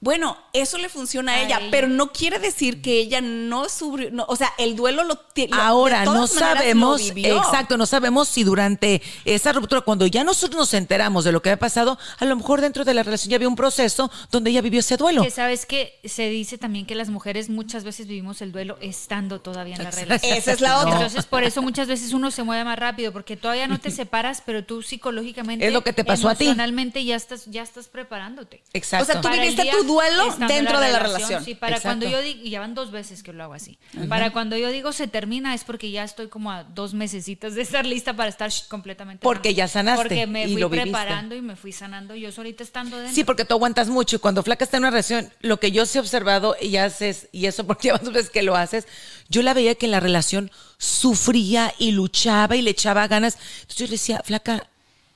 Bueno, 0.00 0.36
eso 0.52 0.78
le 0.78 0.88
funciona 0.88 1.32
a 1.32 1.34
A 1.36 1.42
ella, 1.42 1.60
pero 1.72 1.88
no 1.88 2.12
quiere 2.12 2.38
decir 2.38 2.80
que 2.80 2.98
ella 3.00 3.20
no 3.20 3.68
sufrió. 3.68 4.10
no, 4.12 4.24
o 4.28 4.36
sea, 4.36 4.52
el 4.58 4.76
duelo 4.76 5.02
lo 5.02 5.16
tiene. 5.16 5.56
Ahora, 5.56 6.04
no 6.04 6.26
sabemos, 6.28 7.10
exacto, 7.16 7.76
no 7.76 7.84
sabemos 7.84 8.28
si 8.28 8.44
durante 8.44 9.02
esa 9.24 9.52
ruptura, 9.52 9.80
cuando 9.80 10.06
ya 10.06 10.22
nosotros 10.22 10.58
nos 10.58 10.74
enteramos 10.74 11.24
de 11.24 11.32
lo 11.32 11.42
que 11.42 11.50
había 11.50 11.58
pasado, 11.58 11.98
a 12.18 12.24
lo 12.26 12.36
mejor 12.36 12.60
dentro 12.60 12.84
de 12.84 12.94
la 12.94 13.02
relación 13.02 13.30
ya 13.30 13.36
había 13.36 13.48
un 13.48 13.56
proceso 13.56 14.10
donde 14.30 14.50
ella 14.50 14.60
vivió 14.60 14.80
ese 14.80 14.96
duelo. 14.96 15.22
Que 15.22 15.30
sabes 15.32 15.66
que 15.66 15.98
se 16.04 16.28
dice 16.28 16.58
también 16.58 16.86
que 16.86 16.94
las 16.94 17.10
mujeres 17.10 17.48
muchas 17.50 17.82
veces 17.82 18.06
vivimos 18.06 18.40
el 18.40 18.52
duelo 18.52 18.78
estando 18.80 19.40
todavía 19.40 19.74
en 19.74 19.82
la 19.82 19.88
Exacto. 19.88 20.06
relación. 20.10 20.36
Esa 20.38 20.52
es 20.52 20.60
la 20.60 20.78
otra. 20.78 20.92
Entonces, 20.94 21.26
por 21.26 21.42
eso 21.42 21.60
muchas 21.60 21.88
veces 21.88 22.12
uno 22.12 22.30
se 22.30 22.44
mueve 22.44 22.62
más 22.64 22.78
rápido, 22.78 23.12
porque 23.12 23.36
todavía 23.36 23.66
no 23.66 23.80
te 23.80 23.90
separas, 23.90 24.42
pero 24.46 24.64
tú 24.64 24.82
psicológicamente, 24.82 25.66
Es 25.66 25.72
lo 25.72 25.82
que 25.82 25.92
te 25.92 26.04
pasó 26.04 26.28
a 26.28 26.34
ti. 26.36 26.44
emocionalmente 26.44 27.04
ya 27.04 27.16
estás, 27.16 27.46
ya 27.46 27.62
estás 27.62 27.88
preparándote. 27.88 28.62
Exacto. 28.72 29.02
O 29.02 29.06
sea, 29.12 29.20
tú 29.20 29.28
viviste 29.28 29.68
tu 29.70 29.87
duelo 29.88 30.36
dentro 30.46 30.80
de 30.80 30.92
la 30.92 30.98
relación. 30.98 31.44
Sí, 31.44 31.54
para 31.54 31.76
Exacto. 31.76 31.88
cuando 31.88 32.08
yo 32.08 32.22
digo, 32.22 32.40
y 32.44 32.50
ya 32.50 32.60
van 32.60 32.74
dos 32.74 32.90
veces 32.90 33.22
que 33.22 33.32
lo 33.32 33.42
hago 33.42 33.54
así. 33.54 33.78
Para 34.08 34.32
cuando 34.32 34.56
yo 34.56 34.70
digo 34.70 34.92
se 34.92 35.08
termina 35.08 35.54
es 35.54 35.64
porque 35.64 35.90
ya 35.90 36.04
estoy 36.04 36.28
como 36.28 36.52
a 36.52 36.64
dos 36.64 36.94
mesecitos 36.94 37.54
de 37.54 37.62
estar 37.62 37.86
lista 37.86 38.14
para 38.14 38.28
estar 38.28 38.50
completamente. 38.68 39.22
Porque 39.22 39.54
ya 39.54 39.66
sanaste 39.66 40.02
Porque 40.02 40.26
me 40.26 40.46
y 40.46 40.52
fui 40.52 40.60
lo 40.60 40.70
preparando 40.70 41.34
y 41.34 41.42
me 41.42 41.56
fui 41.56 41.72
sanando 41.72 42.14
yo 42.14 42.30
solita 42.30 42.62
estando 42.62 42.96
dentro. 42.96 43.14
Sí, 43.14 43.24
porque 43.24 43.44
tú 43.44 43.54
aguantas 43.54 43.88
mucho 43.88 44.16
y 44.16 44.18
cuando 44.18 44.42
Flaca 44.42 44.64
está 44.64 44.76
en 44.76 44.84
una 44.84 44.90
relación, 44.90 45.32
lo 45.40 45.58
que 45.58 45.72
yo 45.72 45.86
sí 45.86 45.98
he 45.98 46.00
observado 46.00 46.56
y 46.60 46.76
haces, 46.76 47.28
y 47.32 47.46
eso 47.46 47.66
porque 47.66 47.88
llevas 47.88 48.12
veces 48.12 48.30
que 48.30 48.42
lo 48.42 48.56
haces, 48.56 48.86
yo 49.28 49.42
la 49.42 49.54
veía 49.54 49.74
que 49.74 49.86
en 49.86 49.92
la 49.92 50.00
relación 50.00 50.50
sufría 50.78 51.74
y 51.78 51.92
luchaba 51.92 52.56
y 52.56 52.62
le 52.62 52.70
echaba 52.70 53.08
ganas. 53.08 53.36
Entonces 53.60 53.76
yo 53.76 53.86
le 53.86 53.92
decía, 53.92 54.22
Flaca, 54.24 54.68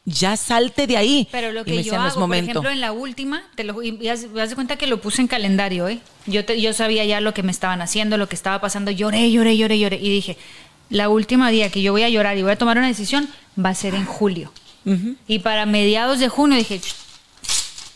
ya 0.04 0.36
salte 0.36 0.86
de 0.86 0.96
ahí. 0.96 1.28
Pero 1.30 1.52
lo 1.52 1.60
Y 1.60 1.64
que 1.64 1.70
me 1.70 1.76
yo 1.78 1.82
decía, 1.84 1.98
"No 1.98 2.06
es 2.06 2.12
hago, 2.12 2.20
por 2.20 2.28
momento". 2.28 2.50
ejemplo, 2.50 2.70
en 2.70 2.80
la 2.80 2.92
última, 2.92 3.42
te 3.54 3.64
lo, 3.64 3.82
y, 3.82 3.88
y 4.00 4.08
de 4.08 4.54
cuenta 4.54 4.76
que 4.76 4.86
lo 4.86 5.00
puse 5.00 5.20
en 5.22 5.28
calendario, 5.28 5.86
¿eh? 5.88 6.00
Yo, 6.26 6.44
te- 6.44 6.60
yo 6.60 6.72
sabía 6.72 7.04
ya 7.04 7.20
lo 7.20 7.32
que 7.34 7.42
me 7.42 7.52
estaban 7.52 7.80
haciendo, 7.82 8.16
lo 8.16 8.28
que 8.28 8.34
estaba 8.36 8.60
pasando. 8.60 8.90
Lloré, 8.90 9.30
lloré, 9.30 9.56
lloré, 9.56 9.78
lloré. 9.78 9.96
Y 9.96 10.08
dije, 10.10 10.36
la 10.90 11.08
última 11.08 11.50
día 11.50 11.70
que 11.70 11.82
yo 11.82 11.92
voy 11.92 12.02
a 12.02 12.08
llorar 12.08 12.36
y 12.36 12.42
voy 12.42 12.52
a 12.52 12.58
tomar 12.58 12.78
una 12.78 12.88
decisión 12.88 13.28
va 13.58 13.70
a 13.70 13.74
ser 13.74 13.94
en 13.94 14.04
julio. 14.04 14.52
Y 15.28 15.38
para 15.38 15.64
mediados 15.66 16.18
de 16.18 16.28
junio 16.28 16.58
dije, 16.58 16.80
"Ch, 16.80 16.94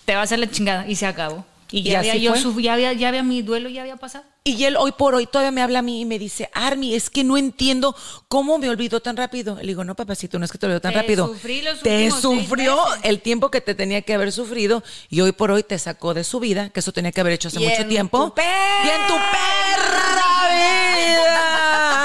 te 0.04 0.14
va 0.14 0.20
a 0.20 0.24
hacer 0.24 0.38
la 0.38 0.48
chingada. 0.48 0.86
Y 0.88 0.94
se 0.94 1.06
acabó. 1.06 1.44
Y 1.70 1.80
Y 1.80 1.82
ya, 1.82 1.98
había, 1.98 2.12
así 2.12 2.20
yo 2.22 2.34
suf- 2.36 2.60
ya, 2.62 2.74
había, 2.74 2.92
ya 2.92 3.08
había 3.08 3.22
mi 3.22 3.42
duelo, 3.42 3.68
ya 3.68 3.82
había 3.82 3.96
pasado. 3.96 4.24
Y 4.44 4.62
él 4.64 4.76
hoy 4.76 4.92
por 4.92 5.14
hoy 5.16 5.26
todavía 5.26 5.50
me 5.50 5.60
habla 5.62 5.80
a 5.80 5.82
mí 5.82 6.00
y 6.00 6.04
me 6.04 6.18
dice, 6.20 6.48
Armi, 6.54 6.94
es 6.94 7.10
que 7.10 7.24
no 7.24 7.36
entiendo 7.36 7.96
cómo 8.28 8.58
me 8.58 8.68
olvidó 8.68 9.00
tan 9.00 9.16
rápido. 9.16 9.56
Le 9.56 9.66
digo, 9.66 9.82
no, 9.82 9.96
papacito, 9.96 10.38
no 10.38 10.44
es 10.44 10.52
que 10.52 10.58
te 10.58 10.66
olvidó 10.66 10.80
tan 10.80 10.92
Te 10.92 11.00
rápido. 11.00 11.26
sufrí 11.26 11.62
los 11.62 11.80
te 11.80 12.08
sufrió 12.12 12.76
meses". 12.84 13.00
el 13.02 13.20
tiempo 13.20 13.50
que 13.50 13.60
te 13.60 13.74
tenía 13.74 14.02
que 14.02 14.14
haber 14.14 14.30
sufrido 14.30 14.84
y 15.10 15.20
hoy 15.22 15.32
por 15.32 15.50
hoy 15.50 15.64
te 15.64 15.76
sacó 15.80 16.14
de 16.14 16.22
su 16.22 16.38
vida, 16.38 16.68
que 16.70 16.78
eso 16.78 16.92
tenía 16.92 17.10
que 17.10 17.20
haber 17.20 17.32
hecho 17.32 17.48
hace 17.48 17.60
Y 17.60 17.64
mucho 17.68 17.82
en 17.82 17.88
tiempo. 17.88 18.30
tu 18.32 18.40
y 18.40 18.88
en 18.88 19.06
tu 19.08 19.14
perra 19.14 20.48
vida. 20.54 21.95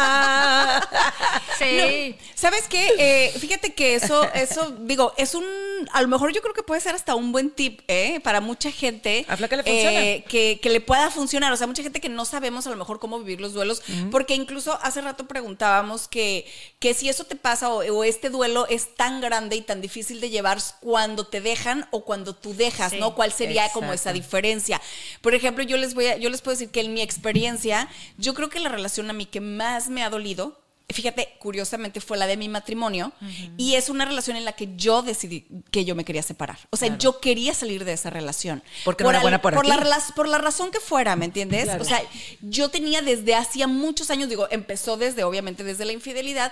Sí. 1.57 2.15
¿Sabes 2.33 2.67
qué? 2.67 2.93
Eh, 2.97 3.39
fíjate 3.39 3.73
que 3.73 3.93
eso, 3.95 4.23
eso, 4.33 4.71
digo, 4.79 5.13
es 5.17 5.35
un 5.35 5.45
a 5.91 6.01
lo 6.01 6.07
mejor 6.07 6.33
yo 6.33 6.41
creo 6.41 6.53
que 6.53 6.63
puede 6.63 6.81
ser 6.81 6.95
hasta 6.95 7.13
un 7.15 7.31
buen 7.31 7.51
tip, 7.51 7.81
¿eh? 7.87 8.19
Para 8.23 8.41
mucha 8.41 8.71
gente. 8.71 9.25
A 9.27 9.37
Flaca 9.37 9.57
le 9.57 9.63
funciona. 9.63 10.01
eh, 10.03 10.23
que, 10.27 10.59
que 10.61 10.69
le 10.69 10.81
pueda 10.81 11.11
funcionar. 11.11 11.51
O 11.53 11.57
sea, 11.57 11.67
mucha 11.67 11.83
gente 11.83 11.99
que 12.01 12.09
no 12.09 12.25
sabemos 12.25 12.65
a 12.65 12.71
lo 12.71 12.75
mejor 12.77 12.99
cómo 12.99 13.19
vivir 13.19 13.41
los 13.41 13.53
duelos, 13.53 13.83
porque 14.09 14.33
incluso 14.35 14.77
hace 14.81 15.01
rato 15.01 15.27
preguntábamos 15.27 16.07
que, 16.07 16.45
que 16.79 16.93
si 16.93 17.09
eso 17.09 17.25
te 17.25 17.35
pasa 17.35 17.69
o, 17.69 17.77
o 17.83 18.03
este 18.03 18.29
duelo 18.29 18.65
es 18.67 18.95
tan 18.95 19.21
grande 19.21 19.55
y 19.55 19.61
tan 19.61 19.81
difícil 19.81 20.19
de 20.19 20.29
llevar 20.29 20.57
cuando 20.79 21.27
te 21.27 21.41
dejan 21.41 21.87
o 21.91 22.03
cuando 22.05 22.35
tú 22.35 22.53
dejas, 22.55 22.91
Sí, 22.91 22.99
¿no? 22.99 23.13
¿Cuál 23.15 23.31
sería 23.31 23.69
como 23.69 23.93
esa 23.93 24.13
diferencia? 24.13 24.81
Por 25.21 25.35
ejemplo, 25.35 25.63
yo 25.63 25.77
les 25.77 25.93
voy 25.93 26.07
a, 26.07 26.17
yo 26.17 26.29
les 26.29 26.41
puedo 26.41 26.53
decir 26.57 26.69
que 26.71 26.81
en 26.81 26.93
mi 26.93 27.01
experiencia, 27.01 27.87
yo 28.17 28.33
creo 28.33 28.49
que 28.49 28.59
la 28.59 28.69
relación 28.69 29.09
a 29.09 29.13
mí 29.13 29.25
que 29.25 29.41
más 29.41 29.89
me 29.89 30.03
ha 30.03 30.09
dolido 30.09 30.59
Fíjate, 30.93 31.35
curiosamente 31.39 32.01
fue 32.01 32.17
la 32.17 32.27
de 32.27 32.37
mi 32.37 32.49
matrimonio 32.49 33.11
y 33.57 33.75
es 33.75 33.89
una 33.89 34.05
relación 34.05 34.37
en 34.37 34.45
la 34.45 34.53
que 34.53 34.75
yo 34.75 35.01
decidí 35.01 35.47
que 35.71 35.85
yo 35.85 35.95
me 35.95 36.05
quería 36.05 36.23
separar. 36.23 36.59
O 36.69 36.77
sea, 36.77 36.97
yo 36.97 37.19
quería 37.19 37.53
salir 37.53 37.85
de 37.85 37.93
esa 37.93 38.09
relación. 38.09 38.63
Porque 38.83 39.03
no 39.03 39.09
era 39.09 39.21
buena 39.21 39.41
para 39.41 39.57
por 39.57 39.65
la, 39.65 40.03
por 40.15 40.27
la 40.27 40.37
razón 40.37 40.71
que 40.71 40.79
fuera, 40.79 41.15
¿me 41.15 41.25
entiendes? 41.25 41.65
Claro. 41.65 41.81
O 41.81 41.85
sea, 41.85 42.01
yo 42.41 42.69
tenía 42.69 43.01
desde 43.01 43.35
hacía 43.35 43.67
muchos 43.67 44.09
años, 44.09 44.29
digo, 44.29 44.47
empezó 44.51 44.97
desde, 44.97 45.23
obviamente, 45.23 45.63
desde 45.63 45.85
la 45.85 45.93
infidelidad, 45.93 46.51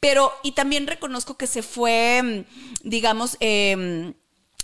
pero, 0.00 0.32
y 0.42 0.52
también 0.52 0.86
reconozco 0.86 1.36
que 1.36 1.46
se 1.46 1.62
fue, 1.62 2.46
digamos, 2.82 3.36
eh, 3.40 4.14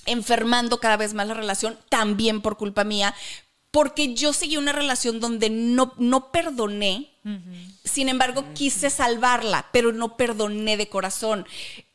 enfermando 0.07 0.79
cada 0.81 0.97
vez 0.97 1.14
más 1.14 1.27
la 1.27 1.35
relación, 1.35 1.79
también 1.89 2.41
por 2.41 2.57
culpa 2.57 2.85
mía, 2.85 3.14
porque 3.70 4.14
yo 4.14 4.33
seguí 4.33 4.57
una 4.57 4.72
relación 4.72 5.20
donde 5.20 5.51
no, 5.51 5.93
no 5.99 6.33
perdoné, 6.33 7.16
sin 7.85 8.09
embargo 8.09 8.45
quise 8.55 8.91
salvarla, 8.91 9.66
pero 9.72 9.93
no 9.93 10.16
perdoné 10.16 10.77
de 10.77 10.89
corazón. 10.89 11.47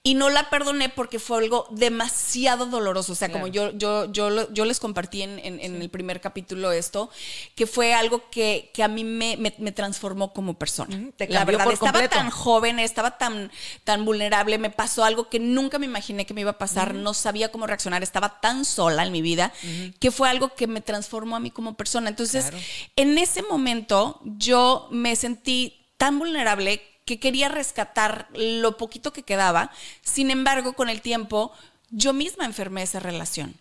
Y 0.04 0.16
no 0.16 0.32
la 0.32 0.50
perdoné 0.50 0.90
porque 0.90 1.20
fue 1.20 1.38
algo 1.38 1.68
demasiado 1.70 2.66
doloroso. 2.66 3.12
O 3.12 3.16
sea, 3.16 3.32
como 3.32 3.46
yo, 3.46 3.70
yo, 3.78 4.12
yo, 4.12 4.52
yo 4.52 4.66
les 4.66 4.80
compartí 4.80 5.22
en, 5.22 5.38
en- 5.38 5.60
en 5.60 5.80
el 5.80 5.90
primer 5.92 6.20
capítulo 6.20 6.72
esto, 6.72 7.12
que 7.54 7.68
fue 7.68 7.94
algo 7.94 8.28
que, 8.32 8.72
que 8.74 8.82
a 8.82 8.88
mí 8.88 9.04
me, 9.04 9.38
me- 9.38 9.54
me 9.60 9.72
transformó 9.72 10.34
como 10.34 10.56
persona. 10.56 10.96
Ujú, 10.98 11.12
te 11.16 11.28
la 11.30 11.46
verdad, 11.46 11.72
estaba 11.72 11.92
completo. 11.92 12.16
tan 12.16 12.32
joven, 12.32 12.80
estaba 12.80 13.20
tan, 13.20 13.52
tan 13.84 14.04
vulnerable, 14.04 14.58
me 14.58 14.72
pasó 14.72 15.04
algo 15.04 15.30
que 15.30 15.40
nunca 15.40 15.78
me 15.78 15.86
imaginé 15.86 16.26
que 16.26 16.34
me 16.34 16.42
iba 16.42 16.52
a 16.52 16.58
pasar, 16.58 16.96
no 16.96 17.14
sabía 17.14 17.52
cómo 17.52 17.68
reaccionar, 17.68 18.02
estaba 18.02 18.40
tan 18.42 18.66
sola 18.66 19.06
en 19.06 19.12
mi 19.12 19.22
vida, 19.22 19.54
que 20.00 20.10
fue 20.10 20.28
algo 20.30 20.56
que 20.56 20.66
me 20.66 20.82
transformó 20.82 21.36
a 21.36 21.40
mí 21.40 21.52
como 21.52 21.76
persona. 21.76 22.10
Entonces, 22.10 22.52
en 22.96 23.20
ese 23.20 23.44
momento 23.44 24.20
yo 24.24 24.88
me 24.90 25.16
sentí 25.16 25.78
tan 25.98 26.18
vulnerable 26.18 26.82
que 27.12 27.20
quería 27.20 27.50
rescatar 27.50 28.28
lo 28.36 28.78
poquito 28.78 29.12
que 29.12 29.24
quedaba, 29.24 29.72
sin 30.02 30.32
embargo, 30.32 30.74
con 30.74 30.90
el 30.90 31.02
tiempo... 31.02 31.52
Yo 31.94 32.14
misma 32.14 32.46
enfermé 32.46 32.84
esa 32.84 33.02
relación. 33.02 33.54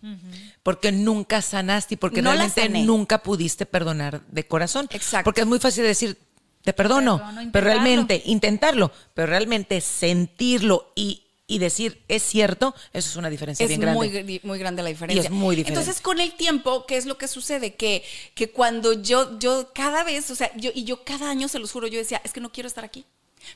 Porque 0.63 0.93
nunca 0.93 1.41
sanaste 1.41 1.95
y 1.95 1.97
porque 1.97 2.21
No 2.21 2.31
realmente 2.31 2.69
nunca 2.69 3.21
pudiste 3.23 3.65
perdonar 3.65 4.21
de 4.27 4.47
corazón. 4.47 4.87
Exacto. 4.89 5.25
Porque 5.25 5.41
es 5.41 5.47
muy 5.47 5.59
fácil 5.59 5.83
decir, 5.83 6.17
te 6.63 6.71
perdono, 6.71 7.17
Perdono, 7.17 7.49
pero 7.51 7.65
realmente 7.65 8.21
intentarlo, 8.25 8.89
pero 9.13 9.27
realmente 9.27 9.81
sentirlo 9.81 10.93
y, 10.95 11.23
y 11.45 11.59
decir, 11.59 12.03
es 12.07 12.23
cierto, 12.23 12.73
eso 12.93 13.09
es 13.09 13.17
una 13.17 13.29
diferencia 13.29 13.65
es 13.65 13.67
bien 13.67 13.81
grande. 13.81 13.97
muy, 13.97 14.09
gr- 14.09 14.39
muy 14.43 14.57
grande 14.59 14.81
la 14.81 14.87
diferencia. 14.87 15.23
Y 15.23 15.25
es 15.25 15.29
muy 15.29 15.57
diferente. 15.57 15.81
Entonces, 15.81 16.01
con 16.01 16.21
el 16.21 16.31
tiempo, 16.31 16.85
¿qué 16.85 16.95
es 16.95 17.05
lo 17.05 17.17
que 17.17 17.27
sucede? 17.27 17.75
Que, 17.75 18.01
que 18.33 18.49
cuando 18.49 18.93
yo, 18.93 19.39
yo 19.39 19.71
cada 19.75 20.05
vez, 20.05 20.31
o 20.31 20.35
sea, 20.35 20.55
yo, 20.55 20.71
y 20.73 20.85
yo 20.85 21.03
cada 21.03 21.29
año, 21.29 21.49
se 21.49 21.59
los 21.59 21.69
juro, 21.73 21.87
yo 21.87 21.99
decía, 21.99 22.21
es 22.23 22.31
que 22.31 22.39
no 22.39 22.53
quiero 22.53 22.67
estar 22.67 22.85
aquí. 22.85 23.03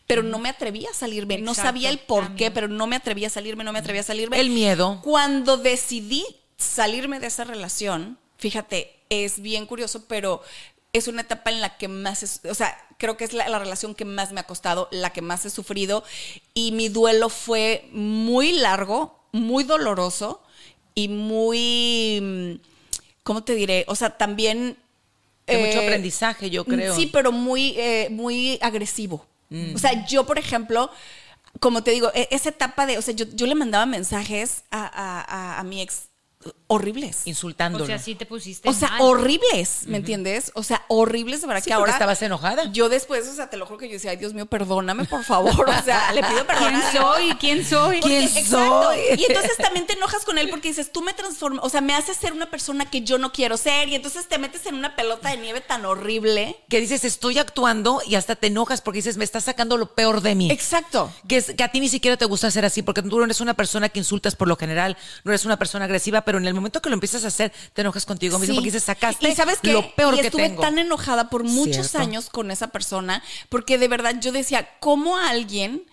Pero 0.07 0.23
no 0.23 0.39
me 0.39 0.49
atrevía 0.49 0.89
a 0.89 0.93
salirme. 0.93 1.37
no 1.39 1.53
sabía 1.53 1.89
el 1.89 1.99
por 1.99 2.35
qué, 2.35 2.51
pero 2.51 2.67
no 2.67 2.87
me 2.87 2.95
atrevía 2.95 3.27
a 3.27 3.31
salirme, 3.31 3.63
no 3.63 3.73
me 3.73 3.79
atrevía 3.79 4.01
a 4.01 4.05
salirme. 4.05 4.39
El 4.39 4.49
miedo. 4.49 4.99
Cuando 5.03 5.57
decidí 5.57 6.25
salirme 6.57 7.19
de 7.19 7.27
esa 7.27 7.43
relación, 7.43 8.17
fíjate, 8.37 8.93
es 9.09 9.41
bien 9.41 9.65
curioso, 9.65 10.05
pero 10.07 10.41
es 10.93 11.07
una 11.07 11.21
etapa 11.21 11.51
en 11.51 11.59
la 11.61 11.77
que 11.77 11.87
más, 11.87 12.23
es- 12.23 12.41
o 12.49 12.53
sea, 12.55 12.77
creo 12.97 13.17
que 13.17 13.25
es 13.25 13.33
la, 13.33 13.49
la 13.49 13.59
relación 13.59 13.93
que 13.95 14.05
más 14.05 14.31
me 14.31 14.39
ha 14.39 14.43
costado, 14.43 14.87
la 14.91 15.11
que 15.11 15.21
más 15.21 15.45
he 15.45 15.49
sufrido, 15.49 16.03
y 16.53 16.71
mi 16.71 16.87
duelo 16.89 17.27
fue 17.29 17.87
muy 17.91 18.53
largo, 18.53 19.19
muy 19.33 19.65
doloroso 19.65 20.41
y 20.93 21.09
muy, 21.09 22.61
¿cómo 23.23 23.43
te 23.43 23.55
diré? 23.55 23.85
O 23.87 23.95
sea, 23.95 24.17
también... 24.17 24.77
De 25.47 25.57
mucho 25.57 25.79
eh, 25.81 25.85
aprendizaje, 25.85 26.49
yo 26.49 26.65
creo. 26.65 26.95
Sí, 26.95 27.05
pero 27.07 27.31
muy, 27.31 27.75
eh, 27.77 28.07
muy 28.09 28.57
agresivo. 28.61 29.25
Mm. 29.49 29.75
O 29.75 29.77
sea, 29.77 30.05
yo, 30.07 30.25
por 30.25 30.37
ejemplo, 30.39 30.89
como 31.59 31.83
te 31.83 31.91
digo, 31.91 32.11
e- 32.13 32.27
esa 32.31 32.49
etapa 32.49 32.85
de, 32.85 32.97
o 32.97 33.01
sea, 33.01 33.13
yo, 33.13 33.25
yo 33.33 33.45
le 33.47 33.55
mandaba 33.55 33.85
mensajes 33.85 34.63
a, 34.71 34.83
a- 34.85 35.21
a- 35.21 35.59
a 35.59 35.63
mi 35.63 35.81
ex 35.81 36.09
horribles. 36.67 37.21
Insultándolo. 37.25 37.83
O 37.83 37.87
sea, 37.87 37.99
sí 37.99 38.15
te 38.15 38.25
pusiste 38.25 38.67
O 38.67 38.73
sea, 38.73 38.89
mal. 38.89 39.01
horribles, 39.01 39.81
¿me 39.87 39.97
entiendes? 39.97 40.51
O 40.55 40.63
sea, 40.63 40.83
horribles 40.87 41.41
de 41.41 41.47
verdad 41.47 41.63
Sí, 41.63 41.69
que 41.69 41.73
ahora. 41.73 41.91
estabas 41.91 42.21
enojada. 42.21 42.71
Yo 42.71 42.89
después, 42.89 43.27
o 43.27 43.33
sea, 43.35 43.49
te 43.49 43.57
lo 43.57 43.65
juro 43.65 43.77
que 43.79 43.87
yo 43.87 43.93
decía, 43.93 44.11
ay, 44.11 44.17
Dios 44.17 44.33
mío, 44.33 44.45
perdóname, 44.45 45.05
por 45.05 45.23
favor. 45.23 45.69
O 45.69 45.83
sea, 45.83 46.11
le 46.13 46.23
pido 46.23 46.45
perdón. 46.47 46.73
¿Quién 46.73 46.81
soy? 46.91 47.29
¿Quién 47.39 47.65
soy? 47.65 47.99
¿Quién 48.01 48.23
Exacto. 48.23 48.83
soy? 48.83 48.97
Y 49.17 49.25
entonces 49.25 49.57
también 49.57 49.85
te 49.85 49.93
enojas 49.93 50.25
con 50.25 50.37
él 50.37 50.49
porque 50.49 50.69
dices, 50.69 50.91
tú 50.91 51.01
me 51.01 51.13
transformas, 51.13 51.63
o 51.63 51.69
sea, 51.69 51.81
me 51.81 51.93
haces 51.93 52.17
ser 52.17 52.33
una 52.33 52.49
persona 52.49 52.89
que 52.89 53.01
yo 53.01 53.17
no 53.17 53.31
quiero 53.31 53.57
ser. 53.57 53.89
Y 53.89 53.95
entonces 53.95 54.27
te 54.27 54.37
metes 54.37 54.65
en 54.65 54.75
una 54.75 54.95
pelota 54.95 55.29
de 55.29 55.37
nieve 55.37 55.61
tan 55.61 55.85
horrible. 55.85 56.57
Que 56.69 56.79
dices, 56.81 57.03
estoy 57.05 57.37
actuando 57.37 58.01
y 58.07 58.15
hasta 58.15 58.35
te 58.35 58.47
enojas 58.47 58.81
porque 58.81 58.97
dices, 58.99 59.17
me 59.17 59.23
estás 59.23 59.43
sacando 59.43 59.77
lo 59.77 59.93
peor 59.93 60.21
de 60.21 60.33
mí. 60.35 60.49
Exacto. 60.51 61.11
Que, 61.27 61.37
es- 61.37 61.53
que 61.55 61.63
a 61.63 61.67
ti 61.71 61.79
ni 61.79 61.89
siquiera 61.89 62.17
te 62.17 62.25
gusta 62.25 62.49
ser 62.49 62.65
así, 62.65 62.81
porque 62.81 63.01
tú 63.01 63.17
no 63.19 63.23
eres 63.25 63.41
una 63.41 63.53
persona 63.53 63.89
que 63.89 63.99
insultas 63.99 64.35
por 64.35 64.47
lo 64.47 64.55
general, 64.55 64.97
no 65.23 65.31
eres 65.31 65.45
una 65.45 65.57
persona 65.57 65.85
agresiva, 65.85 66.21
pero 66.21 66.37
en 66.37 66.45
el 66.47 66.54
momento 66.55 66.81
que 66.81 66.89
lo 66.89 66.93
empiezas 66.95 67.23
a 67.23 67.27
hacer, 67.27 67.53
te 67.73 67.81
enojas 67.81 68.05
contigo 68.05 68.39
mismo 68.39 68.53
Sí. 68.53 68.57
porque 68.57 68.67
dices, 68.71 68.83
sacaste 68.83 69.29
y 69.29 69.35
sabes 69.35 69.59
qué? 69.61 69.73
lo 69.73 69.93
peor 69.95 70.13
y 70.15 70.19
que 70.21 70.27
estuve 70.27 70.49
tengo. 70.49 70.61
tan 70.61 70.77
enojada 70.79 71.29
por 71.29 71.43
muchos 71.43 71.87
Cierto. 71.87 71.99
años 71.99 72.29
con 72.29 72.51
esa 72.51 72.67
persona 72.67 73.23
porque 73.49 73.77
de 73.77 73.87
verdad 73.87 74.15
yo 74.19 74.31
decía, 74.31 74.69
¿cómo 74.79 75.17
alguien 75.17 75.83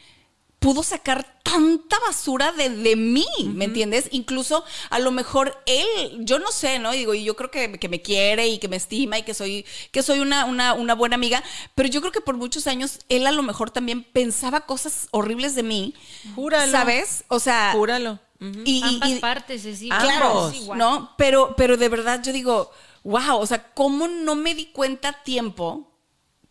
pudo 0.58 0.84
sacar 0.84 1.40
tanta 1.42 1.98
basura 2.06 2.52
de, 2.52 2.70
de 2.70 2.94
mí? 2.94 3.26
¿Me 3.46 3.64
entiendes? 3.64 4.06
Incluso 4.12 4.64
a 4.90 5.00
lo 5.00 5.10
mejor 5.10 5.60
él, 5.66 6.18
yo 6.20 6.38
no 6.38 6.52
sé, 6.52 6.78
¿no? 6.78 6.94
Y 6.94 6.98
digo, 6.98 7.14
y 7.14 7.24
yo 7.24 7.34
creo 7.34 7.50
que, 7.50 7.80
que 7.80 7.88
me 7.88 8.00
quiere 8.00 8.46
y 8.46 8.58
que 8.58 8.68
me 8.68 8.76
estima 8.76 9.18
y 9.18 9.24
que 9.24 9.34
soy, 9.34 9.66
que 9.90 10.04
soy 10.04 10.20
una, 10.20 10.44
una, 10.44 10.72
una 10.74 10.94
buena 10.94 11.16
amiga, 11.16 11.42
pero 11.74 11.88
yo 11.88 12.00
creo 12.00 12.12
que 12.12 12.20
por 12.20 12.36
muchos 12.36 12.68
años 12.68 13.00
él 13.08 13.26
a 13.26 13.32
lo 13.32 13.42
mejor 13.42 13.70
también 13.72 14.04
pensaba 14.04 14.60
cosas 14.60 15.08
horribles 15.10 15.56
de 15.56 15.64
mí. 15.64 15.94
Júralo. 16.36 16.70
¿Sabes? 16.70 17.24
O 17.26 17.40
sea, 17.40 17.72
Júralo. 17.72 18.20
Y, 18.64 18.78
y- 18.78 18.82
Ambas 18.82 19.08
y- 19.10 19.18
partes 19.20 19.64
es 19.64 19.82
igual. 19.82 20.00
Claro, 20.02 20.48
es 20.50 20.56
igual. 20.56 20.78
¿no? 20.78 21.14
Pero, 21.16 21.54
pero 21.56 21.76
de 21.76 21.88
verdad 21.88 22.22
yo 22.22 22.32
digo, 22.32 22.70
wow, 23.04 23.36
o 23.38 23.46
sea, 23.46 23.72
¿cómo 23.74 24.08
no 24.08 24.34
me 24.34 24.54
di 24.54 24.66
cuenta 24.66 25.08
a 25.10 25.22
tiempo 25.22 25.88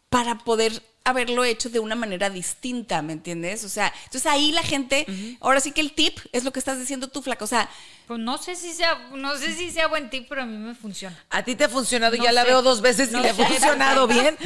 para 0.09 0.37
poder 0.39 0.81
haberlo 1.03 1.43
hecho 1.43 1.69
de 1.69 1.79
una 1.79 1.95
manera 1.95 2.29
distinta, 2.29 3.01
¿me 3.01 3.13
entiendes? 3.13 3.63
O 3.63 3.69
sea, 3.69 3.91
entonces 4.05 4.27
ahí 4.27 4.51
la 4.51 4.61
gente, 4.61 5.07
ahora 5.39 5.59
sí 5.59 5.71
que 5.71 5.81
el 5.81 5.93
tip 5.93 6.19
es 6.31 6.43
lo 6.43 6.51
que 6.53 6.59
estás 6.59 6.77
diciendo 6.79 7.07
tú, 7.07 7.23
flaca, 7.23 7.43
o 7.43 7.47
sea, 7.47 7.67
Pues 8.07 8.19
no 8.19 8.37
sé 8.37 8.55
si 8.55 8.71
sea, 8.73 9.09
no 9.15 9.35
sé 9.35 9.55
si 9.55 9.71
sea 9.71 9.87
buen 9.87 10.09
tip, 10.11 10.27
pero 10.29 10.43
a 10.43 10.45
mí 10.45 10.55
me 10.57 10.75
funciona. 10.75 11.17
A 11.31 11.43
ti 11.43 11.55
te 11.55 11.63
ha 11.63 11.69
funcionado, 11.69 12.15
No 12.17 12.23
ya 12.23 12.31
la 12.31 12.43
veo 12.43 12.61
dos 12.61 12.81
veces 12.81 13.11
y 13.11 13.17
le 13.17 13.29
ha 13.31 13.33
funcionado 13.33 14.05
bien. 14.07 14.37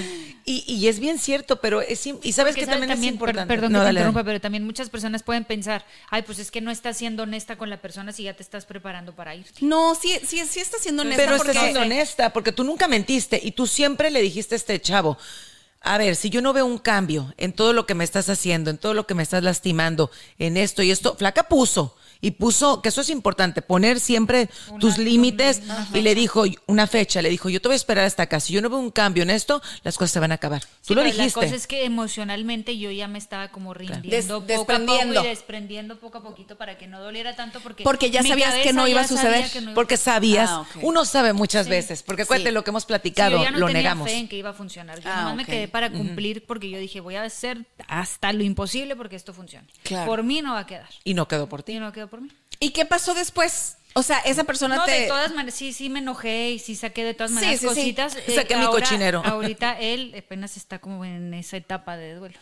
Y, 0.47 0.63
y 0.67 0.87
es 0.89 0.99
bien 0.99 1.17
cierto, 1.17 1.59
pero 1.59 1.81
es, 1.81 2.05
y 2.05 2.11
sabes 2.33 2.53
Porque, 2.53 2.61
que 2.61 2.67
también, 2.67 2.91
es 2.91 2.99
per- 2.99 3.09
importante. 3.09 3.51
Perdón 3.51 3.71
No, 3.71 3.79
que 3.79 3.81
te 3.81 3.85
dale, 3.85 3.99
interrumpa, 4.01 4.19
dale. 4.19 4.27
pero 4.29 4.41
también 4.41 4.63
muchas 4.63 4.91
personas 4.91 5.23
pueden 5.23 5.43
pensar, 5.43 5.83
ay, 6.11 6.21
pues 6.21 6.37
es 6.37 6.51
que 6.51 6.61
no 6.61 6.69
estás 6.69 6.97
siendo 6.97 7.23
honesta 7.23 7.57
con 7.57 7.71
la 7.71 7.81
persona 7.81 8.11
si 8.11 8.23
ya 8.23 8.35
te 8.35 8.43
estás 8.43 8.65
preparando 8.67 9.15
para 9.15 9.33
ir. 9.33 9.47
no, 9.61 9.95
sí, 9.95 10.19
sí, 10.23 10.43
sí 10.47 10.59
está 10.59 10.77
siendo 10.77 11.01
honesta 11.01 11.23
Pero 11.23 11.37
porque 11.37 11.51
estás 11.51 11.63
siendo 11.63 11.81
honesta, 11.81 12.31
porque 12.31 12.51
tú 12.51 12.63
nunca 12.63 12.87
mentiste 12.87 13.39
y 13.43 13.53
tú 13.53 13.65
siempre 13.65 14.11
le 14.11 14.21
dijiste 14.21 14.53
a 14.53 14.57
este 14.57 14.79
chavo, 14.79 15.17
a 15.81 15.97
ver, 15.97 16.15
si 16.15 16.29
yo 16.29 16.41
no 16.43 16.53
veo 16.53 16.65
un 16.67 16.77
cambio 16.77 17.33
en 17.37 17.51
todo 17.53 17.73
lo 17.73 17.87
que 17.87 17.95
me 17.95 18.03
estás 18.03 18.29
haciendo, 18.29 18.69
en 18.69 18.77
todo 18.77 18.93
lo 18.93 19.07
que 19.07 19.15
me 19.15 19.23
estás 19.23 19.41
lastimando, 19.43 20.11
en 20.37 20.57
esto 20.57 20.83
y 20.83 20.91
esto, 20.91 21.15
Flaca 21.15 21.47
puso. 21.49 21.95
Y 22.21 22.31
puso, 22.31 22.81
que 22.81 22.89
eso 22.89 23.01
es 23.01 23.09
importante, 23.09 23.61
poner 23.61 23.99
siempre 23.99 24.49
tus 24.79 24.97
límites. 24.97 25.61
Y 25.93 26.01
le 26.01 26.15
dijo 26.15 26.43
una 26.67 26.87
fecha, 26.87 27.21
le 27.21 27.29
dijo, 27.29 27.49
yo 27.49 27.61
te 27.61 27.67
voy 27.67 27.73
a 27.73 27.75
esperar 27.77 28.05
hasta 28.05 28.23
acá. 28.23 28.39
Si 28.39 28.53
yo 28.53 28.61
no 28.61 28.69
veo 28.69 28.79
un 28.79 28.91
cambio 28.91 29.23
en 29.23 29.29
esto, 29.29 29.61
las 29.83 29.97
cosas 29.97 30.11
se 30.11 30.19
van 30.19 30.31
a 30.31 30.35
acabar. 30.35 30.61
Sí, 30.63 30.67
Tú 30.87 30.95
lo 30.95 31.03
dijiste. 31.03 31.39
La 31.41 31.45
cosa 31.47 31.55
es 31.55 31.67
que 31.67 31.85
emocionalmente 31.85 32.77
yo 32.77 32.91
ya 32.91 33.07
me 33.07 33.17
estaba 33.17 33.49
como 33.49 33.73
rindiendo 33.73 34.09
Des- 34.09 34.25
poco 34.27 34.43
a 34.43 34.47
desprendiendo. 34.47 35.13
poco 35.15 35.25
y 35.25 35.29
desprendiendo 35.29 35.99
poco 35.99 36.17
a 36.19 36.23
poquito 36.23 36.57
para 36.57 36.77
que 36.77 36.87
no 36.87 36.99
doliera 37.01 37.35
tanto 37.35 37.59
porque 37.59 37.83
Porque 37.83 38.09
ya 38.11 38.23
sabías 38.23 38.55
que 38.55 38.73
no 38.73 38.87
iba 38.87 39.01
a 39.01 39.07
suceder. 39.07 39.33
sabía 39.35 39.49
que 39.51 39.61
no 39.61 39.71
iba- 39.71 39.75
Porque 39.75 39.97
sabías, 39.97 40.49
Ah, 40.49 40.65
uno 40.81 41.05
sabe 41.05 41.33
muchas 41.33 41.67
veces, 41.67 42.03
porque 42.03 42.23
acuérdate 42.23 42.49
Sí. 42.49 42.53
lo 42.53 42.63
que 42.63 42.69
hemos 42.69 42.83
Sí, 42.83 42.87
platicado, 42.87 43.37
yo 43.37 43.43
ya 43.43 43.51
no 43.51 43.59
lo 43.59 43.67
tenía 43.67 43.81
negamos. 43.81 44.09
fe 44.09 44.17
en 44.17 44.27
que 44.27 44.37
iba 44.37 44.51
a 44.51 44.53
funcionar. 44.53 44.99
Yo 45.01 45.09
Ah, 45.11 45.17
nomás 45.21 45.35
me 45.35 45.45
quedé 45.45 45.67
para 45.67 45.91
cumplir 45.91 46.45
porque 46.45 46.69
yo 46.69 46.77
dije, 46.79 46.99
voy 46.99 47.15
a 47.15 47.23
hacer 47.23 47.65
hasta 47.87 48.31
lo 48.33 48.43
imposible 48.43 48.95
porque 48.95 49.15
esto 49.15 49.33
funcione. 49.33 49.67
Claro. 49.83 50.05
Por 50.05 50.23
mí 50.23 50.41
no 50.41 50.53
va 50.53 50.59
a 50.61 50.65
quedar. 50.67 50.89
Y 51.03 51.13
no 51.13 51.27
quedó 51.27 51.47
por 51.49 51.63
ti. 51.63 51.73
Y 51.73 51.79
no 51.79 51.91
quedó 51.91 52.04
por 52.07 52.21
mí. 52.21 52.29
¿Y 52.59 52.71
qué 52.71 52.85
pasó 52.85 53.13
después? 53.13 53.77
O 53.93 54.03
sea, 54.03 54.19
esa 54.19 54.43
persona 54.43 54.75
No, 54.77 54.83
te 54.85 54.91
de 54.91 55.07
todas 55.07 55.33
maneras, 55.33 55.53
sí, 55.55 55.71
sí 55.71 55.89
me 55.89 55.99
enojé 55.99 56.51
y 56.51 56.59
sí 56.59 56.75
saqué 56.75 57.03
de 57.05 57.13
todas 57.13 57.31
maneras 57.31 57.59
sí, 57.59 57.67
sí. 57.69 57.75
cositas. 57.75 58.15
Eh, 58.27 58.35
Saqué 58.35 58.55
mi 58.57 58.63
ahora- 58.65 58.79
cochinero. 58.83 59.21
Ahorita 59.25 59.79
él 59.79 60.13
apenas 60.17 60.57
está 60.57 60.79
como 60.79 61.05
en 61.05 61.33
esa 61.33 61.55
etapa 61.57 61.95
de 61.95 62.15
duelo. 62.15 62.37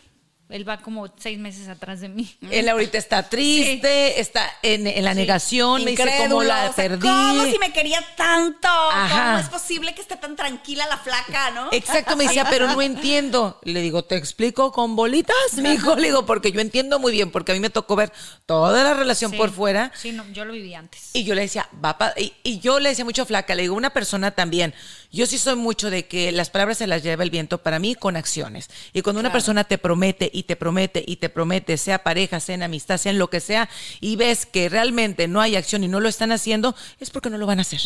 Él 0.54 0.68
va 0.68 0.76
como 0.78 1.08
seis 1.18 1.36
meses 1.36 1.66
atrás 1.66 2.00
de 2.00 2.08
mí. 2.08 2.32
Él 2.48 2.68
ahorita 2.68 2.96
está 2.96 3.28
triste, 3.28 4.20
está 4.20 4.48
en, 4.62 4.86
en 4.86 5.02
la 5.02 5.12
negación, 5.12 5.82
me 5.82 5.90
dice 5.90 6.08
cómo 6.28 6.44
la 6.44 6.70
o 6.70 6.72
sea, 6.72 6.74
perdí. 6.76 7.08
¿Cómo 7.08 7.44
si 7.46 7.58
me 7.58 7.72
quería 7.72 7.98
tanto? 8.16 8.68
Ajá. 8.68 9.24
¿Cómo 9.24 9.38
es 9.38 9.48
posible 9.48 9.96
que 9.96 10.00
esté 10.00 10.14
tan 10.14 10.36
tranquila 10.36 10.86
la 10.86 10.98
flaca, 10.98 11.50
no? 11.50 11.70
Exacto, 11.72 12.14
me 12.14 12.22
decía, 12.28 12.46
pero 12.50 12.68
no 12.68 12.80
entiendo. 12.82 13.58
Le 13.64 13.80
digo, 13.80 14.04
¿te 14.04 14.14
explico 14.14 14.70
con 14.70 14.94
bolitas, 14.94 15.34
mijo? 15.56 15.96
Le 15.96 16.06
digo, 16.06 16.24
porque 16.24 16.52
yo 16.52 16.60
entiendo 16.60 17.00
muy 17.00 17.10
bien, 17.10 17.32
porque 17.32 17.50
a 17.50 17.54
mí 17.56 17.60
me 17.60 17.70
tocó 17.70 17.96
ver 17.96 18.12
toda 18.46 18.84
la 18.84 18.94
relación 18.94 19.32
Sí. 19.32 19.36
por 19.36 19.50
fuera. 19.50 19.90
Sí, 20.00 20.12
no, 20.12 20.24
yo 20.30 20.44
lo 20.44 20.52
viví 20.52 20.72
antes. 20.72 21.10
Y 21.14 21.24
yo 21.24 21.34
le 21.34 21.40
decía, 21.40 21.68
va 21.84 21.98
y, 22.16 22.32
y 22.44 22.60
yo 22.60 22.78
le 22.78 22.90
decía 22.90 23.04
mucho 23.04 23.26
flaca, 23.26 23.56
le 23.56 23.62
digo, 23.62 23.74
una 23.74 23.90
persona 23.90 24.30
también, 24.30 24.72
yo 25.10 25.26
sí 25.26 25.36
soy 25.36 25.56
mucho 25.56 25.90
de 25.90 26.06
que 26.06 26.30
las 26.30 26.50
palabras 26.50 26.78
se 26.78 26.86
las 26.86 27.02
lleva 27.02 27.24
el 27.24 27.30
viento 27.30 27.58
para 27.58 27.80
mí 27.80 27.96
con 27.96 28.16
acciones. 28.16 28.70
Y 28.92 29.02
cuando 29.02 29.18
una 29.18 29.32
persona 29.32 29.64
te 29.64 29.78
promete 29.78 30.30
y 30.32 30.43
te 30.44 30.56
promete 30.56 31.04
y 31.06 31.16
te 31.16 31.28
promete, 31.28 31.76
sea 31.76 32.02
pareja, 32.02 32.40
sea 32.40 32.54
en 32.54 32.62
amistad, 32.62 32.98
sea 32.98 33.12
en 33.12 33.18
lo 33.18 33.28
que 33.28 33.40
sea, 33.40 33.68
y 34.00 34.16
ves 34.16 34.46
que 34.46 34.68
realmente 34.68 35.26
no 35.28 35.40
hay 35.40 35.56
acción 35.56 35.84
y 35.84 35.88
no 35.88 36.00
lo 36.00 36.08
están 36.08 36.32
haciendo, 36.32 36.76
es 37.00 37.10
porque 37.10 37.30
no 37.30 37.38
lo 37.38 37.46
van 37.46 37.58
a 37.58 37.62
hacer. 37.62 37.80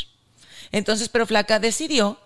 Entonces, 0.71 1.09
pero 1.09 1.27
flaca 1.27 1.59
decidió, 1.59 2.21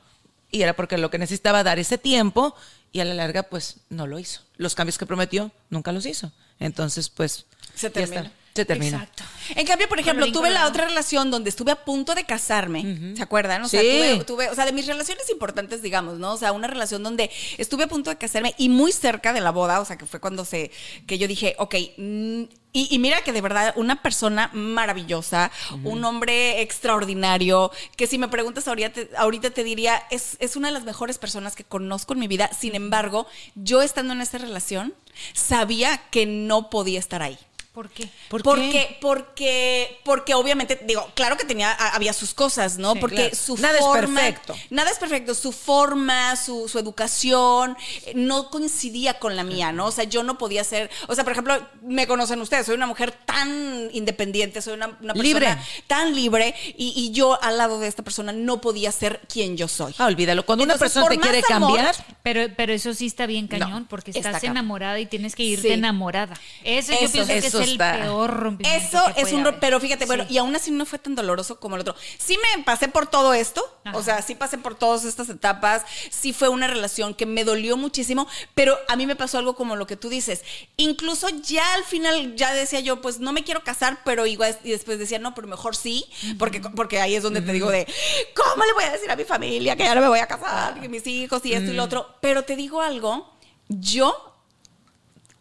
y 0.50 0.62
era 0.62 0.74
porque 0.74 0.98
lo 0.98 1.10
que 1.10 1.18
necesitaba 1.18 1.62
dar 1.62 1.78
ese 1.78 1.98
tiempo, 1.98 2.54
y 2.92 3.00
a 3.00 3.04
la 3.04 3.14
larga, 3.14 3.44
pues, 3.44 3.76
no 3.88 4.06
lo 4.06 4.18
hizo. 4.18 4.42
Los 4.56 4.74
cambios 4.74 4.98
que 4.98 5.06
prometió, 5.06 5.50
nunca 5.70 5.92
los 5.92 6.04
hizo. 6.04 6.30
Entonces, 6.58 7.08
pues, 7.08 7.46
Se 7.74 7.86
ya 7.86 7.92
termina. 7.92 8.32
Se 8.54 8.64
termina. 8.66 8.98
Exacto. 8.98 9.24
En 9.56 9.66
cambio, 9.66 9.88
por 9.88 9.98
ejemplo, 9.98 10.30
tuve 10.30 10.50
la 10.50 10.66
otra 10.66 10.84
relación 10.86 11.30
donde 11.30 11.48
estuve 11.50 11.72
a 11.72 11.84
punto 11.84 12.14
de 12.14 12.24
casarme, 12.24 13.14
¿se 13.16 13.22
acuerdan? 13.22 13.62
O 13.62 13.68
sea, 13.68 13.80
Sí. 13.80 13.86
tuve, 13.88 14.24
tuve- 14.24 14.50
o 14.50 14.54
sea, 14.54 14.66
de 14.66 14.72
mis 14.72 14.86
relaciones 14.86 15.28
importantes, 15.30 15.80
digamos, 15.82 16.18
¿no? 16.18 16.32
O 16.34 16.36
sea, 16.36 16.52
una 16.52 16.66
relación 16.68 17.02
donde 17.02 17.30
estuve 17.58 17.84
a 17.84 17.88
punto 17.88 18.10
de 18.10 18.16
casarme 18.18 18.54
y 18.58 18.68
muy 18.68 18.92
cerca 18.92 19.32
de 19.32 19.40
la 19.40 19.50
boda, 19.50 19.80
o 19.80 19.84
sea, 19.84 19.96
que 19.96 20.04
fue 20.06 20.20
cuando 20.20 20.44
se, 20.44 20.70
que 21.06 21.16
yo 21.18 21.26
dije, 21.28 21.54
ok, 21.58 21.74
mm, 21.96 22.42
y, 22.74 22.88
y 22.94 22.98
mira 22.98 23.22
que 23.22 23.32
de 23.32 23.40
verdad 23.40 23.72
una 23.76 24.00
persona 24.02 24.50
maravillosa, 24.52 25.50
un 25.84 26.04
hombre 26.04 26.60
extraordinario, 26.62 27.70
que 27.96 28.06
si 28.06 28.16
me 28.18 28.28
preguntas 28.28 28.68
ahorita 28.68 28.92
te, 28.92 29.10
ahorita 29.16 29.50
te 29.50 29.64
diría, 29.64 30.02
es, 30.10 30.36
es 30.40 30.56
una 30.56 30.68
de 30.68 30.74
las 30.74 30.84
mejores 30.84 31.18
personas 31.18 31.54
que 31.56 31.64
conozco 31.64 32.12
en 32.14 32.20
mi 32.20 32.28
vida, 32.28 32.50
sin 32.58 32.74
embargo, 32.74 33.26
yo 33.54 33.82
estando 33.82 34.12
en 34.12 34.20
esa 34.20 34.38
relación, 34.38 34.94
sabía 35.34 36.00
que 36.10 36.26
no 36.26 36.70
podía 36.70 36.98
estar 36.98 37.22
ahí. 37.22 37.38
¿Por 37.72 37.88
qué? 37.88 38.06
¿Por 38.28 38.42
porque, 38.42 38.70
qué? 38.70 38.98
porque, 39.00 39.98
porque 40.04 40.34
obviamente, 40.34 40.78
digo, 40.84 41.10
claro 41.14 41.38
que 41.38 41.44
tenía, 41.46 41.72
había 41.72 42.12
sus 42.12 42.34
cosas, 42.34 42.76
¿no? 42.76 42.92
Sí, 42.92 42.98
porque 43.00 43.30
claro. 43.30 43.34
su 43.34 43.56
Nada 43.56 43.78
es 43.78 43.80
forma. 43.84 44.20
perfecto. 44.20 44.54
Nada 44.68 44.90
es 44.90 44.98
perfecto. 44.98 45.34
Su 45.34 45.52
forma, 45.52 46.36
su, 46.36 46.68
su 46.68 46.78
educación, 46.78 47.74
eh, 48.04 48.12
no 48.14 48.50
coincidía 48.50 49.18
con 49.18 49.36
la 49.36 49.42
mía, 49.44 49.72
¿no? 49.72 49.86
O 49.86 49.90
sea, 49.90 50.04
yo 50.04 50.22
no 50.22 50.36
podía 50.36 50.64
ser. 50.64 50.90
O 51.08 51.14
sea, 51.14 51.24
por 51.24 51.32
ejemplo, 51.32 51.66
me 51.82 52.06
conocen 52.06 52.42
ustedes, 52.42 52.66
soy 52.66 52.74
una 52.74 52.86
mujer 52.86 53.10
tan 53.24 53.88
independiente, 53.94 54.60
soy 54.60 54.74
una, 54.74 54.88
una 55.00 55.14
persona 55.14 55.22
Libre. 55.22 55.56
tan 55.86 56.14
libre, 56.14 56.54
y, 56.76 56.92
y 56.94 57.10
yo 57.12 57.42
al 57.42 57.56
lado 57.56 57.78
de 57.78 57.88
esta 57.88 58.02
persona 58.02 58.32
no 58.32 58.60
podía 58.60 58.92
ser 58.92 59.22
quien 59.32 59.56
yo 59.56 59.66
soy. 59.66 59.94
Ah, 59.96 60.06
olvídalo. 60.08 60.44
Cuando 60.44 60.64
una 60.64 60.76
persona 60.76 61.08
te 61.08 61.18
quiere 61.18 61.42
amor, 61.50 61.74
cambiar, 61.76 61.96
Pero, 62.22 62.54
pero 62.54 62.74
eso 62.74 62.92
sí 62.92 63.06
está 63.06 63.24
bien 63.24 63.48
cañón, 63.48 63.86
porque 63.88 64.10
está 64.10 64.28
estás 64.28 64.44
enamorada 64.44 65.00
y 65.00 65.06
tienes 65.06 65.34
que 65.34 65.42
irte 65.42 65.68
Sí. 65.68 65.72
enamorada. 65.74 66.34
Eso, 66.64 66.92
yo 66.92 66.98
Eso, 66.98 67.12
pienso 67.26 67.58
que 67.58 67.61
eso 67.62 67.72
es 67.74 67.80
el 67.80 68.02
peor 68.02 68.30
rompimiento. 68.30 68.86
Eso 68.86 69.14
que 69.14 69.20
es 69.22 69.32
un... 69.32 69.40
haber. 69.40 69.60
Pero 69.60 69.80
fíjate, 69.80 70.06
bueno, 70.06 70.24
y 70.28 70.38
aún 70.38 70.54
así 70.54 70.70
no 70.70 70.86
fue 70.86 70.98
tan 70.98 71.14
doloroso 71.14 71.60
como 71.60 71.76
el 71.76 71.82
otro. 71.82 71.94
Sí 72.18 72.38
me 72.38 72.62
pasé 72.62 72.88
por 72.88 73.06
todo 73.06 73.34
esto, 73.34 73.62
Ajá. 73.84 73.96
o 73.96 74.02
sea, 74.02 74.22
sí 74.22 74.34
pasé 74.34 74.58
por 74.58 74.74
todas 74.74 75.04
estas 75.04 75.28
etapas, 75.28 75.84
sí 76.10 76.32
fue 76.32 76.48
una 76.48 76.66
relación 76.66 77.14
que 77.14 77.26
me 77.26 77.44
dolió 77.44 77.76
muchísimo, 77.76 78.26
pero 78.54 78.78
a 78.88 78.96
mí 78.96 79.06
me 79.06 79.16
pasó 79.16 79.38
algo 79.38 79.54
como 79.54 79.76
lo 79.76 79.86
que 79.86 79.96
tú 79.96 80.08
dices. 80.08 80.42
Incluso 80.76 81.28
ya 81.28 81.74
al 81.74 81.84
final 81.84 82.36
ya 82.36 82.52
decía 82.52 82.80
yo, 82.80 83.00
pues 83.00 83.20
no 83.20 83.32
me 83.32 83.44
quiero 83.44 83.64
casar, 83.64 84.00
pero 84.04 84.26
igual, 84.26 84.58
y 84.64 84.70
después 84.70 84.98
decía, 84.98 85.18
no, 85.18 85.34
pero 85.34 85.48
mejor 85.48 85.76
sí, 85.76 86.06
porque, 86.38 86.60
porque 86.60 87.00
ahí 87.00 87.14
es 87.14 87.22
donde 87.22 87.40
te 87.40 87.52
digo 87.52 87.70
de, 87.70 87.86
¿cómo 88.34 88.64
le 88.64 88.72
voy 88.72 88.84
a 88.84 88.92
decir 88.92 89.10
a 89.10 89.16
mi 89.16 89.24
familia 89.24 89.76
que 89.76 89.84
ya 89.84 89.94
no 89.94 90.00
me 90.00 90.08
voy 90.08 90.20
a 90.20 90.26
casar, 90.26 90.80
que 90.80 90.88
mis 90.88 91.06
hijos 91.06 91.44
y 91.44 91.52
esto 91.54 91.70
y 91.70 91.74
lo 91.74 91.84
otro? 91.84 92.16
Pero 92.20 92.44
te 92.44 92.56
digo 92.56 92.80
algo, 92.80 93.32
yo 93.68 94.32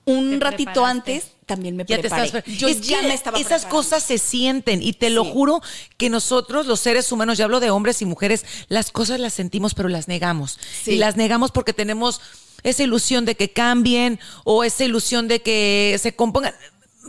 un 0.05 0.41
ratito 0.41 0.71
preparaste. 0.71 1.13
antes 1.13 1.31
también 1.55 1.75
me 1.75 1.83
ya 1.85 1.97
te 1.97 2.01
preparé. 2.03 2.25
estás. 2.25 2.43
yo 2.45 2.67
es 2.69 2.79
ya 2.81 3.01
que 3.01 3.07
me 3.07 3.13
estaba 3.13 3.37
esas 3.37 3.61
preparando. 3.63 3.75
cosas 3.75 4.03
se 4.03 4.17
sienten 4.17 4.81
y 4.81 4.93
te 4.93 5.09
lo 5.09 5.23
Sí. 5.25 5.31
juro 5.33 5.61
que 5.97 6.09
nosotros, 6.09 6.65
los 6.65 6.79
seres 6.79 7.11
humanos, 7.11 7.37
ya 7.37 7.43
hablo 7.45 7.59
de 7.59 7.69
hombres 7.71 8.01
y 8.01 8.05
mujeres, 8.05 8.45
las 8.69 8.91
cosas 8.91 9.19
las 9.19 9.33
sentimos, 9.33 9.73
pero 9.73 9.89
las 9.89 10.07
negamos. 10.07 10.57
Sí. 10.83 10.91
Y 10.91 10.95
las 10.97 11.17
negamos 11.17 11.51
porque 11.51 11.73
tenemos 11.73 12.21
esa 12.63 12.83
ilusión 12.83 13.25
de 13.25 13.35
que 13.35 13.51
cambien 13.51 14.19
o 14.45 14.63
esa 14.63 14.85
ilusión 14.85 15.27
de 15.27 15.41
que 15.41 15.99
se 16.01 16.15
compongan. 16.15 16.53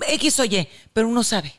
X 0.09 0.41
o 0.41 0.45
Y, 0.45 0.67
pero 0.93 1.07
uno 1.09 1.23
sabe. 1.23 1.55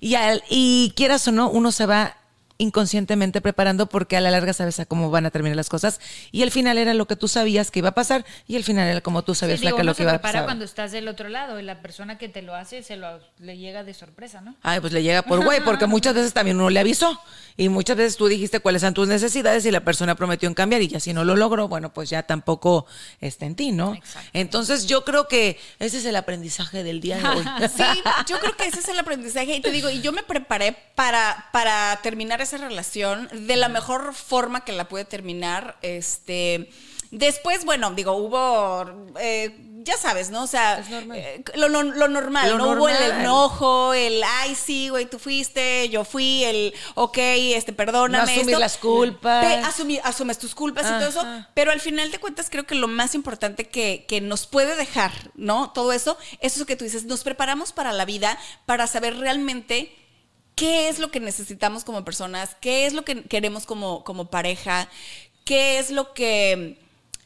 Y, 0.00 0.14
al- 0.16 0.42
y 0.50 0.92
quieras 0.96 1.26
o 1.28 1.32
no, 1.32 1.48
uno 1.48 1.72
se 1.72 1.86
va 1.86 2.17
inconscientemente 2.58 3.40
preparando 3.40 3.86
porque 3.86 4.16
a 4.16 4.20
la 4.20 4.30
larga 4.30 4.52
sabes 4.52 4.78
a 4.80 4.86
cómo 4.86 5.10
van 5.10 5.26
a 5.26 5.30
terminar 5.30 5.56
las 5.56 5.68
cosas 5.68 6.00
y 6.32 6.42
al 6.42 6.50
final 6.50 6.76
era 6.76 6.92
lo 6.92 7.06
que 7.06 7.16
tú 7.16 7.28
sabías 7.28 7.70
que 7.70 7.78
iba 7.78 7.90
a 7.90 7.94
pasar 7.94 8.24
y 8.46 8.56
al 8.56 8.64
final 8.64 8.88
era 8.88 9.00
como 9.00 9.22
tú 9.22 9.34
Sí, 9.34 9.40
sabías 9.40 9.60
digo, 9.60 9.70
Flaca, 9.70 9.82
uno 9.82 9.90
lo 9.90 9.94
que 9.94 9.96
se 9.98 10.02
iba 10.02 10.10
a 10.12 10.14
prepara 10.16 10.32
pasar. 10.32 10.44
cuando 10.46 10.64
estás 10.64 10.92
del 10.92 11.08
otro 11.08 11.28
lado 11.28 11.58
y 11.60 11.62
la 11.62 11.80
persona 11.80 12.18
que 12.18 12.28
te 12.28 12.42
lo 12.42 12.54
hace 12.54 12.82
se 12.82 12.96
lo 12.96 13.20
le 13.38 13.56
llega 13.58 13.84
de 13.84 13.94
sorpresa, 13.94 14.40
¿no? 14.40 14.56
Ay, 14.62 14.80
pues 14.80 14.92
le 14.92 15.02
llega 15.02 15.22
por 15.22 15.44
güey, 15.44 15.62
porque 15.64 15.86
muchas 15.88 16.14
veces 16.14 16.32
también 16.32 16.56
uno 16.58 16.70
le 16.70 16.80
avisó. 16.80 17.20
Y 17.56 17.68
muchas 17.68 17.96
veces 17.96 18.16
tú 18.16 18.28
dijiste 18.28 18.60
cuáles 18.60 18.82
son 18.82 18.94
tus 18.94 19.08
necesidades 19.08 19.64
y 19.66 19.70
la 19.72 19.80
persona 19.80 20.14
prometió 20.14 20.48
en 20.48 20.54
cambiar 20.54 20.80
y 20.82 20.86
ya 20.88 21.00
si 21.00 21.12
no 21.12 21.24
lo 21.24 21.34
logró, 21.34 21.66
bueno, 21.66 21.92
pues 21.92 22.08
ya 22.08 22.22
tampoco 22.22 22.86
está 23.20 23.46
en 23.46 23.56
ti, 23.56 23.72
¿no? 23.72 23.94
Exacto. 23.94 24.30
Entonces 24.32 24.86
yo 24.86 25.04
creo 25.04 25.26
que 25.26 25.58
ese 25.80 25.98
es 25.98 26.04
el 26.04 26.14
aprendizaje 26.16 26.84
del 26.84 27.00
día 27.00 27.18
de 27.18 27.28
hoy. 27.28 27.44
Sí, 27.76 27.82
yo 28.28 28.38
creo 28.40 28.56
que 28.56 28.66
ese 28.66 28.78
es 28.80 28.88
el 28.88 28.98
aprendizaje. 28.98 29.56
Y 29.56 29.60
te 29.60 29.70
digo, 29.72 29.90
y 29.90 30.00
yo 30.00 30.12
me 30.12 30.22
preparé 30.22 30.76
para, 30.94 31.48
para 31.52 31.98
terminar 32.02 32.40
esa 32.48 32.58
relación 32.58 33.28
de 33.32 33.56
la 33.56 33.68
mejor 33.68 34.14
forma 34.14 34.64
que 34.64 34.72
la 34.72 34.88
pude 34.88 35.04
terminar. 35.04 35.76
Este. 35.82 36.70
Después, 37.10 37.64
bueno, 37.64 37.90
digo, 37.92 38.12
hubo, 38.12 38.84
eh, 39.18 39.56
ya 39.82 39.96
sabes, 39.96 40.28
¿no? 40.28 40.42
O 40.42 40.46
sea, 40.46 40.80
Es 40.80 40.90
normal. 40.90 41.16
eh, 41.18 41.42
lo, 41.54 41.70
lo- 41.70 41.82
lo 41.82 42.06
normal, 42.08 42.50
Lo 42.50 42.58
no 42.58 42.72
hubo 42.72 42.86
el 42.90 43.02
enojo, 43.12 43.94
el, 43.94 44.22
ay, 44.22 44.54
sí, 44.54 44.90
güey, 44.90 45.06
tú 45.06 45.18
fuiste, 45.18 45.88
yo 45.88 46.04
fui, 46.04 46.44
el, 46.44 46.74
ok, 46.96 47.16
este, 47.18 47.72
perdóname. 47.72 48.18
No 48.18 48.24
asumir 48.30 48.48
esto". 48.50 48.58
las 48.58 48.76
culpas. 48.76 49.42
Pe- 49.42 49.62
asumir- 49.62 50.00
asumes 50.04 50.38
tus 50.38 50.54
culpas 50.54 50.84
y 50.84 50.90
todo 50.90 51.08
eso, 51.08 51.24
pero 51.54 51.70
al 51.72 51.80
final 51.80 52.10
de 52.10 52.18
cuentas 52.20 52.48
creo 52.50 52.66
que 52.66 52.74
lo 52.74 52.88
más 52.88 53.14
importante 53.14 53.68
que, 53.68 54.04
que 54.06 54.20
nos 54.20 54.46
puede 54.46 54.76
dejar, 54.76 55.12
¿no? 55.34 55.70
Todo 55.70 55.94
eso, 55.94 56.18
es 56.40 56.56
eso 56.56 56.66
que 56.66 56.76
tú 56.76 56.84
dices, 56.84 57.04
nos 57.06 57.24
preparamos 57.24 57.72
para 57.72 57.92
la 57.94 58.04
vida, 58.04 58.38
para 58.66 58.86
saber 58.86 59.16
realmente 59.16 59.96
qué 60.58 60.88
es 60.88 60.98
lo 60.98 61.10
que 61.10 61.20
necesitamos 61.20 61.84
como 61.84 62.04
personas, 62.04 62.56
qué 62.60 62.86
es 62.86 62.92
lo 62.92 63.04
que 63.04 63.22
queremos 63.22 63.64
como, 63.64 64.02
como 64.04 64.26
pareja, 64.26 64.88
qué 65.44 65.78
es 65.78 65.90
lo 65.90 66.12
que, 66.12 66.78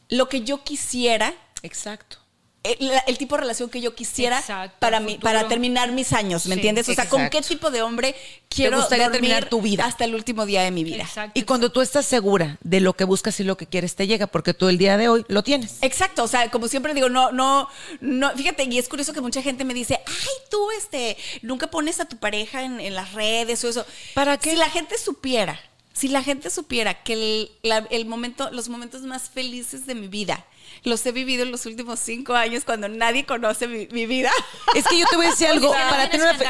lo 0.09 0.29
que 0.29 0.41
yo 0.41 0.63
quisiera, 0.63 1.33
Exacto. 1.63 2.17
El, 2.63 2.87
la- 2.87 2.99
el 2.99 3.17
tipo 3.17 3.35
de 3.35 3.41
relación 3.41 3.69
que 3.69 3.81
yo 3.81 3.93
quisiera 3.93 4.39
Exacto, 4.39 4.77
para, 4.79 4.99
mi, 4.99 5.17
para 5.17 5.47
terminar 5.47 5.91
mis 5.91 6.13
años, 6.13 6.45
¿me 6.45 6.55
Sí, 6.55 6.59
entiendes? 6.59 6.87
O 6.89 6.93
sea, 6.93 7.09
¿con 7.09 7.29
qué 7.29 7.41
tipo 7.41 7.71
de 7.71 7.81
hombre 7.81 8.15
quiero 8.49 8.77
gustaría 8.77 9.11
terminar 9.11 9.49
tu 9.49 9.61
vida? 9.61 9.85
hasta 9.85 10.05
el 10.05 10.15
último 10.15 10.45
día 10.45 10.61
de 10.63 10.71
mi 10.71 10.83
vida? 10.83 11.03
Exacto. 11.03 11.37
Y 11.39 11.43
cuando 11.43 11.71
tú 11.71 11.81
estás 11.81 12.05
segura 12.05 12.57
de 12.61 12.79
lo 12.79 12.93
que 12.93 13.03
buscas 13.03 13.39
y 13.39 13.43
lo 13.43 13.57
que 13.57 13.67
quieres, 13.67 13.95
te 13.95 14.07
llega, 14.07 14.27
porque 14.27 14.53
tú 14.53 14.69
el 14.69 14.77
día 14.77 14.95
de 14.97 15.09
hoy 15.09 15.25
lo 15.27 15.43
tienes. 15.43 15.77
Exacto, 15.81 16.23
o 16.23 16.27
sea, 16.27 16.49
como 16.51 16.67
siempre 16.69 16.93
digo, 16.93 17.09
no, 17.09 17.31
no, 17.33 17.67
no, 17.99 18.31
fíjate, 18.35 18.63
y 18.63 18.77
es 18.77 18.87
curioso 18.87 19.11
que 19.13 19.21
mucha 19.21 19.41
gente 19.41 19.65
me 19.65 19.73
dice, 19.73 19.99
ay, 20.05 20.27
tú, 20.49 20.71
este, 20.71 21.17
nunca 21.41 21.67
pones 21.67 21.99
a 21.99 22.05
tu 22.05 22.17
pareja 22.17 22.63
en, 22.63 22.79
en 22.79 22.95
las 22.95 23.11
redes 23.13 23.63
o 23.65 23.69
eso. 23.69 23.85
¿Para 24.13 24.37
qué? 24.37 24.51
Si 24.51 24.55
la 24.55 24.69
gente 24.69 24.97
supiera, 24.97 25.59
si 25.93 26.07
la 26.09 26.23
gente 26.23 26.49
supiera 26.49 27.03
que 27.03 27.13
el, 27.13 27.51
la- 27.61 27.87
el 27.91 28.05
momento, 28.05 28.49
los 28.51 28.67
momentos 28.69 29.03
más 29.03 29.29
felices 29.29 29.85
de 29.85 29.95
mi 29.95 30.07
vida 30.07 30.45
los 30.83 31.05
he 31.05 31.11
vivido 31.11 31.43
en 31.43 31.51
los 31.51 31.65
últimos 31.67 31.99
cinco 31.99 32.33
años 32.33 32.63
cuando 32.65 32.89
nadie 32.89 33.25
conoce 33.25 33.67
mi, 33.67 33.87
mi 33.91 34.05
vida. 34.05 34.31
Es 34.75 34.85
que 34.87 34.97
yo 34.97 35.05
te 35.07 35.15
voy 35.15 35.27
a 35.27 35.29
decir 35.29 35.47
algo, 35.55 35.71
para 35.71 36.09
tener 36.09 36.25
una 36.25 36.37
fe- 36.37 36.45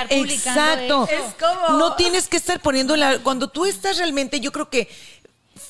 Exacto. 0.49 1.07
Es 1.11 1.33
como- 1.35 1.77
No 1.77 1.95
tienes 1.95 2.27
que 2.29 2.37
estar 2.37 2.59
poniendo 2.61 2.95
la 2.95 3.19
cuando 3.19 3.49
tú 3.49 3.65
estás 3.65 3.97
realmente, 3.97 4.39
yo 4.39 4.51
creo 4.51 4.69
que 4.69 4.87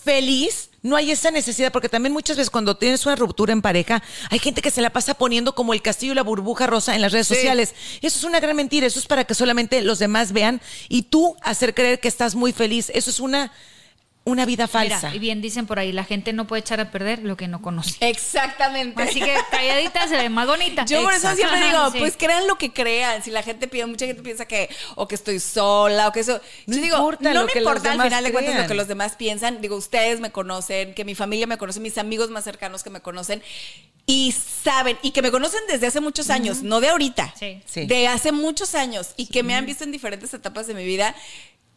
feliz, 0.04 0.70
no 0.84 0.96
hay 0.96 1.10
esa 1.12 1.32
necesidad, 1.32 1.72
porque 1.72 1.90
también 1.90 2.14
muchas 2.14 2.38
veces 2.38 2.50
cuando 2.52 2.78
tienes 2.78 3.06
una 3.06 3.16
ruptura 3.16 3.54
en 3.54 3.62
pareja, 3.62 4.04
hay 4.30 4.38
gente 4.40 4.62
que 4.62 4.70
se 4.70 4.82
la 4.82 4.92
pasa 4.92 5.16
poniendo 5.16 5.56
como 5.56 5.74
el 5.74 5.82
castillo 5.82 6.12
y 6.12 6.16
la 6.16 6.24
burbuja 6.24 6.68
rosa 6.68 6.94
en 6.94 7.02
las 7.02 7.12
redes 7.14 7.28
Sí. 7.28 7.36
sociales. 7.36 7.74
Eso 8.02 8.18
es 8.20 8.24
una 8.26 8.40
gran 8.40 8.56
mentira, 8.56 8.86
eso 8.86 9.00
es 9.00 9.08
para 9.08 9.24
que 9.24 9.34
solamente 9.34 9.82
los 9.82 9.98
demás 9.98 10.34
vean 10.34 10.62
y 10.90 11.04
tú 11.04 11.36
hacer 11.42 11.74
creer 11.74 12.00
que 12.00 12.08
estás 12.10 12.36
muy 12.36 12.52
feliz. 12.54 12.92
Eso 12.94 13.10
es 13.10 13.20
una 13.20 13.52
una 14.26 14.46
vida 14.46 14.70
falsa. 14.70 15.08
Mira, 15.08 15.16
y 15.16 15.20
bien 15.20 15.42
dicen 15.42 15.66
por 15.66 15.80
ahí, 15.80 15.92
la 15.92 16.06
gente 16.06 16.32
no 16.32 16.48
puede 16.48 16.62
echar 16.62 16.80
a 16.80 16.92
perder 16.92 17.20
lo 17.24 17.36
que 17.36 17.50
no 17.50 17.62
conoce. 17.62 17.96
Exactamente. 18.00 19.04
Así 19.04 19.20
que 19.20 19.36
calladita 19.52 20.08
se 20.08 20.16
ve 20.16 20.30
más 20.30 20.48
bonita. 20.48 20.86
Yo 20.86 21.04
por 21.04 21.14
eso 21.14 21.36
siempre 21.36 21.66
digo, 21.66 21.92
Sí. 21.92 22.00
pues 22.00 22.16
crean 22.18 22.48
lo 22.48 22.58
que 22.58 22.72
crean. 22.72 23.22
Si 23.22 23.32
la 23.32 23.44
gente 23.44 23.68
pide, 23.68 23.86
mucha 23.86 24.06
gente 24.06 24.22
piensa 24.24 24.46
que 24.46 24.70
o 24.96 25.08
que 25.10 25.16
estoy 25.16 25.40
sola 25.42 26.08
o 26.08 26.12
que 26.14 26.22
eso. 26.22 26.40
No 26.68 26.76
Yo 26.78 26.82
digo, 26.82 26.96
importa 26.98 27.34
no 27.34 27.42
lo 27.42 27.46
me 27.48 27.52
que 27.52 27.60
importa 27.60 27.92
al 27.92 28.02
final 28.02 28.24
de 28.24 28.32
cuentas 28.32 28.56
lo 28.62 28.68
que 28.68 28.74
los 28.76 28.88
demás 28.88 29.16
piensan. 29.18 29.60
Digo, 29.62 29.76
ustedes 29.76 30.22
me 30.22 30.32
conocen, 30.32 30.94
que 30.94 31.04
mi 31.04 31.16
familia 31.16 31.46
me 31.46 31.58
conoce, 31.58 31.82
mis 31.82 31.98
amigos 31.98 32.30
más 32.30 32.46
cercanos 32.46 32.82
que 32.84 32.90
me 32.90 33.02
conocen 33.02 33.44
y 34.06 34.34
saben 34.64 34.98
y 35.02 35.12
que 35.12 35.22
me 35.22 35.32
conocen 35.32 35.60
desde 35.68 35.88
hace 35.88 36.00
muchos 36.00 36.30
años, 36.30 36.64
no 36.64 36.80
de 36.80 36.88
ahorita. 36.90 37.34
Sí. 37.38 37.62
Sí. 37.66 37.86
De 37.88 38.08
hace 38.08 38.32
muchos 38.32 38.74
años 38.74 39.14
y 39.18 39.28
que 39.28 39.44
me 39.44 39.54
han 39.54 39.66
visto 39.66 39.84
en 39.84 39.92
diferentes 39.92 40.34
etapas 40.34 40.66
de 40.68 40.74
mi 40.76 40.86
vida 40.86 41.14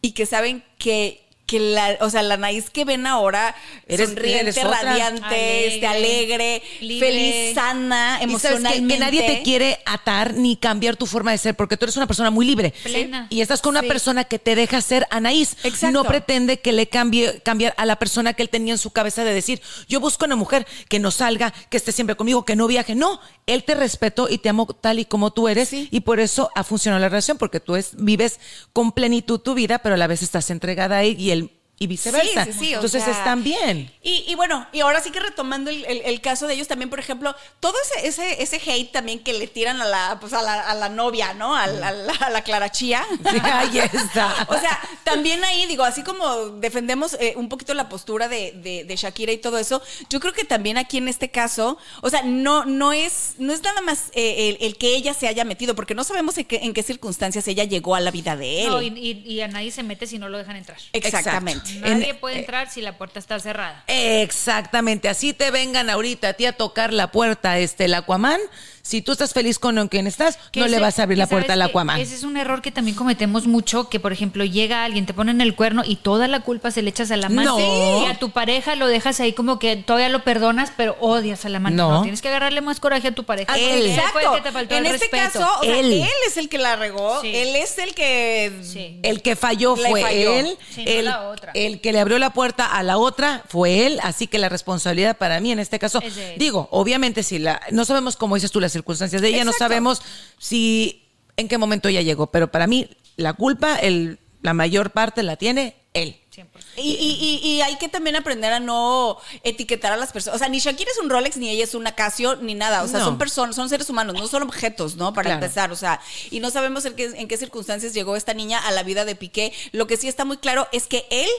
y 0.01 0.11
que 0.11 0.25
saben 0.25 0.63
que 0.77 1.26
que 1.47 1.59
la, 1.59 1.97
o 2.01 2.09
sea, 2.11 2.21
la 2.21 2.35
Anaís 2.35 2.69
que 2.69 2.85
ven 2.85 3.07
ahora, 3.07 3.55
Eres- 3.87 4.09
sonriente, 4.09 4.41
eres 4.49 4.63
radiante, 4.63 5.25
Alegre, 5.25 5.67
este, 5.75 5.87
alegre, 5.87 6.63
libre. 6.81 7.07
feliz, 7.07 7.55
sana, 7.55 8.19
Y 8.21 8.27
sabes 8.27 8.41
que, 8.41 8.47
emocionalmente. 8.49 8.93
que 8.93 8.99
nadie 8.99 9.23
te 9.23 9.41
quiere 9.43 9.79
atar 9.85 10.33
ni 10.33 10.57
cambiar 10.57 10.97
tu 10.97 11.05
forma 11.05 11.31
de 11.31 11.37
ser, 11.37 11.55
porque 11.55 11.77
tú 11.77 11.85
eres 11.85 11.95
una 11.97 12.05
persona 12.05 12.29
muy 12.31 12.45
libre. 12.45 12.73
Plena. 12.83 13.27
Y 13.29 13.39
estás 13.41 13.61
con 13.61 13.71
una 13.71 13.81
Sí. 13.81 13.87
persona 13.87 14.25
que 14.25 14.39
te 14.39 14.55
deja 14.55 14.81
ser 14.81 15.07
Anaís. 15.09 15.55
Exacto. 15.63 15.91
No 15.93 16.03
pretende 16.03 16.59
que 16.59 16.73
le 16.73 16.87
cambie 16.89 17.39
cambiar 17.41 17.73
a 17.77 17.85
la 17.85 17.95
persona 17.95 18.33
que 18.33 18.43
él 18.43 18.49
tenía 18.49 18.73
en 18.73 18.77
su 18.77 18.91
cabeza 18.91 19.23
de 19.23 19.33
decir, 19.33 19.61
yo 19.87 20.01
busco 20.01 20.25
una 20.25 20.35
mujer 20.35 20.67
que 20.89 20.99
no 20.99 21.11
salga, 21.11 21.53
que 21.69 21.77
esté 21.77 21.93
siempre 21.93 22.17
conmigo, 22.17 22.43
que 22.43 22.57
no 22.57 22.67
viaje. 22.67 22.93
No, 22.93 23.21
él 23.45 23.63
te 23.63 23.73
respetó 23.73 24.27
y 24.29 24.37
te 24.39 24.49
amó 24.49 24.65
tal 24.67 24.99
y 24.99 25.05
como 25.05 25.31
tú 25.31 25.47
eres. 25.47 25.69
Sí. 25.69 25.87
Y 25.91 26.01
por 26.01 26.19
eso 26.19 26.51
ha 26.55 26.65
funcionado 26.65 26.99
la 26.99 27.07
relación, 27.07 27.37
porque 27.37 27.61
tú 27.61 27.77
es, 27.77 27.91
vives 27.95 28.41
con 28.73 28.91
plenitud 28.91 29.39
tu 29.39 29.53
vida, 29.53 29.79
pero 29.79 29.95
a 29.95 29.97
la 29.97 30.07
vez 30.07 30.21
estás 30.23 30.49
entregada 30.49 30.97
a 30.97 31.03
él 31.03 31.17
y 31.17 31.31
él 31.31 31.36
y 31.79 31.87
viceversa. 31.87 32.45
Sí, 32.45 32.51
sí, 32.53 32.59
sí, 32.59 32.71
o 32.73 32.75
Entonces 32.75 33.03
sea, 33.03 33.13
están 33.13 33.43
bien. 33.43 33.91
Y, 34.01 34.23
y 34.27 34.35
bueno, 34.35 34.67
y 34.73 34.79
ahora 34.79 34.99
sí 35.01 35.11
que 35.11 35.19
retomando 35.19 35.69
el, 35.69 35.85
el- 35.85 36.01
el 36.05 36.21
caso 36.21 36.47
de 36.47 36.55
ellos 36.55 36.67
también, 36.67 36.89
por 36.89 36.99
ejemplo, 36.99 37.35
todo 37.59 37.73
ese, 37.95 38.07
ese, 38.07 38.41
ese 38.41 38.55
hate 38.71 38.91
también 38.91 39.19
que 39.19 39.33
le 39.33 39.47
tiran 39.47 39.79
a 39.81 39.85
la, 39.85 40.17
pues 40.19 40.33
a 40.33 40.41
la, 40.41 40.59
a 40.61 40.73
la 40.73 40.89
novia, 40.89 41.33
¿no? 41.35 41.55
A 41.55 41.67
la, 41.67 41.89
a 41.89 41.91
la, 41.91 42.13
a 42.13 42.29
la 42.31 42.41
Clara 42.41 42.71
Chía. 42.71 43.05
Sí, 43.29 43.37
ahí 43.43 43.77
está. 43.79 44.33
O 44.49 44.59
sea, 44.59 44.79
también 45.03 45.43
ahí, 45.43 45.65
digo, 45.67 45.83
así 45.83 46.01
como 46.03 46.49
defendemos 46.59 47.15
eh, 47.19 47.33
un 47.35 47.47
poquito 47.49 47.73
la 47.73 47.89
postura 47.89 48.27
de, 48.27 48.53
de- 48.53 48.83
de 48.85 48.95
Shakira 48.95 49.31
y 49.31 49.37
todo 49.37 49.57
eso, 49.59 49.81
yo 50.09 50.19
creo 50.19 50.33
que 50.33 50.45
también 50.45 50.77
aquí 50.77 50.97
en 50.97 51.07
este 51.07 51.29
caso, 51.29 51.77
o 52.01 52.09
sea, 52.09 52.23
no, 52.23 52.65
no, 52.65 52.91
es, 52.93 53.35
no 53.37 53.53
es 53.53 53.61
nada 53.61 53.81
más 53.81 54.05
eh, 54.13 54.49
el, 54.59 54.65
el 54.65 54.77
que 54.77 54.95
ella 54.95 55.13
se 55.13 55.27
haya 55.27 55.43
metido, 55.45 55.75
porque 55.75 55.93
no 55.95 56.03
sabemos 56.03 56.37
en 56.39 56.45
qué, 56.45 56.57
en 56.63 56.73
qué 56.73 56.81
circunstancias 56.81 57.47
ella 57.47 57.65
llegó 57.65 57.93
a 57.95 57.99
la 57.99 58.09
vida 58.11 58.35
de 58.35 58.63
él. 58.63 58.69
No, 58.69 58.81
y, 58.81 58.87
y- 58.87 59.23
y 59.31 59.41
a 59.41 59.47
nadie 59.47 59.69
se 59.71 59.83
mete 59.83 60.07
si 60.07 60.17
no 60.17 60.27
lo 60.29 60.37
dejan 60.39 60.55
entrar. 60.55 60.77
Exactamente. 60.93 61.66
Exacto. 61.69 61.89
Nadie 61.89 62.09
En- 62.11 62.17
puede 62.19 62.35
eh, 62.35 62.39
entrar 62.39 62.69
si 62.69 62.81
la 62.81 62.97
puerta 62.97 63.19
está 63.19 63.39
cerrada. 63.39 63.83
Exactamente, 63.87 65.09
así 65.09 65.33
te 65.33 65.51
vengan 65.51 65.89
ahorita 65.89 66.29
a 66.29 66.33
ti 66.33 66.45
a 66.45 66.53
tocar 66.53 66.93
la 66.93 67.11
puerta, 67.11 67.57
este, 67.59 67.85
el 67.85 67.93
Aquaman. 67.93 68.39
Si 68.81 69.01
tú 69.01 69.11
estás 69.11 69.33
feliz 69.33 69.59
con 69.59 69.89
quien 69.89 70.07
estás, 70.07 70.39
no 70.55 70.65
le 70.65 70.79
vas 70.79 70.97
a 70.97 71.03
abrir 71.03 71.17
la 71.17 71.27
puerta 71.27 71.51
al 71.53 71.61
Aquaman. 71.61 71.99
Ese 71.99 72.15
es 72.15 72.23
un 72.23 72.37
error 72.37 72.61
que 72.61 72.71
también 72.71 72.95
cometemos 72.95 73.45
mucho, 73.45 73.89
que 73.89 73.99
por 73.99 74.13
ejemplo 74.13 74.45
llega 74.45 74.85
alguien, 74.85 75.05
te 75.05 75.13
ponen 75.13 75.41
el 75.41 75.55
cuerno 75.55 75.83
y 75.85 75.97
toda 75.97 76.29
la 76.29 76.39
culpa 76.39 76.71
se 76.71 76.81
le 76.81 76.89
echas 76.91 77.11
a 77.11 77.17
la 77.17 77.27
amante. 77.27 77.49
No. 77.51 78.03
Y 78.03 78.05
a 78.05 78.17
tu 78.17 78.29
pareja 78.29 78.75
lo 78.77 78.87
dejas 78.87 79.19
ahí 79.19 79.33
como 79.33 79.59
que 79.59 79.75
todavía 79.75 80.07
lo 80.07 80.23
perdonas, 80.23 80.71
pero 80.77 80.95
odias 81.01 81.43
a 81.43 81.49
la 81.49 81.57
amante. 81.57 81.75
No. 81.75 81.91
No. 81.91 82.01
tienes 82.03 82.21
que 82.21 82.29
agarrarle 82.29 82.61
más 82.61 82.79
coraje 82.79 83.09
a 83.09 83.11
tu 83.15 83.25
pareja. 83.25 83.51
Ah, 83.51 83.57
porque 83.57 83.73
Él. 83.77 84.35
que 84.35 84.41
te 84.41 84.51
faltó 84.53 84.75
en 84.75 84.85
el 84.85 84.95
este 84.95 85.07
respeto. 85.09 85.39
caso, 85.39 85.59
o 85.59 85.63
sea, 85.65 85.79
Él. 85.79 85.91
él. 85.93 86.07
es 86.25 86.37
el 86.37 86.47
que 86.47 86.57
la 86.57 86.75
regó, 86.77 87.19
Sí. 87.21 87.35
él 87.35 87.55
es 87.57 87.77
el 87.79 87.93
que 87.93 88.53
Sí. 88.63 88.99
El 89.03 89.21
que 89.21 89.35
falló 89.35 89.75
Le 89.75 89.89
fue 89.89 90.01
falló. 90.01 90.33
él, 90.33 90.57
Sí, 90.73 90.85
no 90.85 91.01
la 91.01 91.27
otra. 91.29 91.51
El 91.65 91.81
que 91.81 91.91
le 91.91 91.99
abrió 91.99 92.19
la 92.19 92.33
puerta 92.33 92.65
a 92.65 92.83
la 92.83 92.97
otra 92.97 93.43
fue 93.47 93.87
él, 93.87 93.99
así 94.03 94.27
que 94.27 94.37
la 94.37 94.49
responsabilidad 94.49 95.17
para 95.17 95.39
mí 95.39 95.51
en 95.51 95.59
este 95.59 95.79
caso, 95.79 95.99
Es 96.01 96.15
digo, 96.37 96.67
obviamente 96.71 97.23
si 97.23 97.39
la, 97.39 97.61
no 97.71 97.85
sabemos 97.85 98.15
cómo 98.15 98.35
dices 98.35 98.51
tú 98.51 98.59
las 98.59 98.71
circunstancias 98.71 99.21
de 99.21 99.29
ella, 99.29 99.43
no 99.43 99.53
sabemos 99.53 100.01
si 100.37 101.03
en 101.35 101.47
qué 101.47 101.57
momento 101.57 101.89
ella 101.89 102.01
llegó, 102.01 102.27
pero 102.27 102.51
para 102.51 102.67
mí 102.67 102.89
la 103.15 103.33
culpa, 103.33 103.75
el, 103.75 104.19
la 104.41 104.53
mayor 104.53 104.91
parte 104.91 105.23
la 105.23 105.35
tiene 105.35 105.75
él. 105.93 106.21
100%. 106.31 106.45
Y, 106.77 106.81
y- 106.93 107.39
y- 107.43 107.47
y 107.49 107.61
hay 107.61 107.77
que 107.77 107.89
también 107.89 108.15
aprender 108.15 108.53
a 108.53 108.59
no 108.59 109.17
etiquetar 109.43 109.91
a 109.93 109.97
las 109.97 110.11
personas. 110.11 110.35
O 110.35 110.39
sea, 110.39 110.47
ni 110.49 110.59
Shakira 110.59 110.91
es 110.91 110.99
un 110.99 111.09
Rolex, 111.09 111.37
ni 111.37 111.49
ella 111.49 111.63
es 111.63 111.73
una 111.73 111.95
Casio, 111.95 112.35
ni 112.35 112.53
nada. 112.53 112.83
O 112.83 112.87
sea, 112.87 112.99
No. 112.99 113.05
son 113.05 113.17
personas, 113.17 113.55
son 113.55 113.67
seres 113.69 113.89
humanos, 113.89 114.15
no 114.19 114.27
son 114.27 114.43
objetos, 114.43 114.95
¿no? 114.95 115.13
Para 115.13 115.29
Claro. 115.29 115.43
empezar. 115.45 115.71
O 115.71 115.75
sea, 115.75 115.99
y 116.29 116.39
no 116.39 116.51
sabemos 116.51 116.85
en 116.85 116.95
qué, 116.95 117.05
en 117.05 117.27
qué 117.27 117.37
circunstancias 117.37 117.93
llegó 117.95 118.15
esta 118.15 118.35
niña 118.35 118.59
a 118.59 118.71
la 118.71 118.83
vida 118.83 119.05
de 119.05 119.15
Piqué. 119.15 119.51
Lo 119.71 119.87
que 119.87 119.97
sí 119.97 120.07
está 120.07 120.23
muy 120.25 120.37
claro 120.37 120.67
es 120.71 120.85
que 120.85 121.07
él 121.09 121.29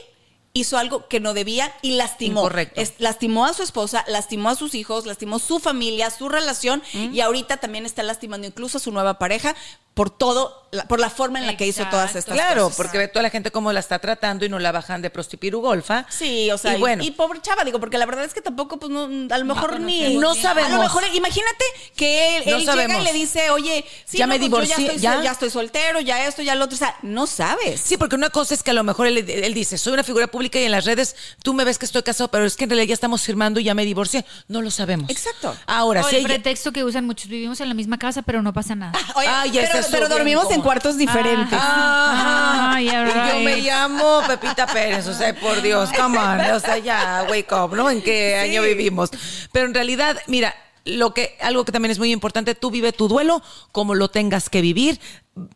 hizo 0.51 0.77
algo 0.77 1.07
que 1.07 1.19
no 1.21 1.33
debía 1.33 1.73
y 1.81 1.91
lastimó. 1.91 2.41
Incorrecto. 2.41 2.81
Es- 2.81 2.95
lastimó 2.97 3.45
a 3.45 3.53
su 3.53 3.63
esposa, 3.63 4.03
lastimó 4.07 4.49
a 4.49 4.55
sus 4.55 4.73
hijos, 4.75 5.05
lastimó 5.05 5.39
su 5.39 5.59
familia, 5.59 6.09
su 6.09 6.27
relación 6.27 6.81
y 6.93 7.21
ahorita 7.21 7.57
también 7.57 7.85
está 7.85 8.03
lastimando 8.03 8.47
incluso 8.47 8.79
a 8.79 8.81
su 8.81 8.91
nueva 8.91 9.19
pareja 9.19 9.55
por 9.93 10.09
todo, 10.09 10.67
la- 10.71 10.87
por 10.87 10.99
la 10.99 11.09
forma 11.09 11.39
en 11.39 11.45
la 11.47 11.57
que 11.57 11.67
hizo 11.67 11.83
todas 11.87 12.15
estas 12.15 12.33
Claro, 12.33 12.65
cosas. 12.65 12.77
porque 12.77 12.97
ve 12.97 13.07
toda 13.09 13.23
la 13.23 13.29
gente 13.29 13.51
cómo 13.51 13.73
la 13.73 13.81
está 13.81 13.99
tratando 13.99 14.45
y 14.45 14.49
no 14.49 14.57
la 14.59 14.71
bajan 14.71 15.01
de 15.01 15.09
prostipiru 15.09 15.59
golfa. 15.59 16.05
Sí, 16.09 16.49
o 16.51 16.57
sea, 16.57 16.77
y 16.77 16.79
bueno. 16.79 17.03
y 17.03 17.11
pobre 17.11 17.41
chava, 17.41 17.65
digo, 17.65 17.79
porque 17.81 17.97
la 17.97 18.05
verdad 18.05 18.23
es 18.23 18.33
que 18.33 18.39
tampoco, 18.41 18.79
pues 18.79 18.89
no, 18.91 19.03
a 19.33 19.37
lo 19.37 19.45
mejor 19.45 19.79
ni. 19.81 20.15
No 20.15 20.35
sabemos. 20.35 20.71
A 20.71 20.75
lo 20.75 20.81
mejor, 20.81 21.03
imagínate 21.13 21.65
que 21.97 22.37
él, 22.37 22.43
No 22.45 22.57
él 22.57 22.65
llega 22.65 22.99
y 22.99 23.03
le 23.03 23.11
dice, 23.13 23.49
oye, 23.49 23.83
sí, 24.05 24.17
Ya 24.19 24.25
no, 24.27 24.33
me 24.35 24.39
pues 24.39 24.49
yo 24.51 24.77
divorcié, 24.77 24.85
ya 24.85 24.93
estoy, 24.93 25.01
¿ya? 25.01 25.21
ya 25.23 25.31
estoy 25.31 25.49
soltero, 25.49 25.99
ya 25.99 26.25
esto, 26.27 26.41
ya 26.43 26.55
lo 26.55 26.65
otro. 26.65 26.75
O 26.75 26.79
sea, 26.79 26.95
no 27.01 27.27
sabes. 27.27 27.81
Sí, 27.81 27.97
porque 27.97 28.15
una 28.15 28.29
cosa 28.29 28.53
es 28.53 28.63
que 28.63 28.71
a 28.71 28.75
lo 28.75 28.83
mejor 28.85 29.07
él, 29.07 29.17
él 29.29 29.53
dice, 29.53 29.77
soy 29.77 29.93
una 29.93 30.03
figura 30.05 30.27
pública 30.27 30.59
y 30.59 30.63
en 30.63 30.71
las 30.71 30.85
redes 30.85 31.15
tú 31.43 31.53
me 31.53 31.65
ves 31.65 31.77
que 31.77 31.85
estoy 31.85 32.03
casado, 32.03 32.29
pero 32.29 32.45
es 32.45 32.55
que 32.55 32.63
en 32.63 32.69
realidad 32.69 32.87
ya 32.89 32.93
estamos 32.93 33.21
firmando 33.23 33.59
y 33.59 33.65
ya 33.65 33.73
me 33.73 33.83
divorcié. 33.83 34.23
No 34.47 34.61
lo 34.61 34.71
sabemos. 34.71 35.09
Exacto. 35.09 35.53
Ahora, 35.65 36.01
O 36.01 36.09
si 36.09 36.15
el 36.15 36.21
ella- 36.21 36.29
pretexto 36.29 36.71
que 36.71 36.85
usan 36.85 37.05
muchos, 37.05 37.27
vivimos 37.27 37.59
en 37.59 37.67
la 37.67 37.73
misma 37.73 37.97
casa, 37.97 38.21
pero 38.21 38.41
no 38.41 38.53
pasa 38.53 38.75
nada. 38.75 38.97
Oye, 39.15 39.27
Ay, 39.27 39.57
ese 39.57 39.67
pero, 39.71 39.88
pero 39.91 40.09
dormimos 40.09 40.49
en 40.51 40.61
cuartos 40.61 40.97
diferentes. 40.97 41.59
Ah, 41.61 42.73
Ay, 42.75 42.87
y 42.87 42.91
yo 42.91 43.39
me 43.43 43.57
llamo 43.57 44.21
Pepita 44.27 44.67
Pérez, 44.67 45.07
o 45.07 45.13
sea, 45.13 45.33
por 45.35 45.61
Dios, 45.61 45.89
come 45.95 46.17
on, 46.17 46.39
o 46.51 46.59
sea, 46.59 46.77
ya, 46.77 47.25
wake 47.29 47.51
up, 47.51 47.75
¿no? 47.75 47.89
¿En 47.89 48.01
qué 48.01 48.35
año 48.35 48.61
vivimos? 48.61 49.09
Pero 49.51 49.65
en 49.67 49.73
realidad, 49.73 50.17
mira, 50.27 50.55
lo 50.85 51.13
que, 51.13 51.37
algo 51.41 51.65
que 51.65 51.71
también 51.71 51.91
es 51.91 51.99
muy 51.99 52.11
importante, 52.11 52.55
tú 52.55 52.71
vive 52.71 52.91
tu 52.93 53.07
duelo 53.07 53.41
como 53.71 53.95
lo 53.95 54.09
tengas 54.09 54.49
que 54.49 54.61
vivir, 54.61 54.99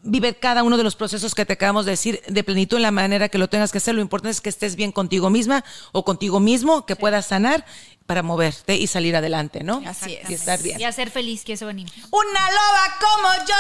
vive 0.02 0.36
cada 0.36 0.64
uno 0.64 0.78
de 0.78 0.84
los 0.84 0.96
procesos 0.96 1.36
que 1.36 1.46
te 1.46 1.54
acabamos 1.54 1.86
de 1.86 1.92
decir 1.92 2.22
de 2.28 2.44
plenitud 2.44 2.78
en 2.78 2.84
la 2.84 2.92
manera 2.92 3.30
que 3.30 3.38
lo 3.38 3.50
tengas 3.50 3.72
que 3.72 3.80
hacer, 3.80 3.96
lo 3.96 4.02
importante 4.02 4.32
es 4.32 4.42
que 4.42 4.50
estés 4.50 4.76
bien 4.76 4.92
contigo 4.92 5.30
misma 5.30 5.64
o 5.92 6.06
contigo 6.06 6.40
mismo, 6.40 6.86
que 6.86 6.96
puedas 6.96 7.26
sanar 7.28 7.66
para 8.06 8.22
moverte 8.22 8.76
y 8.76 8.88
salir 8.88 9.16
adelante, 9.16 9.64
¿no? 9.64 9.82
Así 9.88 10.16
es. 10.16 10.30
Y 10.30 10.34
estar 10.34 10.62
bien. 10.62 10.80
Y 10.80 10.84
a 10.84 10.92
ser 10.92 11.10
feliz, 11.10 11.44
que 11.44 11.54
eso 11.54 11.66
venimos. 11.66 11.94
Una 12.12 12.52
loba 12.52 13.00
como 13.00 13.30
yo, 13.48 13.56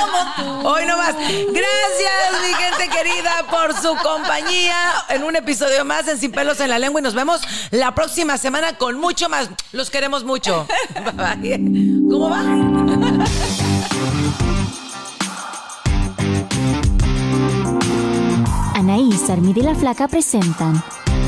como 0.00 0.62
tú. 0.62 0.68
Hoy 0.68 0.86
nomás. 0.86 1.14
Gracias, 1.14 2.42
mi 2.42 2.54
gente 2.54 2.88
querida, 2.96 3.46
por 3.50 3.74
su 3.80 3.94
compañía 4.02 4.76
en 5.10 5.22
un 5.22 5.36
episodio 5.36 5.84
más 5.84 6.08
en 6.08 6.18
Sin 6.18 6.32
Pelos 6.32 6.60
en 6.60 6.70
la 6.70 6.78
Lengua. 6.78 7.00
Y 7.00 7.04
nos 7.04 7.14
vemos 7.14 7.42
la 7.70 7.94
próxima 7.94 8.38
semana 8.38 8.78
con 8.78 8.98
mucho 8.98 9.28
más. 9.28 9.50
Los 9.72 9.90
queremos 9.90 10.24
mucho. 10.24 10.66
Bye, 10.94 11.36
bye. 11.36 11.58
¿Cómo 12.10 12.30
va? 12.30 12.40
Anaís, 18.74 19.30
Armida 19.30 19.60
y 19.60 19.62
la 19.62 19.74
Flaca 19.74 20.08
presentan 20.08 20.82